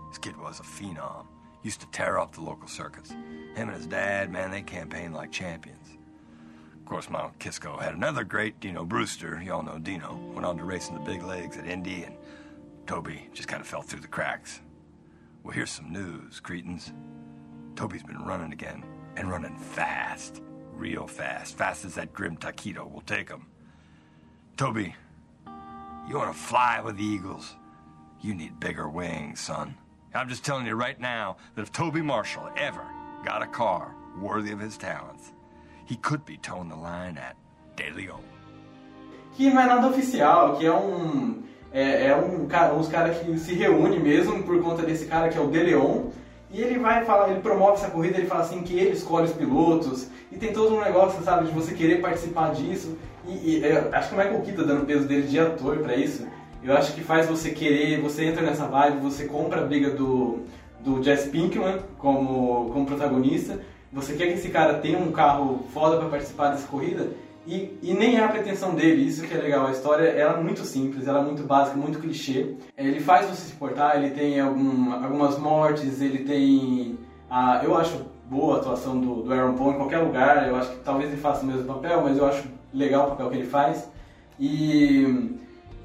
This 0.09 0.17
kid 0.17 0.35
was 0.35 0.59
a 0.59 0.63
phenom. 0.63 1.27
Used 1.61 1.79
to 1.81 1.87
tear 1.87 2.17
up 2.17 2.33
the 2.33 2.41
local 2.41 2.67
circuits. 2.67 3.11
Him 3.11 3.69
and 3.69 3.71
his 3.71 3.85
dad, 3.85 4.31
man, 4.31 4.49
they 4.49 4.63
campaigned 4.63 5.13
like 5.13 5.31
champions. 5.31 5.97
Of 6.73 6.85
course, 6.85 7.07
Mount 7.07 7.37
Kisco 7.37 7.77
had 7.77 7.93
another 7.93 8.23
great, 8.23 8.59
Dino 8.59 8.83
Brewster. 8.83 9.39
You 9.43 9.53
all 9.53 9.61
know 9.61 9.77
Dino. 9.77 10.19
Went 10.33 10.45
on 10.45 10.57
to 10.57 10.63
race 10.63 10.89
in 10.89 10.95
the 10.95 11.01
big 11.01 11.21
legs 11.21 11.55
at 11.55 11.67
Indy, 11.67 12.03
and 12.03 12.15
Toby 12.87 13.29
just 13.31 13.47
kind 13.47 13.61
of 13.61 13.67
fell 13.67 13.83
through 13.83 14.01
the 14.01 14.07
cracks. 14.07 14.61
Well, 15.43 15.53
here's 15.53 15.69
some 15.69 15.93
news, 15.93 16.39
Cretans. 16.39 16.91
Toby's 17.75 18.03
been 18.03 18.25
running 18.25 18.53
again, 18.53 18.83
and 19.17 19.29
running 19.29 19.55
fast. 19.55 20.41
Real 20.73 21.05
fast. 21.05 21.55
Fast 21.55 21.85
as 21.85 21.93
that 21.93 22.11
grim 22.11 22.37
taquito 22.37 22.91
will 22.91 23.01
take 23.01 23.29
him. 23.29 23.45
Toby, 24.57 24.95
you 26.09 26.17
want 26.17 26.33
to 26.33 26.37
fly 26.37 26.81
with 26.81 26.97
the 26.97 27.03
Eagles? 27.05 27.55
You 28.19 28.33
need 28.33 28.59
bigger 28.59 28.89
wings, 28.89 29.39
son. 29.39 29.75
I'm 30.13 30.27
just 30.27 30.43
telling 30.43 30.65
you 30.65 30.73
right 30.73 30.99
now 30.99 31.37
that 31.55 31.61
if 31.61 31.71
Toby 31.71 32.01
Marshall 32.01 32.49
ever 32.57 32.83
got 33.23 33.43
a 33.43 33.47
car 33.47 33.93
worthy 34.19 34.51
of 34.51 34.59
his 34.59 34.75
talents, 34.75 35.31
he 35.85 35.95
could 35.95 36.25
be 36.25 36.37
towing 36.37 36.67
the 36.67 36.75
line 36.75 37.17
at 37.17 37.35
De 37.77 37.91
Leon. 37.91 38.19
que 39.35 39.49
não 39.49 39.61
é 39.61 39.65
nada 39.67 39.87
oficial, 39.87 40.57
que 40.57 40.65
é 40.65 40.73
um. 40.73 41.43
É, 41.71 42.07
é 42.07 42.15
um 42.15 42.47
cara, 42.47 42.73
uns 42.73 42.87
caras 42.87 43.19
que 43.19 43.37
se 43.37 43.53
reúne 43.53 43.99
mesmo 43.99 44.41
por 44.43 44.59
conta 44.61 44.81
desse 44.81 45.05
cara 45.05 45.29
que 45.29 45.37
é 45.37 45.41
o 45.41 45.47
De 45.47 45.59
Leon. 45.61 46.07
E 46.51 46.59
ele 46.61 46.79
vai 46.79 47.05
falar, 47.05 47.29
ele 47.29 47.41
promove 47.41 47.73
essa 47.73 47.91
corrida, 47.91 48.17
ele 48.17 48.25
fala 48.25 48.41
assim 48.41 48.63
que 48.63 48.73
ele 48.73 48.95
escolhe 48.95 49.27
os 49.27 49.33
pilotos. 49.33 50.07
E 50.31 50.37
tem 50.37 50.51
todo 50.51 50.75
um 50.75 50.81
negócio, 50.81 51.23
sabe, 51.23 51.45
de 51.45 51.53
você 51.53 51.75
querer 51.75 52.01
participar 52.01 52.53
disso. 52.53 52.97
E, 53.29 53.59
e 53.59 53.63
é, 53.63 53.89
acho 53.91 54.09
que 54.09 54.15
o 54.15 54.17
Michael 54.17 54.41
Keaton 54.41 54.63
dando 54.63 54.85
peso 54.85 55.07
dele 55.07 55.27
de 55.27 55.39
ator 55.39 55.77
pra 55.77 55.95
isso. 55.95 56.27
Eu 56.63 56.75
acho 56.75 56.93
que 56.93 57.01
faz 57.01 57.27
você 57.27 57.51
querer, 57.51 58.01
você 58.01 58.25
entra 58.25 58.41
nessa 58.41 58.65
vibe, 58.65 58.99
você 58.99 59.25
compra 59.25 59.61
a 59.61 59.65
briga 59.65 59.91
do, 59.91 60.39
do 60.81 61.01
Jesse 61.01 61.29
Pinkman 61.29 61.79
como, 61.97 62.69
como 62.71 62.85
protagonista. 62.85 63.59
Você 63.93 64.13
quer 64.13 64.27
que 64.27 64.33
esse 64.33 64.49
cara 64.49 64.75
tenha 64.75 64.99
um 64.99 65.11
carro 65.11 65.65
foda 65.73 65.97
pra 65.97 66.09
participar 66.09 66.49
dessa 66.49 66.67
corrida. 66.67 67.07
E, 67.47 67.79
e 67.81 67.93
nem 67.93 68.17
é 68.17 68.23
a 68.23 68.27
pretensão 68.27 68.75
dele, 68.75 69.01
isso 69.03 69.25
que 69.25 69.33
é 69.33 69.37
legal. 69.37 69.65
A 69.65 69.71
história 69.71 70.03
ela 70.03 70.37
é 70.37 70.43
muito 70.43 70.63
simples, 70.63 71.07
ela 71.07 71.21
é 71.21 71.23
muito 71.23 71.43
básica, 71.43 71.77
muito 71.77 71.99
clichê. 71.99 72.55
Ele 72.77 72.99
faz 72.99 73.25
você 73.25 73.47
se 73.47 73.53
importar, 73.53 73.95
ele 73.97 74.11
tem 74.11 74.39
algum, 74.39 74.93
algumas 74.93 75.39
mortes, 75.39 76.01
ele 76.01 76.19
tem. 76.19 76.99
A, 77.29 77.61
eu 77.63 77.75
acho 77.75 78.05
boa 78.29 78.57
a 78.57 78.59
atuação 78.59 78.99
do, 78.99 79.23
do 79.23 79.33
Aaron 79.33 79.55
Paul 79.55 79.71
em 79.71 79.77
qualquer 79.77 79.99
lugar. 79.99 80.47
Eu 80.47 80.57
acho 80.57 80.71
que 80.71 80.83
talvez 80.83 81.09
ele 81.11 81.19
faça 81.19 81.43
o 81.43 81.47
mesmo 81.47 81.63
papel, 81.63 82.01
mas 82.03 82.17
eu 82.17 82.25
acho 82.25 82.43
legal 82.73 83.07
o 83.07 83.09
papel 83.11 83.29
que 83.29 83.37
ele 83.37 83.47
faz. 83.47 83.89
E 84.39 85.37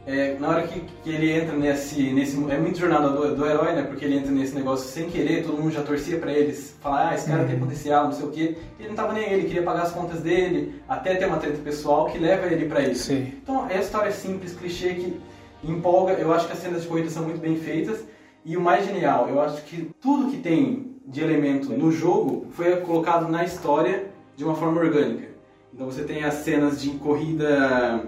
é, 0.07 0.37
na 0.39 0.49
hora 0.49 0.66
que, 0.66 0.80
que, 1.03 1.11
ele 1.11 1.32
entra 1.32 1.57
nesse, 1.57 2.12
nesse. 2.12 2.37
É 2.51 2.59
muito 2.59 2.78
jornada 2.78 3.09
do, 3.09 3.35
do, 3.35 3.47
herói, 3.47 3.72
né? 3.72 3.82
Porque 3.82 4.05
ele 4.05 4.18
entra 4.18 4.30
nesse 4.30 4.55
negócio 4.55 4.87
sem 4.87 5.09
querer, 5.09 5.45
todo 5.45 5.57
mundo 5.57 5.70
já 5.70 5.82
torcia 5.82 6.18
pra 6.18 6.30
eles, 6.30 6.76
falar, 6.80 7.09
ah, 7.09 7.14
esse 7.14 7.26
cara 7.26 7.45
tem 7.45 7.59
potencial, 7.59 8.05
não 8.05 8.12
sei 8.12 8.26
o 8.26 8.30
quê. 8.30 8.57
Ele 8.78 8.89
não 8.89 8.97
tava 8.97 9.14
nem 9.14 9.24
aí, 9.24 9.32
ele 9.32 9.47
queria 9.47 9.62
pagar 9.62 9.82
as 9.82 9.93
contas 9.93 10.20
dele, 10.20 10.80
até 10.87 11.14
ter 11.14 11.26
uma 11.26 11.39
treta 11.39 11.59
pessoal 11.59 12.07
que 12.07 12.18
leva 12.18 12.47
ele 12.47 12.66
pra 12.66 12.82
isso. 12.82 13.05
Sim. 13.05 13.32
Então 13.43 13.66
é 13.70 13.78
a 13.78 13.80
história 13.80 14.12
simples, 14.12 14.55
clichê, 14.55 14.95
que 14.95 15.20
empolga. 15.64 16.12
Eu 16.12 16.32
acho 16.35 16.47
que 16.47 16.53
as 16.53 16.59
cenas 16.59 16.82
de 16.82 16.89
corrida 16.89 17.09
são 17.09 17.22
muito 17.22 17.41
bem 17.41 17.57
feitas. 17.57 18.05
E 18.45 18.59
o 18.59 18.61
mais 18.61 18.85
genial, 18.85 19.30
eu 19.30 19.41
acho 19.41 19.62
que 19.62 19.91
tudo 20.03 20.30
que 20.30 20.37
tem 20.37 20.95
de 21.07 21.22
elemento 21.22 21.70
no 21.70 21.91
jogo 21.91 22.47
foi 22.51 22.76
colocado 22.76 23.26
na 23.26 23.43
história 23.43 24.11
de 24.37 24.45
uma 24.45 24.55
forma 24.55 24.80
orgânica. 24.80 25.34
Então 25.75 25.87
você 25.87 26.05
tem 26.05 26.22
as 26.22 26.35
cenas 26.35 26.81
de 26.81 26.91
corrida 26.91 28.05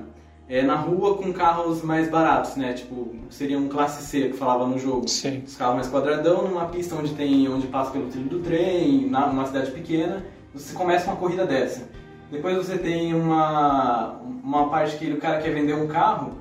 é, 0.49 0.63
na 0.63 0.77
rua 0.77 1.17
com 1.17 1.33
carros 1.33 1.83
mais 1.83 2.09
baratos, 2.09 2.55
né? 2.55 2.73
Tipo, 2.73 3.17
seria 3.29 3.59
um 3.59 3.67
classe 3.67 4.05
C 4.05 4.29
que 4.29 4.37
falava 4.37 4.65
no 4.69 4.79
jogo. 4.79 5.09
Sim. 5.09 5.43
Os 5.45 5.57
carros 5.57 5.75
mais 5.75 5.89
quadradão, 5.89 6.47
numa 6.47 6.67
pista 6.67 6.95
onde 6.95 7.13
tem 7.15 7.49
onde 7.49 7.67
passa 7.67 7.91
pelo 7.91 8.07
trilho 8.07 8.29
do 8.29 8.39
trem, 8.39 9.11
na, 9.11 9.27
numa 9.27 9.47
cidade 9.47 9.73
pequena, 9.73 10.25
você 10.55 10.73
começa 10.75 11.11
uma 11.11 11.17
corrida 11.17 11.45
dessa. 11.45 11.89
Depois 12.31 12.57
você 12.57 12.79
tem 12.79 13.13
uma, 13.13 14.13
uma 14.45 14.69
parte 14.69 14.97
que 14.97 15.11
o 15.11 15.19
cara 15.19 15.43
quer 15.43 15.53
vender 15.53 15.75
um 15.75 15.89
carro 15.89 16.35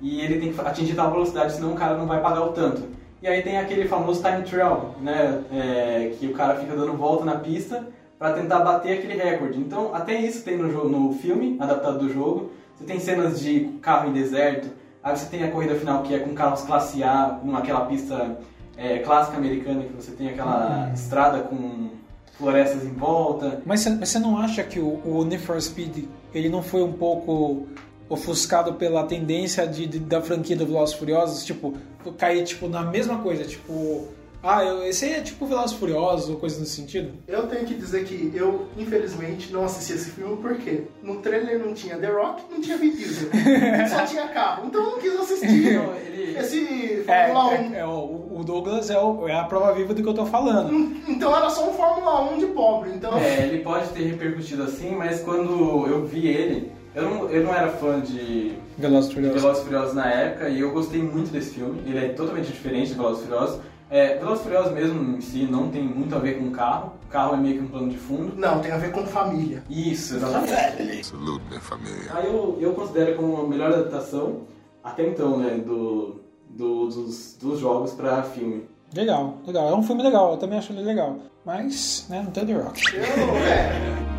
e 0.00 0.20
ele 0.20 0.38
tem 0.38 0.52
que 0.52 0.60
atingir 0.60 0.94
tal 0.94 1.10
velocidade, 1.10 1.54
senão 1.54 1.72
o 1.72 1.76
cara 1.76 1.96
não 1.96 2.06
vai 2.06 2.20
pagar 2.20 2.44
o 2.44 2.52
tanto. 2.52 2.84
E 3.20 3.26
aí 3.26 3.42
tem 3.42 3.58
aquele 3.58 3.88
famoso 3.88 4.22
time 4.22 4.42
trial, 4.42 4.94
né? 5.00 5.42
É, 5.52 6.14
que 6.16 6.28
o 6.28 6.34
cara 6.34 6.54
fica 6.54 6.76
dando 6.76 6.92
volta 6.92 7.24
na 7.24 7.34
pista 7.34 7.84
para 8.18 8.32
tentar 8.34 8.60
bater 8.60 8.98
aquele 8.98 9.14
recorde. 9.14 9.58
Então, 9.58 9.94
até 9.94 10.18
isso 10.20 10.42
tem 10.42 10.56
no, 10.56 10.70
jogo, 10.70 10.88
no 10.88 11.12
filme 11.14 11.56
adaptado 11.60 11.98
do 11.98 12.12
jogo. 12.12 12.50
Você 12.76 12.84
tem 12.84 12.98
cenas 13.00 13.40
de 13.40 13.60
carro 13.82 14.08
em 14.08 14.12
deserto, 14.12 14.68
aí 15.02 15.16
você 15.16 15.26
tem 15.26 15.42
a 15.44 15.50
corrida 15.50 15.74
final 15.74 16.02
que 16.02 16.14
é 16.14 16.18
com 16.18 16.34
carros 16.34 16.62
classe 16.62 17.02
A, 17.02 17.38
naquela 17.44 17.82
pista 17.86 18.38
é, 18.76 18.98
clássica 18.98 19.36
americana, 19.36 19.82
que 19.84 19.92
você 19.92 20.12
tem 20.12 20.28
aquela 20.28 20.86
Uhum. 20.88 20.94
estrada 20.94 21.40
com 21.40 21.90
florestas 22.36 22.84
em 22.84 22.92
volta. 22.92 23.60
Mas 23.66 23.84
você, 23.84 24.18
não 24.20 24.38
acha 24.38 24.62
que 24.62 24.78
o, 24.78 25.00
o 25.04 25.24
Need 25.24 25.42
for 25.42 25.60
Speed 25.60 26.04
ele 26.32 26.48
não 26.48 26.62
foi 26.62 26.82
um 26.84 26.92
pouco 26.92 27.66
ofuscado 28.08 28.74
pela 28.74 29.04
tendência 29.04 29.66
de, 29.66 29.86
de- 29.86 29.98
da 29.98 30.20
franquia 30.22 30.56
do 30.56 30.64
Velozes 30.66 30.94
Furiosos? 30.94 31.44
Tipo, 31.44 31.74
cair 32.16 32.44
tipo, 32.44 32.68
na 32.68 32.82
mesma 32.82 33.18
coisa, 33.18 33.44
tipo... 33.44 34.06
Ah, 34.42 34.64
eu, 34.64 34.84
esse 34.86 35.04
aí 35.04 35.14
é 35.14 35.20
tipo 35.20 35.44
Velozes 35.46 35.72
e 35.76 35.78
Furiosos 35.80 36.28
ou 36.30 36.36
coisa 36.36 36.60
nesse 36.60 36.72
sentido? 36.76 37.12
Eu 37.26 37.48
tenho 37.48 37.66
que 37.66 37.74
dizer 37.74 38.04
que 38.04 38.30
eu, 38.34 38.66
infelizmente, 38.76 39.52
não 39.52 39.64
assisti 39.64 39.94
esse 39.94 40.10
filme 40.10 40.36
porque 40.36 40.84
no 41.02 41.16
trailer 41.16 41.58
não 41.58 41.74
tinha 41.74 41.96
The 41.98 42.06
Rock, 42.08 42.42
não 42.50 42.60
tinha 42.60 42.76
Vin 42.76 42.90
Diesel. 42.90 43.30
só 43.90 44.04
tinha 44.06 44.28
carro. 44.28 44.66
Então 44.66 44.80
eu 44.82 44.90
não 44.92 44.98
quis 45.00 45.14
assistir. 45.18 45.72
Então, 45.74 45.92
ele- 45.96 46.38
Esse 46.38 47.04
É, 47.08 47.26
Fórmula 47.32 47.58
1. 47.60 47.74
é- 47.74 47.78
é 47.80 47.86
o, 47.86 48.28
o 48.38 48.42
Douglas 48.44 48.90
é, 48.90 48.98
o- 48.98 49.26
é 49.26 49.34
a 49.34 49.42
prova 49.44 49.72
viva 49.74 49.92
do 49.92 50.02
que 50.02 50.08
eu 50.08 50.14
tô 50.14 50.24
falando. 50.24 50.72
Então 51.08 51.36
era 51.36 51.50
só 51.50 51.68
um 51.68 51.72
Fórmula 51.72 52.30
1 52.32 52.38
de 52.38 52.46
pobre. 52.46 52.90
Então. 52.94 53.18
É, 53.18 53.42
ele 53.44 53.58
pode 53.64 53.88
ter 53.88 54.04
repercutido 54.04 54.62
assim, 54.62 54.92
mas 54.94 55.20
quando 55.20 55.84
eu 55.88 56.06
vi 56.06 56.28
ele, 56.28 56.70
eu 56.94 57.02
não, 57.02 57.28
eu 57.28 57.42
não 57.42 57.52
era 57.52 57.68
fã 57.70 58.00
de 58.00 58.52
Velozes 58.78 59.12
Furiosos. 59.12 59.42
Velozes 59.42 59.62
e 59.62 59.64
Furiosos 59.66 59.94
na 59.94 60.08
época 60.08 60.48
e 60.48 60.60
eu 60.60 60.70
gostei 60.70 61.02
muito 61.02 61.32
desse 61.32 61.54
filme. 61.54 61.80
Ele 61.84 61.98
é 61.98 62.08
totalmente 62.10 62.46
diferente 62.52 62.90
de 62.90 62.94
Velozes 62.94 63.24
e 63.24 63.26
Furiosos. 63.26 63.60
É, 63.90 64.18
Velozes 64.18 64.42
Furiosos 64.44 64.72
mesmo 64.72 65.16
em 65.16 65.20
si 65.20 65.44
não 65.50 65.70
tem 65.70 65.82
muito 65.82 66.14
a 66.14 66.18
ver 66.18 66.38
com 66.38 66.48
o 66.48 66.50
carro. 66.50 66.92
O 67.04 67.10
carro 67.10 67.34
é 67.34 67.36
meio 67.38 67.54
que 67.58 67.64
um 67.64 67.68
plano 67.68 67.88
de 67.88 67.96
fundo. 67.96 68.34
Não, 68.36 68.60
tem 68.60 68.70
a 68.70 68.76
ver 68.76 68.92
com 68.92 69.06
família. 69.06 69.62
Isso, 69.70 70.16
exatamente. 70.16 71.06
Salute, 71.06 71.44
minha 71.48 71.60
família. 71.60 72.10
Aí 72.14 72.26
eu, 72.26 72.58
eu 72.60 72.74
considero 72.74 73.16
como 73.16 73.38
a 73.40 73.48
melhor 73.48 73.72
adaptação, 73.72 74.40
até 74.84 75.06
então, 75.08 75.38
né, 75.38 75.54
do, 75.56 76.20
do- 76.50 76.88
dos, 76.88 77.36
dos 77.40 77.58
jogos 77.60 77.92
pra 77.92 78.22
filme. 78.22 78.64
Legal, 78.94 79.38
legal. 79.46 79.68
É 79.70 79.74
um 79.74 79.82
filme 79.82 80.02
legal, 80.02 80.32
eu 80.32 80.36
também 80.38 80.58
acho 80.58 80.72
ele 80.72 80.82
legal. 80.82 81.16
Mas, 81.44 82.06
né, 82.10 82.22
não 82.22 82.30
tem 82.30 82.44
The 82.44 82.52
Rock. 82.54 82.82
Eu. 82.94 83.02
É, 83.02 84.17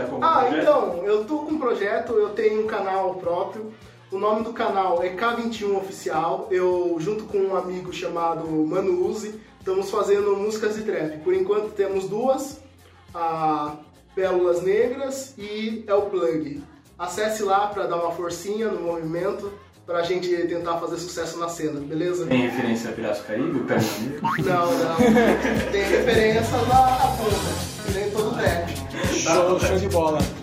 tá 0.00 0.06
com 0.06 0.14
algum 0.16 0.24
Ah, 0.26 0.40
projeto? 0.44 0.62
então, 0.62 1.02
eu 1.04 1.24
tô 1.24 1.38
com 1.38 1.52
um 1.52 1.58
projeto, 1.58 2.12
eu 2.14 2.28
tenho 2.30 2.64
um 2.64 2.66
canal 2.66 3.14
próprio. 3.14 3.72
O 4.10 4.18
nome 4.18 4.42
do 4.42 4.52
canal 4.52 5.02
é 5.02 5.10
K21 5.10 5.76
Oficial. 5.76 6.48
Eu, 6.50 6.96
junto 6.98 7.24
com 7.24 7.38
um 7.38 7.56
amigo 7.56 7.92
chamado 7.92 8.46
Mano 8.48 9.06
Uzi, 9.06 9.34
estamos 9.58 9.90
fazendo 9.90 10.34
músicas 10.36 10.76
de 10.76 10.82
trap. 10.82 11.18
Por 11.18 11.34
enquanto 11.34 11.72
temos 11.74 12.08
duas, 12.08 12.58
a 13.14 13.74
Pérolas 14.14 14.62
Negras 14.62 15.34
e 15.36 15.84
É 15.86 15.94
o 15.94 16.02
Plug. 16.02 16.62
Acesse 16.98 17.42
lá 17.42 17.66
para 17.68 17.86
dar 17.86 17.96
uma 17.96 18.10
forcinha 18.12 18.68
no 18.68 18.80
movimento, 18.80 19.52
pra 19.86 20.02
gente 20.02 20.28
tentar 20.48 20.78
fazer 20.78 20.96
sucesso 20.96 21.38
na 21.38 21.48
cena, 21.48 21.78
beleza? 21.80 22.26
Tem 22.26 22.40
referência 22.48 22.90
a 22.90 22.92
Piratas 22.92 23.18
do 23.18 23.24
Caribe? 23.64 24.20
Não, 24.42 24.72
não. 24.72 24.96
Tem 25.70 25.82
referência 25.82 26.56
lá 26.68 26.96
à 26.96 27.06
ponta, 27.16 27.86
que 27.86 27.92
nem 27.92 28.10
todo 28.10 28.36
trap. 28.36 28.77
Show, 29.18 29.58
show 29.58 29.78
de 29.78 29.88
bola. 29.88 30.37